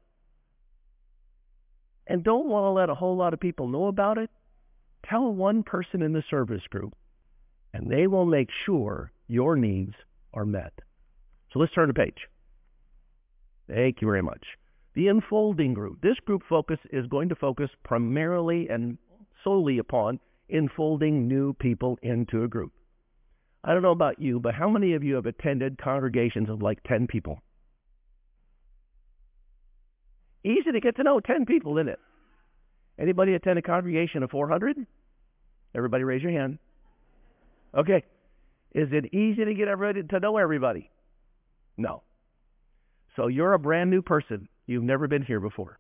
and 2.06 2.24
don't 2.24 2.48
want 2.48 2.64
to 2.64 2.70
let 2.70 2.90
a 2.90 2.94
whole 2.94 3.16
lot 3.16 3.32
of 3.32 3.40
people 3.40 3.68
know 3.68 3.86
about 3.86 4.18
it, 4.18 4.30
Tell 5.08 5.32
one 5.32 5.62
person 5.62 6.02
in 6.02 6.12
the 6.12 6.22
service 6.30 6.62
group, 6.70 6.94
and 7.72 7.90
they 7.90 8.06
will 8.06 8.26
make 8.26 8.48
sure 8.64 9.12
your 9.28 9.56
needs 9.56 9.94
are 10.32 10.46
met. 10.46 10.72
So 11.52 11.58
let's 11.58 11.72
turn 11.72 11.88
the 11.88 11.94
page. 11.94 12.28
Thank 13.68 14.00
you 14.00 14.06
very 14.06 14.22
much. 14.22 14.44
The 14.94 15.08
enfolding 15.08 15.74
group. 15.74 16.00
This 16.00 16.18
group 16.24 16.42
focus 16.48 16.78
is 16.92 17.06
going 17.06 17.28
to 17.30 17.34
focus 17.34 17.70
primarily 17.82 18.68
and 18.68 18.98
solely 19.42 19.78
upon 19.78 20.20
enfolding 20.48 21.26
new 21.26 21.52
people 21.54 21.98
into 22.02 22.44
a 22.44 22.48
group. 22.48 22.72
I 23.62 23.72
don't 23.72 23.82
know 23.82 23.90
about 23.90 24.20
you, 24.20 24.40
but 24.40 24.54
how 24.54 24.68
many 24.68 24.94
of 24.94 25.02
you 25.02 25.14
have 25.14 25.26
attended 25.26 25.78
congregations 25.78 26.50
of 26.50 26.62
like 26.62 26.82
10 26.84 27.06
people? 27.06 27.40
Easy 30.44 30.70
to 30.70 30.80
get 30.80 30.96
to 30.96 31.02
know 31.02 31.20
10 31.20 31.46
people, 31.46 31.78
isn't 31.78 31.88
it? 31.88 31.98
Anybody 32.98 33.34
attend 33.34 33.58
a 33.58 33.62
congregation 33.62 34.22
of 34.22 34.30
400? 34.30 34.76
Everybody 35.74 36.04
raise 36.04 36.22
your 36.22 36.32
hand. 36.32 36.58
Okay. 37.76 38.04
Is 38.72 38.88
it 38.92 39.14
easy 39.14 39.44
to 39.44 39.54
get 39.54 39.68
everybody 39.68 40.06
to 40.06 40.20
know 40.20 40.36
everybody? 40.36 40.90
No. 41.76 42.02
So 43.16 43.26
you're 43.28 43.52
a 43.52 43.58
brand 43.58 43.90
new 43.90 44.02
person. 44.02 44.48
You've 44.66 44.82
never 44.82 45.08
been 45.08 45.22
here 45.22 45.40
before. 45.40 45.78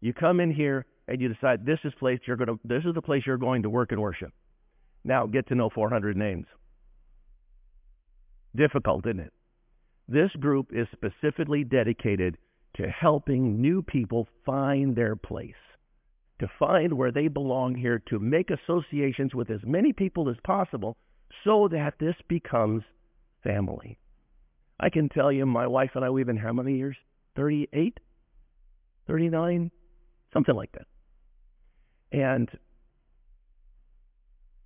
You 0.00 0.12
come 0.12 0.40
in 0.40 0.52
here 0.52 0.86
and 1.08 1.20
you 1.20 1.28
decide 1.28 1.64
this 1.66 1.78
is 1.84 1.92
place 1.98 2.20
you're 2.26 2.36
going 2.36 2.48
to 2.48 2.60
this 2.64 2.84
is 2.84 2.94
the 2.94 3.02
place 3.02 3.22
you're 3.26 3.36
going 3.36 3.62
to 3.62 3.70
work 3.70 3.92
and 3.92 4.00
worship. 4.00 4.32
Now 5.04 5.26
get 5.26 5.48
to 5.48 5.54
know 5.54 5.70
400 5.70 6.16
names. 6.16 6.46
Difficult, 8.54 9.06
isn't 9.06 9.20
it? 9.20 9.32
This 10.08 10.30
group 10.40 10.70
is 10.72 10.88
specifically 10.92 11.64
dedicated 11.64 12.36
to 12.76 12.88
helping 12.88 13.60
new 13.60 13.82
people 13.82 14.26
find 14.44 14.94
their 14.94 15.16
place 15.16 15.54
to 16.40 16.50
find 16.58 16.92
where 16.94 17.12
they 17.12 17.28
belong 17.28 17.74
here, 17.74 18.02
to 18.08 18.18
make 18.18 18.50
associations 18.50 19.34
with 19.34 19.50
as 19.50 19.60
many 19.64 19.92
people 19.92 20.28
as 20.28 20.36
possible 20.44 20.96
so 21.44 21.68
that 21.68 21.94
this 22.00 22.16
becomes 22.28 22.82
family. 23.44 23.98
I 24.80 24.88
can 24.88 25.08
tell 25.10 25.30
you, 25.30 25.46
my 25.46 25.66
wife 25.66 25.90
and 25.94 26.04
I, 26.04 26.10
we've 26.10 26.26
been 26.26 26.36
how 26.38 26.52
many 26.52 26.76
years? 26.76 26.96
38? 27.36 28.00
39? 29.06 29.70
Something 30.32 30.54
like 30.54 30.72
that. 30.72 30.86
And 32.12 32.48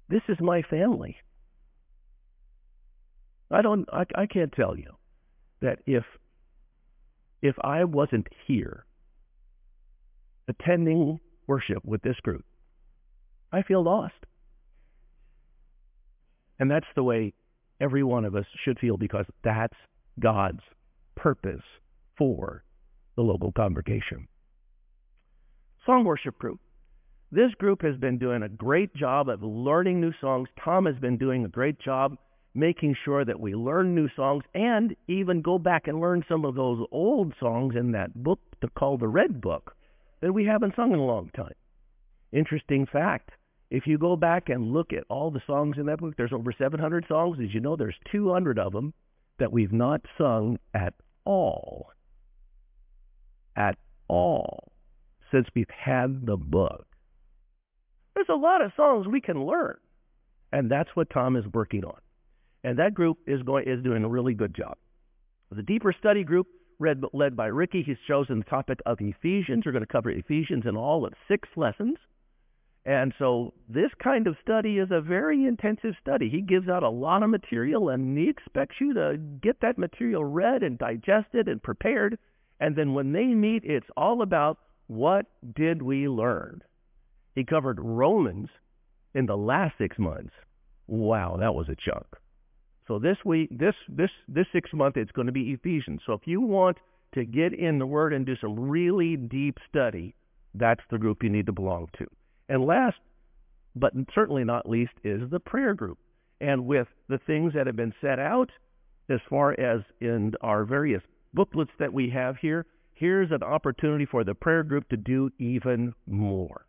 this 0.09 0.23
is 0.29 0.39
my 0.41 0.63
family. 0.63 1.17
I 3.51 3.63
don't, 3.63 3.89
I, 3.93 4.05
I 4.15 4.27
can't 4.27 4.53
tell 4.53 4.77
you 4.77 4.93
that 5.61 5.81
if, 5.87 6.05
if 7.43 7.57
I 7.63 7.85
wasn't 7.85 8.29
here 8.47 8.85
attending 10.49 11.19
worship 11.47 11.85
with 11.85 12.03
this 12.03 12.17
group. 12.23 12.45
I 13.53 13.63
feel 13.63 13.83
lost. 13.83 14.15
And 16.59 16.71
that's 16.71 16.87
the 16.95 17.03
way 17.03 17.35
every 17.81 18.03
one 18.03 18.25
of 18.25 18.35
us 18.35 18.47
should 18.65 18.79
feel 18.79 18.97
because 18.97 19.27
that's 19.43 19.77
God's 20.21 20.63
purpose 21.17 21.63
for 22.17 22.65
the 23.17 23.23
local 23.23 23.53
congregation. 23.53 24.29
Song 25.87 26.05
worship 26.05 26.39
group. 26.39 26.61
This 27.31 27.53
group 27.59 27.83
has 27.83 27.97
been 27.97 28.19
doing 28.19 28.43
a 28.43 28.49
great 28.49 28.95
job 28.95 29.29
of 29.29 29.43
learning 29.43 30.01
new 30.01 30.13
songs. 30.21 30.49
Tom 30.65 30.87
has 30.87 30.97
been 30.97 31.19
doing 31.19 31.45
a 31.45 31.49
great 31.49 31.79
job 31.81 32.17
making 32.55 32.95
sure 33.05 33.25
that 33.25 33.41
we 33.41 33.55
learn 33.55 33.95
new 33.95 34.09
songs 34.15 34.45
and 34.55 34.95
even 35.09 35.43
go 35.43 35.59
back 35.59 35.89
and 35.89 36.01
learn 36.01 36.25
some 36.29 36.45
of 36.45 36.55
those 36.55 36.87
old 36.93 37.35
songs 37.41 37.75
in 37.77 37.93
that 37.93 38.15
book 38.15 38.39
called 38.77 39.01
the 39.01 39.09
Red 39.09 39.41
Book 39.41 39.77
that 40.25 40.33
we 40.33 40.47
haven't 40.47 40.75
sung 40.75 40.91
in 40.91 40.99
a 40.99 41.05
long 41.05 41.29
time. 41.37 41.53
Interesting 42.33 42.87
fact. 42.91 43.29
If 43.71 43.87
you 43.87 43.99
go 43.99 44.17
back 44.17 44.49
and 44.49 44.73
look 44.73 44.95
at 44.95 45.05
all 45.11 45.31
the 45.31 45.43
songs 45.47 45.77
in 45.77 45.85
that 45.85 45.99
book, 45.99 46.15
there's 46.17 46.33
over 46.33 46.51
700 46.51 47.05
songs. 47.07 47.37
As 47.43 47.53
you 47.53 47.61
know, 47.61 47.77
there's 47.77 47.95
200 48.11 48.59
of 48.59 48.73
them 48.73 48.95
that 49.39 49.53
we've 49.53 49.73
not 49.73 50.01
sung 50.17 50.59
at 50.73 50.95
all. 51.27 51.91
At 53.55 53.77
all. 54.09 54.73
Since 55.31 55.47
we've 55.55 55.69
had 55.69 56.25
the 56.25 56.39
book. 56.39 56.87
There's 58.15 58.31
a 58.31 58.35
lot 58.35 58.63
of 58.63 58.73
songs 58.79 59.07
we 59.07 59.21
can 59.21 59.45
learn. 59.45 59.77
And 60.53 60.71
that's 60.71 60.89
what 60.95 61.11
Tom 61.11 61.37
is 61.37 61.45
working 61.53 61.85
on. 61.85 61.99
And 62.63 62.79
that 62.79 62.95
group 62.95 63.19
is 63.27 63.43
going 63.43 63.69
is 63.69 63.85
doing 63.85 64.05
a 64.05 64.09
really 64.09 64.33
good 64.33 64.57
job. 64.57 64.79
The 65.51 65.63
deeper 65.63 65.95
study 65.99 66.25
group 66.25 66.47
read, 66.79 67.03
led 67.13 67.37
by 67.37 67.47
Ricky. 67.47 67.83
He's 67.83 67.97
chosen 68.07 68.39
the 68.39 68.45
topic 68.45 68.81
of 68.87 68.99
Ephesians. 69.01 69.65
We're 69.65 69.73
going 69.73 69.87
to 69.87 69.93
cover 69.93 70.11
Ephesians 70.11 70.65
in 70.67 70.77
all 70.77 71.07
of 71.07 71.15
six 71.29 71.49
lessons. 71.57 71.97
And 72.87 73.15
so 73.19 73.55
this 73.69 73.91
kind 74.03 74.27
of 74.27 74.37
study 74.43 74.79
is 74.79 74.89
a 74.91 75.01
very 75.01 75.45
intensive 75.45 75.95
study. 76.01 76.29
He 76.29 76.43
gives 76.43 76.69
out 76.69 76.83
a 76.83 76.91
lot 76.91 77.23
of 77.23 77.31
material 77.31 77.89
and 77.89 78.19
he 78.19 78.29
expects 78.29 78.77
you 78.81 78.93
to 78.95 79.17
get 79.43 79.61
that 79.63 79.79
material 79.79 80.25
read 80.25 80.63
and 80.63 80.79
digested 80.79 81.49
and 81.49 81.63
prepared. 81.63 82.19
And 82.61 82.77
then 82.77 82.93
when 82.93 83.13
they 83.13 83.25
meet, 83.25 83.65
it's 83.65 83.87
all 83.97 84.21
about 84.21 84.59
what 84.87 85.27
did 85.57 85.81
we 85.81 86.09
learn? 86.09 86.63
He 87.35 87.45
covered 87.45 87.81
Romans 87.81 88.49
in 89.15 89.27
the 89.27 89.37
last 89.37 89.79
six 89.79 89.99
months. 89.99 90.33
Wow, 90.87 91.39
that 91.41 91.55
was 91.55 91.69
a 91.71 91.77
chunk. 91.77 92.07
So 92.87 92.99
this 92.99 93.17
week, 93.25 93.49
this 93.51 93.75
this 93.89 94.11
this 94.29 94.47
six 94.53 94.71
month, 94.73 94.97
it's 94.97 95.13
going 95.13 95.27
to 95.27 95.33
be 95.33 95.53
Ephesians. 95.53 96.01
So 96.07 96.13
if 96.13 96.23
you 96.27 96.41
want 96.41 96.79
to 97.15 97.25
get 97.25 97.55
in 97.55 97.79
the 97.79 97.87
Word 97.87 98.13
and 98.13 98.27
do 98.27 98.37
some 98.41 98.59
really 98.59 99.17
deep 99.17 99.59
study, 99.69 100.15
that's 100.55 100.83
the 100.91 100.99
group 100.99 101.23
you 101.23 101.31
need 101.31 101.47
to 101.47 101.53
belong 101.53 101.89
to. 101.99 102.07
And 102.49 102.65
last, 102.65 102.97
but 103.75 103.93
certainly 104.15 104.45
not 104.45 104.69
least, 104.69 104.93
is 105.03 105.31
the 105.31 105.41
prayer 105.41 105.75
group. 105.75 105.99
And 106.41 106.67
with 106.67 106.89
the 107.09 107.19
things 107.27 107.55
that 107.55 107.67
have 107.67 107.77
been 107.77 107.95
set 108.01 108.19
out, 108.19 108.51
as 109.09 109.21
far 109.31 109.59
as 109.59 109.81
in 110.01 110.33
our 110.41 110.65
various 110.65 111.03
booklets 111.33 111.71
that 111.79 111.93
we 111.93 112.11
have 112.11 112.37
here, 112.37 112.67
here's 112.95 113.31
an 113.31 113.43
opportunity 113.43 114.05
for 114.05 114.25
the 114.25 114.35
prayer 114.35 114.63
group 114.63 114.89
to 114.91 114.97
do 114.97 115.31
even 115.39 115.95
more. 116.07 116.67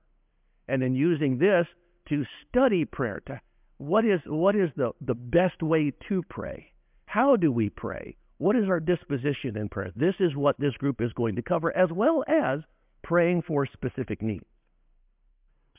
And 0.67 0.81
in 0.81 0.95
using 0.95 1.37
this 1.37 1.67
to 2.09 2.23
study 2.47 2.85
prayer, 2.85 3.21
to 3.27 3.39
what 3.77 4.05
is 4.05 4.19
what 4.25 4.55
is 4.55 4.69
the, 4.75 4.91
the 5.01 5.15
best 5.15 5.61
way 5.61 5.93
to 6.09 6.23
pray? 6.29 6.71
How 7.05 7.35
do 7.35 7.51
we 7.51 7.69
pray? 7.69 8.15
What 8.37 8.55
is 8.55 8.65
our 8.67 8.79
disposition 8.79 9.55
in 9.55 9.69
prayer? 9.69 9.91
This 9.95 10.15
is 10.19 10.35
what 10.35 10.59
this 10.59 10.73
group 10.73 11.01
is 11.01 11.13
going 11.13 11.35
to 11.37 11.41
cover, 11.41 11.75
as 11.75 11.89
well 11.91 12.23
as 12.27 12.59
praying 13.03 13.43
for 13.47 13.65
specific 13.65 14.21
needs. 14.21 14.45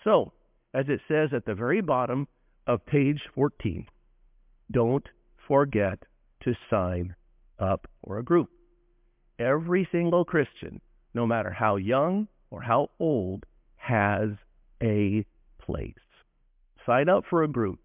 So, 0.05 0.33
as 0.73 0.87
it 0.89 1.01
says 1.09 1.31
at 1.35 1.45
the 1.45 1.55
very 1.55 1.81
bottom 1.81 2.29
of 2.67 2.87
page 2.87 3.21
14, 3.35 3.87
don't 4.71 5.07
forget 5.47 5.99
to 6.45 6.55
sign 6.71 7.15
up 7.59 7.87
for 8.05 8.19
a 8.19 8.25
group. 8.25 8.51
Every 9.39 9.87
single 9.93 10.25
Christian, 10.25 10.81
no 11.13 11.27
matter 11.27 11.51
how 11.51 11.77
young 11.77 12.29
or 12.51 12.63
how 12.63 12.91
old, 12.99 13.45
has 13.77 14.31
a 14.83 15.25
place. 15.61 15.95
Sign 16.87 17.09
up 17.09 17.25
for 17.29 17.43
a 17.43 17.49
group, 17.49 17.81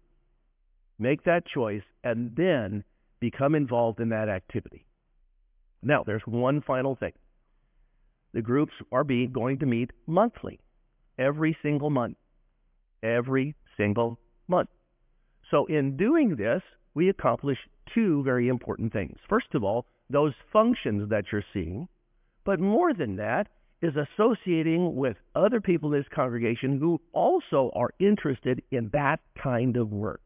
make 0.98 1.24
that 1.24 1.46
choice, 1.46 1.82
and 2.04 2.34
then 2.36 2.84
become 3.20 3.54
involved 3.54 4.00
in 4.00 4.08
that 4.10 4.28
activity. 4.28 4.84
Now, 5.82 6.02
there's 6.04 6.22
one 6.26 6.60
final 6.60 6.96
thing. 6.96 7.12
The 8.32 8.42
groups 8.42 8.72
are 8.90 9.04
being, 9.04 9.32
going 9.32 9.58
to 9.58 9.66
meet 9.66 9.90
monthly, 10.06 10.60
every 11.18 11.56
single 11.62 11.90
month. 11.90 12.16
Every 13.02 13.54
single 13.76 14.18
month. 14.48 14.70
So 15.50 15.66
in 15.66 15.96
doing 15.96 16.36
this, 16.36 16.62
we 16.94 17.08
accomplish 17.08 17.58
two 17.94 18.22
very 18.22 18.48
important 18.48 18.92
things. 18.92 19.18
First 19.28 19.54
of 19.54 19.64
all, 19.64 19.86
those 20.08 20.34
functions 20.52 21.10
that 21.10 21.24
you're 21.32 21.44
seeing, 21.52 21.88
but 22.44 22.60
more 22.60 22.94
than 22.94 23.16
that 23.16 23.48
is 23.82 23.94
associating 23.96 24.94
with 24.94 25.16
other 25.34 25.60
people 25.60 25.92
in 25.92 25.98
this 25.98 26.08
congregation 26.14 26.78
who 26.78 27.00
also 27.12 27.70
are 27.74 27.90
interested 27.98 28.62
in 28.70 28.88
that 28.92 29.20
kind 29.42 29.76
of 29.76 29.90
work 29.90 30.22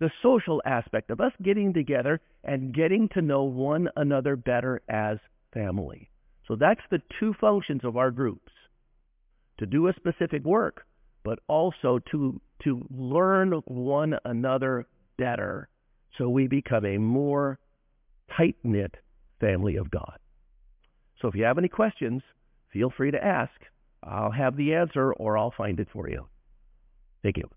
the 0.00 0.10
social 0.22 0.60
aspect 0.64 1.10
of 1.10 1.20
us 1.20 1.32
getting 1.42 1.72
together 1.72 2.20
and 2.42 2.74
getting 2.74 3.08
to 3.10 3.22
know 3.22 3.44
one 3.44 3.88
another 3.96 4.34
better 4.34 4.80
as 4.88 5.18
family. 5.52 6.10
So 6.48 6.56
that's 6.56 6.80
the 6.90 7.02
two 7.20 7.34
functions 7.40 7.82
of 7.84 7.96
our 7.96 8.10
groups. 8.10 8.50
To 9.58 9.66
do 9.66 9.88
a 9.88 9.94
specific 9.94 10.42
work, 10.42 10.86
but 11.22 11.38
also 11.46 12.00
to 12.10 12.40
to 12.64 12.86
learn 12.90 13.52
one 13.66 14.14
another 14.24 14.86
better 15.16 15.68
so 16.18 16.28
we 16.28 16.46
become 16.46 16.84
a 16.84 16.98
more 16.98 17.58
tight-knit 18.36 18.94
family 19.40 19.76
of 19.76 19.90
God. 19.90 20.18
So 21.20 21.28
if 21.28 21.34
you 21.34 21.44
have 21.44 21.58
any 21.58 21.68
questions, 21.68 22.22
feel 22.72 22.90
free 22.94 23.10
to 23.10 23.24
ask. 23.24 23.52
I'll 24.02 24.30
have 24.30 24.56
the 24.56 24.74
answer 24.74 25.12
or 25.12 25.38
I'll 25.38 25.54
find 25.56 25.80
it 25.80 25.88
for 25.92 26.08
you. 26.08 26.26
Thank 27.22 27.36
you. 27.36 27.48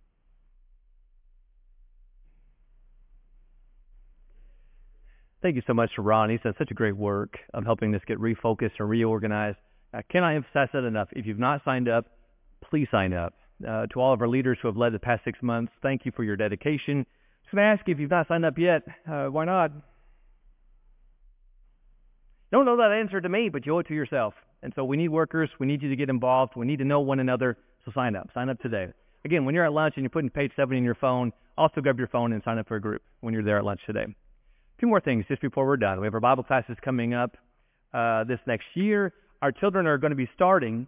Thank 5.43 5.57
you 5.57 5.61
so 5.67 5.73
much 5.73 5.89
to 5.95 6.01
Ron. 6.01 6.29
He's 6.29 6.39
done 6.39 6.53
such 6.57 6.71
a 6.71 6.73
great 6.73 6.95
work 6.95 7.37
of 7.53 7.65
helping 7.65 7.93
us 7.93 8.01
get 8.07 8.17
refocused 8.17 8.79
and 8.79 8.89
reorganized. 8.89 9.57
Uh, 9.93 9.99
can 10.09 10.23
I 10.23 10.35
emphasize 10.35 10.69
that 10.71 10.85
enough? 10.85 11.09
If 11.11 11.25
you've 11.25 11.37
not 11.37 11.61
signed 11.65 11.89
up, 11.89 12.05
please 12.69 12.87
sign 12.89 13.11
up. 13.11 13.33
Uh, 13.61 13.85
to 13.87 13.99
all 13.99 14.13
of 14.13 14.21
our 14.21 14.29
leaders 14.29 14.57
who 14.61 14.69
have 14.69 14.77
led 14.77 14.93
the 14.93 14.99
past 14.99 15.25
six 15.25 15.37
months, 15.41 15.73
thank 15.81 16.05
you 16.05 16.13
for 16.15 16.23
your 16.23 16.37
dedication. 16.37 17.05
Just 17.43 17.53
going 17.53 17.61
to 17.61 17.77
ask 17.77 17.85
you 17.85 17.93
if 17.93 17.99
you've 17.99 18.09
not 18.09 18.29
signed 18.29 18.45
up 18.45 18.57
yet, 18.57 18.83
uh, 19.05 19.25
why 19.25 19.43
not? 19.43 19.71
Don't 22.53 22.65
know 22.65 22.77
that 22.77 22.93
answer 22.93 23.19
to 23.19 23.27
me, 23.27 23.49
but 23.49 23.65
you 23.65 23.75
owe 23.75 23.79
it 23.79 23.87
to 23.87 23.93
yourself. 23.93 24.33
And 24.61 24.71
so 24.77 24.85
we 24.85 24.95
need 24.95 25.09
workers. 25.09 25.49
We 25.59 25.67
need 25.67 25.83
you 25.83 25.89
to 25.89 25.95
get 25.97 26.09
involved. 26.09 26.53
We 26.55 26.65
need 26.65 26.79
to 26.79 26.85
know 26.85 27.01
one 27.01 27.19
another. 27.19 27.57
So 27.83 27.91
sign 27.93 28.15
up. 28.15 28.29
Sign 28.33 28.47
up 28.47 28.61
today. 28.61 28.87
Again, 29.25 29.43
when 29.43 29.53
you're 29.55 29.65
at 29.65 29.73
lunch 29.73 29.95
and 29.97 30.03
you're 30.03 30.09
putting 30.09 30.29
page 30.29 30.51
seven 30.55 30.77
in 30.77 30.85
your 30.85 30.95
phone, 30.95 31.33
also 31.57 31.81
grab 31.81 31.97
your 31.97 32.07
phone 32.07 32.31
and 32.31 32.41
sign 32.45 32.59
up 32.59 32.69
for 32.69 32.77
a 32.77 32.81
group 32.81 33.01
when 33.19 33.33
you're 33.33 33.43
there 33.43 33.57
at 33.57 33.65
lunch 33.65 33.81
today. 33.85 34.05
Two 34.83 34.89
more 34.89 34.99
things 34.99 35.23
just 35.29 35.41
before 35.41 35.65
we're 35.65 35.77
done. 35.77 36.01
We 36.01 36.07
have 36.07 36.13
our 36.13 36.19
Bible 36.19 36.43
classes 36.43 36.75
coming 36.83 37.13
up 37.13 37.37
uh, 37.93 38.25
this 38.25 38.39
next 38.45 38.65
year. 38.73 39.13
Our 39.41 39.53
children 39.53 39.87
are 39.87 39.97
going 39.97 40.11
to 40.11 40.17
be 40.17 40.29
starting. 40.35 40.87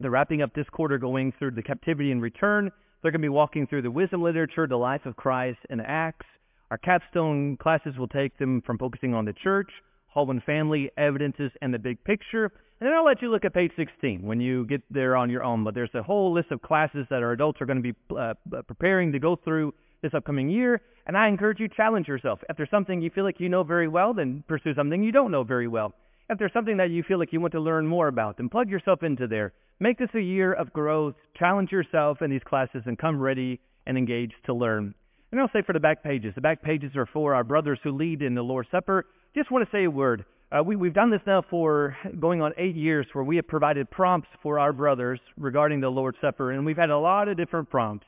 They're 0.00 0.10
wrapping 0.10 0.42
up 0.42 0.52
this 0.54 0.66
quarter 0.72 0.98
going 0.98 1.32
through 1.38 1.52
the 1.52 1.62
captivity 1.62 2.10
and 2.10 2.20
return. 2.20 2.72
They're 3.00 3.12
going 3.12 3.20
to 3.22 3.26
be 3.26 3.28
walking 3.28 3.68
through 3.68 3.82
the 3.82 3.92
wisdom 3.92 4.22
literature, 4.22 4.66
the 4.66 4.74
life 4.74 5.06
of 5.06 5.14
Christ, 5.14 5.60
and 5.70 5.80
Acts. 5.86 6.26
Our 6.72 6.78
capstone 6.78 7.56
classes 7.58 7.96
will 7.96 8.08
take 8.08 8.36
them 8.38 8.60
from 8.66 8.76
focusing 8.76 9.14
on 9.14 9.24
the 9.24 9.34
church, 9.34 9.70
home 10.08 10.30
and 10.30 10.42
family, 10.42 10.90
evidences, 10.98 11.52
and 11.62 11.72
the 11.72 11.78
big 11.78 12.02
picture. 12.02 12.46
And 12.80 12.88
then 12.88 12.92
I'll 12.92 13.04
let 13.04 13.22
you 13.22 13.30
look 13.30 13.44
at 13.44 13.54
page 13.54 13.70
16 13.76 14.20
when 14.22 14.40
you 14.40 14.66
get 14.66 14.82
there 14.90 15.14
on 15.14 15.30
your 15.30 15.44
own. 15.44 15.62
But 15.62 15.74
there's 15.74 15.94
a 15.94 16.02
whole 16.02 16.34
list 16.34 16.50
of 16.50 16.60
classes 16.60 17.06
that 17.10 17.22
our 17.22 17.30
adults 17.30 17.60
are 17.60 17.66
going 17.66 17.80
to 17.80 17.92
be 17.92 17.94
uh, 18.18 18.34
preparing 18.66 19.12
to 19.12 19.20
go 19.20 19.36
through 19.36 19.74
this 20.02 20.14
upcoming 20.14 20.48
year. 20.48 20.80
And 21.06 21.16
I 21.16 21.28
encourage 21.28 21.60
you, 21.60 21.68
challenge 21.68 22.08
yourself. 22.08 22.40
If 22.48 22.56
there's 22.56 22.70
something 22.70 23.00
you 23.00 23.10
feel 23.10 23.24
like 23.24 23.40
you 23.40 23.48
know 23.48 23.62
very 23.62 23.88
well, 23.88 24.14
then 24.14 24.44
pursue 24.46 24.74
something 24.74 25.02
you 25.02 25.12
don't 25.12 25.30
know 25.30 25.44
very 25.44 25.68
well. 25.68 25.94
If 26.30 26.38
there's 26.38 26.52
something 26.52 26.76
that 26.76 26.90
you 26.90 27.02
feel 27.02 27.18
like 27.18 27.32
you 27.32 27.40
want 27.40 27.52
to 27.52 27.60
learn 27.60 27.86
more 27.86 28.08
about, 28.08 28.36
then 28.36 28.50
plug 28.50 28.68
yourself 28.68 29.02
into 29.02 29.26
there. 29.26 29.52
Make 29.80 29.98
this 29.98 30.10
a 30.14 30.20
year 30.20 30.52
of 30.52 30.72
growth. 30.72 31.14
Challenge 31.38 31.72
yourself 31.72 32.20
in 32.20 32.30
these 32.30 32.42
classes 32.44 32.82
and 32.84 32.98
come 32.98 33.18
ready 33.18 33.60
and 33.86 33.96
engaged 33.96 34.34
to 34.46 34.52
learn. 34.52 34.94
And 35.30 35.40
I'll 35.40 35.50
say 35.52 35.62
for 35.62 35.72
the 35.72 35.80
back 35.80 36.02
pages, 36.02 36.34
the 36.34 36.40
back 36.40 36.62
pages 36.62 36.92
are 36.96 37.06
for 37.06 37.34
our 37.34 37.44
brothers 37.44 37.78
who 37.82 37.92
lead 37.92 38.22
in 38.22 38.34
the 38.34 38.42
Lord's 38.42 38.70
Supper. 38.70 39.06
Just 39.34 39.50
want 39.50 39.64
to 39.64 39.70
say 39.70 39.84
a 39.84 39.90
word. 39.90 40.24
Uh, 40.50 40.62
we, 40.62 40.76
we've 40.76 40.94
done 40.94 41.10
this 41.10 41.20
now 41.26 41.42
for 41.50 41.94
going 42.18 42.40
on 42.40 42.52
eight 42.56 42.74
years 42.74 43.06
where 43.12 43.24
we 43.24 43.36
have 43.36 43.46
provided 43.46 43.90
prompts 43.90 44.28
for 44.42 44.58
our 44.58 44.72
brothers 44.72 45.20
regarding 45.36 45.80
the 45.80 45.88
Lord's 45.88 46.16
Supper, 46.22 46.52
and 46.52 46.64
we've 46.64 46.78
had 46.78 46.88
a 46.88 46.98
lot 46.98 47.28
of 47.28 47.36
different 47.36 47.68
prompts. 47.68 48.06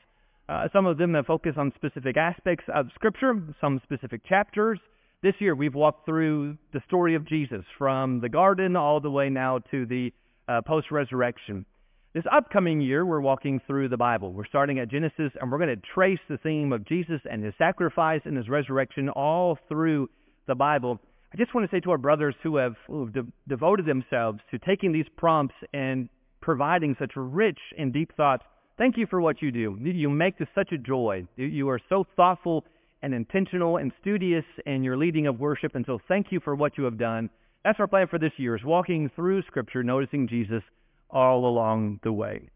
Uh, 0.51 0.67
some 0.73 0.85
of 0.85 0.97
them 0.97 1.13
have 1.13 1.25
focused 1.25 1.57
on 1.57 1.71
specific 1.75 2.17
aspects 2.17 2.65
of 2.75 2.87
Scripture, 2.93 3.41
some 3.61 3.79
specific 3.83 4.21
chapters. 4.27 4.77
This 5.23 5.33
year 5.39 5.55
we've 5.55 5.73
walked 5.73 6.05
through 6.05 6.57
the 6.73 6.81
story 6.87 7.15
of 7.15 7.25
Jesus 7.25 7.63
from 7.77 8.19
the 8.19 8.27
garden 8.27 8.75
all 8.75 8.99
the 8.99 9.09
way 9.09 9.29
now 9.29 9.59
to 9.71 9.85
the 9.85 10.11
uh, 10.49 10.59
post-resurrection. 10.67 11.65
This 12.13 12.25
upcoming 12.29 12.81
year 12.81 13.05
we're 13.05 13.21
walking 13.21 13.61
through 13.65 13.87
the 13.87 13.95
Bible. 13.95 14.33
We're 14.33 14.45
starting 14.45 14.79
at 14.79 14.91
Genesis 14.91 15.31
and 15.39 15.49
we're 15.49 15.57
going 15.57 15.73
to 15.73 15.81
trace 15.95 16.19
the 16.27 16.37
theme 16.37 16.73
of 16.73 16.85
Jesus 16.85 17.21
and 17.31 17.41
his 17.41 17.53
sacrifice 17.57 18.21
and 18.25 18.35
his 18.35 18.49
resurrection 18.49 19.07
all 19.07 19.57
through 19.69 20.09
the 20.47 20.55
Bible. 20.55 20.99
I 21.33 21.37
just 21.37 21.55
want 21.55 21.69
to 21.69 21.73
say 21.73 21.79
to 21.79 21.91
our 21.91 21.97
brothers 21.97 22.35
who 22.43 22.57
have, 22.57 22.75
who 22.87 23.05
have 23.05 23.13
de- 23.13 23.31
devoted 23.47 23.85
themselves 23.85 24.39
to 24.51 24.59
taking 24.59 24.91
these 24.91 25.07
prompts 25.15 25.55
and 25.73 26.09
providing 26.41 26.97
such 26.99 27.11
rich 27.15 27.59
and 27.77 27.93
deep 27.93 28.13
thoughts 28.17 28.43
Thank 28.77 28.97
you 28.97 29.05
for 29.07 29.21
what 29.21 29.41
you 29.41 29.51
do. 29.51 29.77
You 29.81 30.09
make 30.09 30.37
this 30.37 30.47
such 30.55 30.71
a 30.71 30.77
joy. 30.77 31.27
You 31.35 31.69
are 31.69 31.79
so 31.89 32.05
thoughtful 32.15 32.65
and 33.03 33.13
intentional 33.13 33.77
and 33.77 33.91
studious 34.01 34.45
in 34.65 34.83
your 34.83 34.97
leading 34.97 35.27
of 35.27 35.39
worship, 35.39 35.75
and 35.75 35.85
so 35.85 35.99
thank 36.07 36.27
you 36.31 36.39
for 36.39 36.55
what 36.55 36.77
you 36.77 36.83
have 36.85 36.97
done. 36.97 37.29
That's 37.63 37.79
our 37.79 37.87
plan 37.87 38.07
for 38.07 38.17
this 38.17 38.31
year, 38.37 38.55
is 38.55 38.63
walking 38.63 39.09
through 39.15 39.43
Scripture, 39.43 39.83
noticing 39.83 40.27
Jesus 40.27 40.63
all 41.09 41.45
along 41.45 41.99
the 42.03 42.11
way. 42.11 42.49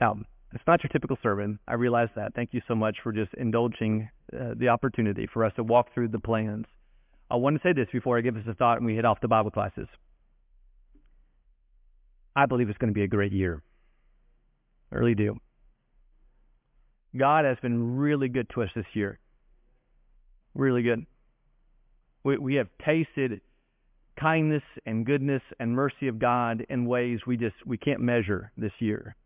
Now, 0.00 0.16
it's 0.52 0.64
not 0.66 0.82
your 0.82 0.88
typical 0.88 1.18
sermon. 1.22 1.58
I 1.68 1.74
realize 1.74 2.08
that. 2.16 2.34
Thank 2.34 2.52
you 2.52 2.62
so 2.66 2.74
much 2.74 2.96
for 3.02 3.12
just 3.12 3.32
indulging 3.34 4.08
uh, 4.32 4.54
the 4.56 4.68
opportunity 4.68 5.28
for 5.32 5.44
us 5.44 5.52
to 5.56 5.62
walk 5.62 5.94
through 5.94 6.08
the 6.08 6.18
plans. 6.18 6.66
I 7.30 7.36
want 7.36 7.56
to 7.56 7.62
say 7.62 7.72
this 7.72 7.86
before 7.92 8.18
I 8.18 8.22
give 8.22 8.36
us 8.36 8.42
a 8.48 8.54
thought 8.54 8.78
and 8.78 8.86
we 8.86 8.96
head 8.96 9.04
off 9.04 9.20
to 9.20 9.28
Bible 9.28 9.52
classes. 9.52 9.86
I 12.34 12.46
believe 12.46 12.68
it's 12.68 12.78
going 12.78 12.92
to 12.92 12.94
be 12.94 13.04
a 13.04 13.08
great 13.08 13.32
year. 13.32 13.62
I 14.92 14.96
really 14.96 15.14
do. 15.14 15.36
God 17.16 17.44
has 17.44 17.58
been 17.60 17.96
really 17.96 18.28
good 18.28 18.48
to 18.54 18.62
us 18.62 18.70
this 18.74 18.86
year. 18.94 19.18
Really 20.54 20.82
good. 20.82 21.06
We, 22.24 22.38
we 22.38 22.54
have 22.56 22.68
tasted 22.84 23.40
kindness 24.18 24.62
and 24.84 25.06
goodness 25.06 25.42
and 25.58 25.72
mercy 25.72 26.08
of 26.08 26.18
God 26.18 26.66
in 26.68 26.84
ways 26.86 27.20
we 27.26 27.36
just 27.36 27.54
we 27.64 27.78
can't 27.78 28.00
measure 28.00 28.52
this 28.56 28.72
year. 28.78 29.16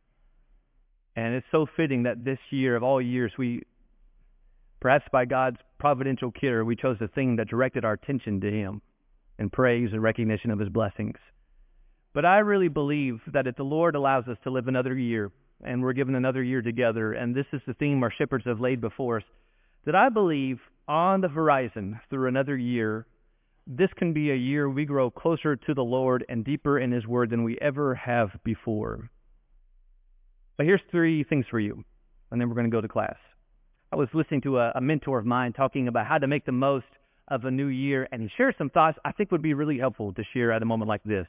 And 1.17 1.35
it's 1.35 1.47
so 1.51 1.67
fitting 1.77 2.05
that 2.05 2.25
this 2.25 2.39
year 2.51 2.77
of 2.77 2.83
all 2.83 3.01
years, 3.01 3.33
we, 3.39 3.63
perhaps 4.81 5.05
by 5.13 5.25
God's 5.25 5.59
providential 5.79 6.31
care, 6.31 6.65
we 6.65 6.77
chose 6.77 6.97
a 7.01 7.09
thing 7.09 7.37
that 7.37 7.49
directed 7.49 7.85
our 7.85 7.93
attention 7.93 8.41
to 8.41 8.51
Him 8.51 8.83
in 9.39 9.51
praise 9.51 9.91
and 9.93 10.03
recognition 10.03 10.51
of 10.51 10.59
His 10.59 10.69
blessings. 10.69 11.17
But 12.15 12.25
I 12.25 12.39
really 12.39 12.69
believe 12.69 13.21
that 13.33 13.47
if 13.47 13.57
the 13.57 13.65
Lord 13.65 13.95
allows 13.95 14.27
us 14.29 14.39
to 14.45 14.51
live 14.51 14.69
another 14.69 14.97
year, 14.97 15.31
and 15.63 15.83
we're 15.83 15.93
given 15.93 16.15
another 16.15 16.43
year 16.43 16.63
together, 16.63 17.13
and 17.13 17.35
this 17.35 17.47
is 17.53 17.61
the 17.67 17.75
theme 17.75 18.03
our 18.03 18.13
shepherds 18.17 18.45
have 18.47 18.61
laid 18.61 18.81
before 18.81 19.19
us, 19.19 19.25
that 19.85 19.95
I 19.95 20.09
believe 20.09 20.59
on 20.89 21.21
the 21.21 21.29
horizon 21.29 22.01
through 22.11 22.29
another 22.29 22.57
year, 22.57 23.07
this 23.67 23.91
can 23.97 24.13
be 24.13 24.31
a 24.31 24.37
year 24.37 24.69
we 24.69 24.85
grow 24.85 25.11
closer 25.11 25.57
to 25.57 25.75
the 25.75 25.83
Lord 25.83 26.25
and 26.29 26.45
deeper 26.45 26.79
in 26.79 26.93
His 26.93 27.07
Word 27.07 27.31
than 27.31 27.45
we 27.45 27.59
ever 27.61 27.95
have 27.95 28.31
before. 28.45 29.09
But 30.57 30.67
here's 30.67 30.83
three 30.91 31.25
things 31.25 31.47
for 31.51 31.59
you, 31.59 31.85
and 32.31 32.41
then 32.41 32.49
we're 32.49 32.55
going 32.55 32.71
to 32.71 32.77
go 32.77 32.81
to 32.81 32.89
class. 32.89 33.17
I 33.93 33.97
was 33.97 34.09
listening 34.13 34.43
to 34.43 34.59
a, 34.59 34.73
a 34.75 34.81
mentor 34.81 35.19
of 35.19 35.27
mine 35.27 35.53
talking 35.53 35.89
about 35.89 36.07
how 36.07 36.19
to 36.19 36.27
make 36.27 36.45
the 36.45 36.53
most 36.53 36.87
of 37.29 37.45
a 37.45 37.51
new 37.51 37.67
year, 37.67 38.07
and 38.13 38.21
he 38.21 38.29
shared 38.37 38.55
some 38.59 38.71
thoughts 38.71 38.99
I 39.05 39.13
think 39.13 39.33
would 39.33 39.43
be 39.43 39.55
really 39.55 39.79
helpful 39.79 40.13
to 40.13 40.23
share 40.33 40.53
at 40.53 40.63
a 40.63 40.67
moment 40.67 40.89
like 40.89 41.03
this. 41.05 41.27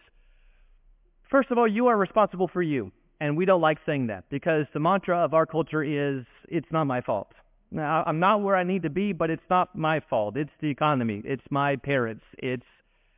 First 1.32 1.51
of 1.51 1.57
all, 1.57 1.67
you 1.67 1.88
are 1.88 1.97
responsible 1.97 2.49
for 2.51 2.61
you, 2.61 2.91
and 3.20 3.38
we 3.38 3.45
don't 3.45 3.61
like 3.61 3.78
saying 3.86 4.07
that 4.07 4.26
because 4.30 4.66
the 4.74 4.80
mantra 4.80 5.18
of 5.18 5.34
our 5.34 5.45
culture 5.45 5.84
is, 5.84 6.26
it's 6.49 6.72
not 6.72 6.86
my 6.86 7.01
fault. 7.01 7.32
Now, 7.72 8.03
I'm 8.05 8.20
not 8.20 8.41
where 8.41 8.55
I 8.55 8.63
need 8.63 8.84
to 8.84 8.89
be, 8.89 9.13
but 9.13 9.30
it's 9.30 9.49
not 9.49 9.76
my 9.76 9.99
fault. 10.09 10.38
It's 10.38 10.51
the 10.61 10.70
economy. 10.70 11.22
It's 11.26 11.43
my 11.49 11.76
parents. 11.76 12.24
It's 12.38 12.63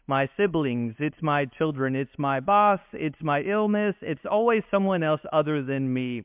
my 0.07 0.29
siblings. 0.37 0.95
It's 0.99 1.21
my 1.21 1.45
children. 1.45 1.95
It's 1.95 2.17
my 2.17 2.39
boss. 2.39 2.79
It's 2.93 3.21
my 3.21 3.41
illness. 3.41 3.95
It's 4.01 4.25
always 4.29 4.63
someone 4.71 5.03
else 5.03 5.21
other 5.33 5.61
than 5.61 5.93
me. 5.93 6.23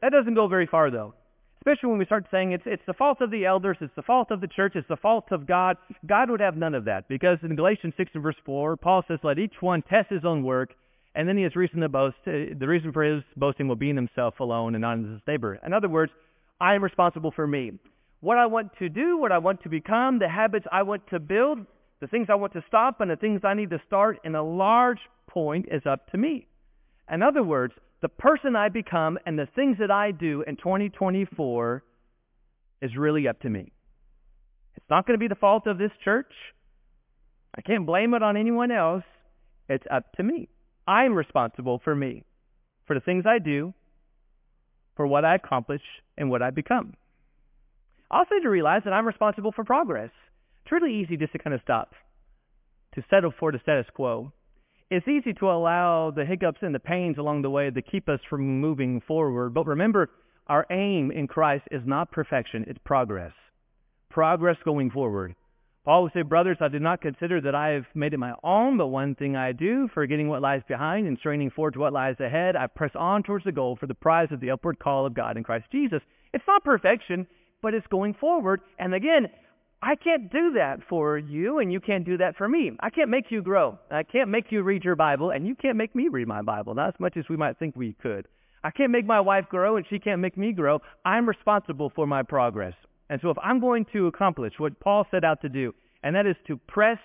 That 0.00 0.12
doesn't 0.12 0.34
go 0.34 0.48
very 0.48 0.66
far, 0.66 0.90
though. 0.90 1.14
Especially 1.60 1.90
when 1.90 1.98
we 1.98 2.04
start 2.06 2.26
saying 2.32 2.50
it's, 2.50 2.64
it's 2.66 2.82
the 2.88 2.92
fault 2.92 3.20
of 3.20 3.30
the 3.30 3.44
elders, 3.44 3.76
it's 3.80 3.94
the 3.94 4.02
fault 4.02 4.32
of 4.32 4.40
the 4.40 4.48
church, 4.48 4.72
it's 4.74 4.88
the 4.88 4.96
fault 4.96 5.26
of 5.30 5.46
God. 5.46 5.76
God 6.04 6.28
would 6.28 6.40
have 6.40 6.56
none 6.56 6.74
of 6.74 6.86
that 6.86 7.06
because 7.06 7.38
in 7.44 7.54
Galatians 7.54 7.94
6 7.96 8.10
and 8.14 8.22
verse 8.24 8.34
4, 8.44 8.76
Paul 8.78 9.04
says, 9.06 9.20
let 9.22 9.38
each 9.38 9.54
one 9.60 9.80
test 9.82 10.10
his 10.10 10.24
own 10.24 10.42
work, 10.42 10.74
and 11.14 11.28
then 11.28 11.36
he 11.36 11.42
has 11.42 11.54
reason 11.54 11.80
to 11.80 11.88
boast. 11.88 12.16
Uh, 12.26 12.54
the 12.58 12.66
reason 12.66 12.92
for 12.92 13.02
his 13.02 13.22
boasting 13.36 13.68
will 13.68 13.76
be 13.76 13.90
in 13.90 13.96
himself 13.96 14.40
alone 14.40 14.74
and 14.74 14.82
not 14.82 14.94
in 14.94 15.12
his 15.12 15.20
neighbor. 15.26 15.58
In 15.64 15.72
other 15.72 15.88
words, 15.88 16.12
I 16.60 16.74
am 16.74 16.82
responsible 16.82 17.32
for 17.34 17.46
me. 17.46 17.72
What 18.20 18.38
I 18.38 18.46
want 18.46 18.70
to 18.78 18.88
do, 18.88 19.18
what 19.18 19.32
I 19.32 19.38
want 19.38 19.62
to 19.64 19.68
become, 19.68 20.18
the 20.18 20.28
habits 20.28 20.66
I 20.70 20.82
want 20.82 21.06
to 21.08 21.18
build, 21.18 21.58
the 22.00 22.06
things 22.06 22.28
I 22.30 22.36
want 22.36 22.52
to 22.54 22.64
stop, 22.68 23.00
and 23.00 23.10
the 23.10 23.16
things 23.16 23.40
I 23.44 23.54
need 23.54 23.70
to 23.70 23.82
start 23.86 24.20
in 24.24 24.34
a 24.34 24.42
large 24.42 25.00
point 25.28 25.66
is 25.70 25.82
up 25.86 26.10
to 26.12 26.18
me. 26.18 26.46
In 27.10 27.22
other 27.22 27.42
words, 27.42 27.74
the 28.00 28.08
person 28.08 28.56
I 28.56 28.68
become 28.68 29.18
and 29.26 29.38
the 29.38 29.48
things 29.54 29.76
that 29.80 29.90
I 29.90 30.12
do 30.12 30.44
in 30.46 30.56
2024 30.56 31.82
is 32.80 32.96
really 32.96 33.28
up 33.28 33.40
to 33.40 33.50
me. 33.50 33.72
It's 34.76 34.86
not 34.88 35.06
going 35.06 35.18
to 35.18 35.22
be 35.22 35.28
the 35.28 35.34
fault 35.34 35.66
of 35.66 35.78
this 35.78 35.92
church. 36.04 36.32
I 37.54 37.60
can't 37.60 37.86
blame 37.86 38.14
it 38.14 38.22
on 38.22 38.36
anyone 38.36 38.70
else. 38.70 39.04
It's 39.68 39.84
up 39.90 40.12
to 40.14 40.22
me. 40.22 40.48
I'm 40.86 41.14
responsible 41.14 41.80
for 41.82 41.94
me, 41.94 42.24
for 42.86 42.94
the 42.94 43.00
things 43.00 43.24
I 43.26 43.38
do, 43.38 43.74
for 44.96 45.06
what 45.06 45.24
I 45.24 45.36
accomplish 45.36 45.82
and 46.18 46.30
what 46.30 46.42
I 46.42 46.50
become. 46.50 46.94
Also 48.10 48.34
to 48.42 48.48
realize 48.48 48.82
that 48.84 48.92
I'm 48.92 49.06
responsible 49.06 49.52
for 49.52 49.64
progress. 49.64 50.10
It's 50.62 50.72
really 50.72 51.00
easy 51.00 51.16
just 51.16 51.32
to 51.32 51.38
kind 51.38 51.54
of 51.54 51.60
stop, 51.62 51.92
to 52.94 53.04
settle 53.08 53.32
for 53.38 53.52
the 53.52 53.58
status 53.62 53.86
quo. 53.94 54.32
It's 54.90 55.08
easy 55.08 55.32
to 55.34 55.50
allow 55.50 56.10
the 56.10 56.26
hiccups 56.26 56.58
and 56.60 56.74
the 56.74 56.78
pains 56.78 57.16
along 57.16 57.42
the 57.42 57.50
way 57.50 57.70
to 57.70 57.82
keep 57.82 58.08
us 58.08 58.20
from 58.28 58.60
moving 58.60 59.00
forward. 59.08 59.54
But 59.54 59.66
remember, 59.66 60.10
our 60.48 60.66
aim 60.70 61.10
in 61.10 61.26
Christ 61.28 61.64
is 61.70 61.82
not 61.86 62.10
perfection, 62.10 62.64
it's 62.68 62.78
progress. 62.84 63.32
Progress 64.10 64.56
going 64.64 64.90
forward. 64.90 65.34
Paul 65.84 66.04
would 66.04 66.12
say, 66.12 66.22
Brothers, 66.22 66.58
I 66.60 66.68
do 66.68 66.78
not 66.78 67.00
consider 67.00 67.40
that 67.40 67.56
I 67.56 67.70
have 67.70 67.86
made 67.92 68.14
it 68.14 68.18
my 68.18 68.34
own, 68.44 68.78
but 68.78 68.86
one 68.86 69.16
thing 69.16 69.34
I 69.34 69.50
do, 69.50 69.88
forgetting 69.92 70.28
what 70.28 70.40
lies 70.40 70.62
behind 70.68 71.08
and 71.08 71.18
straining 71.18 71.50
forward 71.50 71.74
to 71.74 71.80
what 71.80 71.92
lies 71.92 72.20
ahead, 72.20 72.54
I 72.54 72.68
press 72.68 72.92
on 72.94 73.24
towards 73.24 73.44
the 73.44 73.50
goal 73.50 73.74
for 73.74 73.88
the 73.88 73.94
prize 73.94 74.28
of 74.30 74.38
the 74.38 74.52
upward 74.52 74.78
call 74.78 75.06
of 75.06 75.14
God 75.14 75.36
in 75.36 75.42
Christ 75.42 75.66
Jesus. 75.72 76.00
It's 76.32 76.46
not 76.46 76.62
perfection, 76.62 77.26
but 77.62 77.74
it's 77.74 77.86
going 77.88 78.14
forward. 78.14 78.60
And 78.78 78.94
again, 78.94 79.26
I 79.82 79.96
can't 79.96 80.30
do 80.30 80.52
that 80.52 80.84
for 80.88 81.18
you, 81.18 81.58
and 81.58 81.72
you 81.72 81.80
can't 81.80 82.04
do 82.04 82.16
that 82.18 82.36
for 82.36 82.48
me. 82.48 82.70
I 82.78 82.90
can't 82.90 83.10
make 83.10 83.32
you 83.32 83.42
grow. 83.42 83.76
I 83.90 84.04
can't 84.04 84.30
make 84.30 84.52
you 84.52 84.62
read 84.62 84.84
your 84.84 84.94
Bible, 84.94 85.30
and 85.30 85.48
you 85.48 85.56
can't 85.56 85.76
make 85.76 85.96
me 85.96 86.06
read 86.06 86.28
my 86.28 86.42
Bible, 86.42 86.76
not 86.76 86.94
as 86.94 87.00
much 87.00 87.16
as 87.16 87.24
we 87.28 87.36
might 87.36 87.58
think 87.58 87.74
we 87.74 87.96
could. 88.00 88.28
I 88.62 88.70
can't 88.70 88.92
make 88.92 89.04
my 89.04 89.20
wife 89.20 89.46
grow, 89.48 89.76
and 89.76 89.86
she 89.90 89.98
can't 89.98 90.20
make 90.20 90.36
me 90.36 90.52
grow. 90.52 90.78
I'm 91.04 91.28
responsible 91.28 91.90
for 91.92 92.06
my 92.06 92.22
progress. 92.22 92.74
And 93.12 93.20
so 93.20 93.28
if 93.28 93.36
I'm 93.42 93.60
going 93.60 93.84
to 93.92 94.06
accomplish 94.06 94.54
what 94.56 94.80
Paul 94.80 95.06
set 95.10 95.22
out 95.22 95.42
to 95.42 95.50
do, 95.50 95.74
and 96.02 96.16
that 96.16 96.24
is 96.24 96.34
to 96.46 96.56
press 96.56 96.96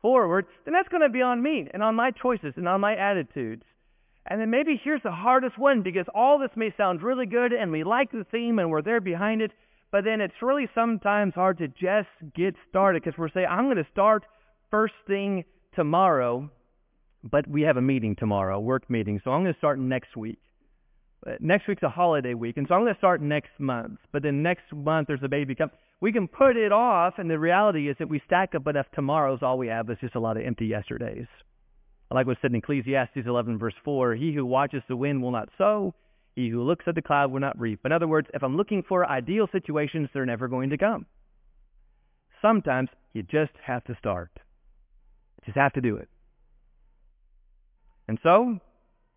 forward, 0.00 0.46
then 0.64 0.72
that's 0.72 0.88
going 0.88 1.02
to 1.02 1.08
be 1.08 1.22
on 1.22 1.42
me 1.42 1.66
and 1.74 1.82
on 1.82 1.96
my 1.96 2.12
choices 2.12 2.54
and 2.54 2.68
on 2.68 2.80
my 2.80 2.94
attitudes. 2.94 3.64
And 4.26 4.40
then 4.40 4.48
maybe 4.48 4.80
here's 4.84 5.02
the 5.02 5.10
hardest 5.10 5.58
one 5.58 5.82
because 5.82 6.06
all 6.14 6.38
this 6.38 6.52
may 6.54 6.72
sound 6.76 7.02
really 7.02 7.26
good 7.26 7.52
and 7.52 7.72
we 7.72 7.82
like 7.82 8.12
the 8.12 8.24
theme 8.30 8.60
and 8.60 8.70
we're 8.70 8.80
there 8.80 9.00
behind 9.00 9.42
it, 9.42 9.50
but 9.90 10.04
then 10.04 10.20
it's 10.20 10.40
really 10.40 10.68
sometimes 10.72 11.34
hard 11.34 11.58
to 11.58 11.66
just 11.66 12.10
get 12.36 12.54
started 12.70 13.02
because 13.02 13.18
we're 13.18 13.30
saying, 13.30 13.48
I'm 13.50 13.64
going 13.64 13.76
to 13.76 13.90
start 13.90 14.22
first 14.70 14.94
thing 15.08 15.42
tomorrow, 15.74 16.48
but 17.24 17.48
we 17.48 17.62
have 17.62 17.76
a 17.76 17.82
meeting 17.82 18.14
tomorrow, 18.14 18.58
a 18.58 18.60
work 18.60 18.88
meeting, 18.88 19.20
so 19.24 19.32
I'm 19.32 19.42
going 19.42 19.52
to 19.52 19.58
start 19.58 19.80
next 19.80 20.16
week. 20.16 20.38
Next 21.40 21.66
week's 21.66 21.82
a 21.82 21.88
holiday 21.88 22.34
week, 22.34 22.56
and 22.56 22.66
so 22.68 22.74
I'm 22.74 22.82
going 22.82 22.94
to 22.94 22.98
start 22.98 23.20
next 23.20 23.50
month. 23.58 23.98
But 24.12 24.22
then 24.22 24.42
next 24.42 24.72
month 24.72 25.08
there's 25.08 25.22
a 25.24 25.28
baby 25.28 25.54
come. 25.54 25.70
We 26.00 26.12
can 26.12 26.28
put 26.28 26.56
it 26.56 26.72
off, 26.72 27.14
and 27.18 27.28
the 27.28 27.38
reality 27.38 27.88
is 27.88 27.96
that 27.98 28.08
we 28.08 28.22
stack 28.26 28.54
up 28.54 28.66
enough 28.66 28.86
tomorrows. 28.94 29.40
All 29.42 29.58
we 29.58 29.68
have 29.68 29.90
is 29.90 29.98
just 30.00 30.14
a 30.14 30.20
lot 30.20 30.36
of 30.36 30.44
empty 30.44 30.66
yesterdays. 30.66 31.26
Like 32.12 32.26
what 32.26 32.36
said 32.40 32.52
in 32.52 32.56
Ecclesiastes 32.56 33.26
11 33.26 33.58
verse 33.58 33.74
4, 33.84 34.14
He 34.14 34.32
who 34.32 34.46
watches 34.46 34.82
the 34.88 34.96
wind 34.96 35.20
will 35.20 35.32
not 35.32 35.48
sow, 35.58 35.94
he 36.36 36.48
who 36.48 36.62
looks 36.62 36.84
at 36.86 36.94
the 36.94 37.02
cloud 37.02 37.32
will 37.32 37.40
not 37.40 37.58
reap. 37.58 37.80
In 37.84 37.92
other 37.92 38.06
words, 38.06 38.28
if 38.32 38.44
I'm 38.44 38.56
looking 38.56 38.84
for 38.86 39.08
ideal 39.10 39.48
situations, 39.50 40.08
they're 40.12 40.26
never 40.26 40.46
going 40.46 40.70
to 40.70 40.78
come. 40.78 41.06
Sometimes 42.40 42.90
you 43.14 43.22
just 43.22 43.52
have 43.66 43.82
to 43.84 43.96
start. 43.98 44.30
You 45.40 45.46
just 45.46 45.58
have 45.58 45.72
to 45.72 45.80
do 45.80 45.96
it. 45.96 46.08
And 48.06 48.18
so, 48.22 48.58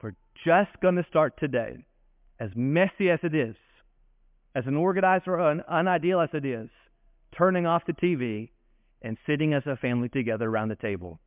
we're 0.02 0.16
just 0.44 0.80
going 0.82 0.96
to 0.96 1.06
start 1.10 1.34
today 1.38 1.86
as 2.40 2.50
messy 2.56 3.10
as 3.10 3.20
it 3.24 3.36
is, 3.36 3.56
as 4.56 4.64
unorganized 4.66 5.28
or 5.28 5.40
un- 5.40 5.64
unideal 5.70 6.22
as 6.22 6.30
it 6.34 6.46
is, 6.46 6.70
turning 7.38 7.66
off 7.66 7.84
the 7.86 7.94
TV 7.94 8.50
and 9.02 9.18
sitting 9.28 9.54
as 9.54 9.64
a 9.66 9.78
family 9.78 10.10
together 10.10 10.48
around 10.50 10.70
the 10.70 10.76
table. 10.76 11.20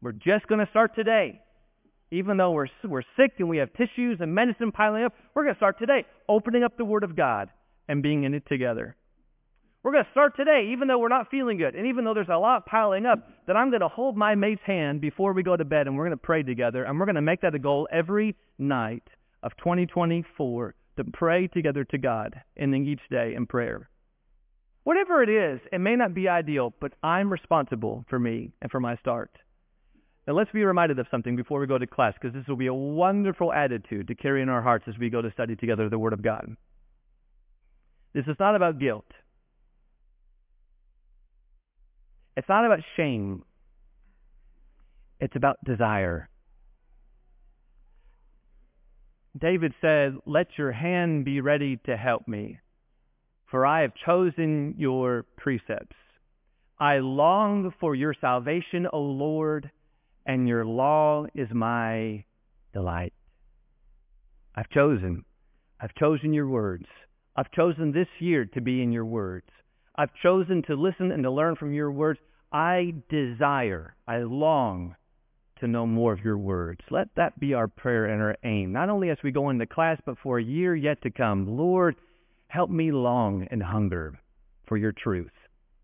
We're 0.00 0.12
just 0.12 0.46
going 0.46 0.64
to 0.64 0.70
start 0.70 0.94
today. 0.94 1.40
Even 2.12 2.36
though 2.36 2.52
we're, 2.52 2.68
we're 2.84 3.02
sick 3.16 3.32
and 3.38 3.48
we 3.48 3.58
have 3.58 3.72
tissues 3.72 4.18
and 4.20 4.34
medicine 4.34 4.70
piling 4.70 5.04
up, 5.04 5.12
we're 5.34 5.42
going 5.42 5.54
to 5.54 5.58
start 5.58 5.78
today 5.78 6.04
opening 6.28 6.62
up 6.62 6.76
the 6.76 6.84
Word 6.84 7.02
of 7.02 7.16
God 7.16 7.48
and 7.88 8.02
being 8.02 8.22
in 8.22 8.34
it 8.34 8.44
together. 8.48 8.96
We're 9.82 9.92
going 9.92 10.04
to 10.04 10.10
start 10.10 10.36
today, 10.36 10.70
even 10.72 10.88
though 10.88 10.98
we're 10.98 11.08
not 11.08 11.30
feeling 11.30 11.58
good, 11.58 11.74
and 11.74 11.86
even 11.86 12.04
though 12.04 12.14
there's 12.14 12.28
a 12.28 12.38
lot 12.38 12.66
piling 12.66 13.06
up, 13.06 13.28
that 13.46 13.56
I'm 13.56 13.70
going 13.70 13.82
to 13.82 13.88
hold 13.88 14.16
my 14.16 14.34
mate's 14.34 14.62
hand 14.64 15.00
before 15.00 15.32
we 15.32 15.42
go 15.42 15.56
to 15.56 15.64
bed, 15.64 15.86
and 15.86 15.96
we're 15.96 16.04
going 16.04 16.18
to 16.18 16.22
pray 16.22 16.42
together, 16.42 16.84
and 16.84 16.98
we're 16.98 17.06
going 17.06 17.16
to 17.16 17.22
make 17.22 17.42
that 17.42 17.54
a 17.54 17.58
goal 17.58 17.86
every 17.92 18.36
night 18.58 19.04
of 19.42 19.56
2024 19.58 20.74
to 20.96 21.04
pray 21.04 21.46
together 21.46 21.84
to 21.84 21.98
God, 21.98 22.40
ending 22.56 22.86
each 22.86 23.00
day 23.10 23.34
in 23.36 23.46
prayer. 23.46 23.88
Whatever 24.84 25.22
it 25.22 25.28
is, 25.28 25.60
it 25.72 25.80
may 25.80 25.96
not 25.96 26.14
be 26.14 26.28
ideal, 26.28 26.72
but 26.80 26.92
I'm 27.02 27.30
responsible 27.30 28.04
for 28.08 28.18
me 28.18 28.52
and 28.62 28.70
for 28.70 28.80
my 28.80 28.96
start. 28.96 29.30
Now 30.26 30.34
let's 30.34 30.50
be 30.52 30.64
reminded 30.64 30.98
of 30.98 31.06
something 31.10 31.36
before 31.36 31.60
we 31.60 31.66
go 31.66 31.78
to 31.78 31.86
class, 31.86 32.14
because 32.14 32.34
this 32.34 32.46
will 32.48 32.56
be 32.56 32.66
a 32.66 32.74
wonderful 32.74 33.52
attitude 33.52 34.08
to 34.08 34.14
carry 34.14 34.42
in 34.42 34.48
our 34.48 34.62
hearts 34.62 34.84
as 34.88 34.98
we 34.98 35.10
go 35.10 35.22
to 35.22 35.30
study 35.32 35.56
together 35.56 35.88
the 35.88 35.98
Word 35.98 36.12
of 36.12 36.22
God. 36.22 36.56
This 38.14 38.24
is 38.26 38.36
not 38.40 38.56
about 38.56 38.78
guilt. 38.78 39.06
It's 42.36 42.48
not 42.48 42.64
about 42.64 42.80
shame. 42.96 43.44
It's 45.20 45.36
about 45.36 45.56
desire. 45.64 46.28
David 49.38 49.74
said, 49.80 50.16
Let 50.24 50.46
your 50.56 50.72
hand 50.72 51.24
be 51.24 51.40
ready 51.40 51.78
to 51.86 51.96
help 51.96 52.26
me, 52.26 52.58
for 53.50 53.66
I 53.66 53.82
have 53.82 53.92
chosen 54.06 54.74
your 54.78 55.24
precepts. 55.36 55.96
I 56.78 56.98
long 56.98 57.72
for 57.80 57.94
your 57.94 58.14
salvation, 58.20 58.86
O 58.92 59.00
Lord, 59.00 59.70
and 60.24 60.48
your 60.48 60.64
law 60.64 61.26
is 61.34 61.48
my 61.52 62.24
delight. 62.72 63.12
I've 64.54 64.70
chosen. 64.70 65.24
I've 65.80 65.94
chosen 65.94 66.32
your 66.32 66.48
words. 66.48 66.86
I've 67.36 67.50
chosen 67.52 67.92
this 67.92 68.08
year 68.18 68.46
to 68.54 68.60
be 68.60 68.82
in 68.82 68.92
your 68.92 69.04
words. 69.04 69.48
I've 69.96 70.14
chosen 70.22 70.62
to 70.66 70.74
listen 70.74 71.10
and 71.12 71.22
to 71.24 71.30
learn 71.30 71.56
from 71.56 71.72
your 71.74 71.90
words. 71.90 72.20
I 72.52 72.94
desire, 73.10 73.96
I 74.06 74.18
long 74.18 74.94
to 75.60 75.66
know 75.66 75.86
more 75.86 76.12
of 76.12 76.24
your 76.24 76.38
words. 76.38 76.80
Let 76.90 77.08
that 77.16 77.38
be 77.38 77.54
our 77.54 77.68
prayer 77.68 78.06
and 78.06 78.22
our 78.22 78.36
aim, 78.44 78.72
not 78.72 78.88
only 78.88 79.10
as 79.10 79.18
we 79.22 79.30
go 79.30 79.50
into 79.50 79.66
class, 79.66 79.98
but 80.04 80.18
for 80.22 80.38
a 80.38 80.44
year 80.44 80.74
yet 80.74 81.02
to 81.02 81.10
come. 81.10 81.56
Lord, 81.56 81.96
help 82.48 82.70
me 82.70 82.92
long 82.92 83.46
and 83.50 83.62
hunger 83.62 84.18
for 84.66 84.76
your 84.76 84.92
truth, 84.92 85.30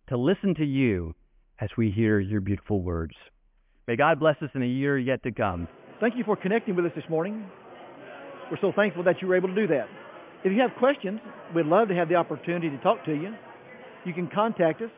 to 0.09 0.17
listen 0.17 0.55
to 0.57 0.65
you 0.65 1.15
as 1.61 1.71
we 1.77 1.91
hear 1.91 2.19
your 2.19 2.41
beautiful 2.41 2.83
words. 2.83 3.15
May 3.87 3.97
God 3.97 4.21
bless 4.21 4.37
us 4.43 4.51
in 4.55 4.63
a 4.63 4.67
year 4.67 4.99
yet 4.99 5.23
to 5.23 5.33
come. 5.33 5.69
Thank 6.01 6.17
you 6.17 6.25
for 6.25 6.37
connecting 6.37 6.75
with 6.75 6.87
us 6.87 6.93
this 6.97 7.05
morning. 7.09 7.45
We're 8.51 8.59
so 8.61 8.73
thankful 8.75 9.05
that 9.05 9.23
you 9.23 9.29
were 9.29 9.37
able 9.37 9.49
to 9.49 9.55
do 9.55 9.69
that. 9.69 9.87
If 10.45 10.53
you 10.53 10.61
have 10.61 10.73
questions, 10.79 11.21
we'd 11.55 11.67
love 11.67 11.89
to 11.89 11.95
have 11.95 12.09
the 12.09 12.17
opportunity 12.17 12.71
to 12.71 12.79
talk 12.79 13.05
to 13.05 13.13
you. 13.13 13.35
You 14.05 14.13
can 14.13 14.29
contact 14.29 14.83
us 14.83 14.91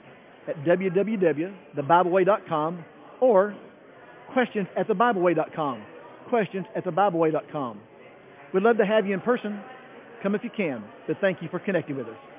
at 0.49 0.57
www.thebibleway.com 0.65 2.85
or 3.21 3.55
questions 4.33 4.67
at 4.77 4.89
thebibleway.com. 4.89 5.83
Questions 6.29 6.67
at 6.77 6.85
thebibleway.com. 6.85 7.81
We'd 8.53 8.63
love 8.63 8.79
to 8.79 8.87
have 8.87 9.07
you 9.07 9.15
in 9.15 9.21
person. 9.21 9.61
Come 10.23 10.35
if 10.35 10.45
you 10.45 10.51
can. 10.57 10.85
But 11.07 11.17
thank 11.21 11.43
you 11.43 11.49
for 11.51 11.59
connecting 11.59 11.97
with 11.97 12.07
us. 12.07 12.34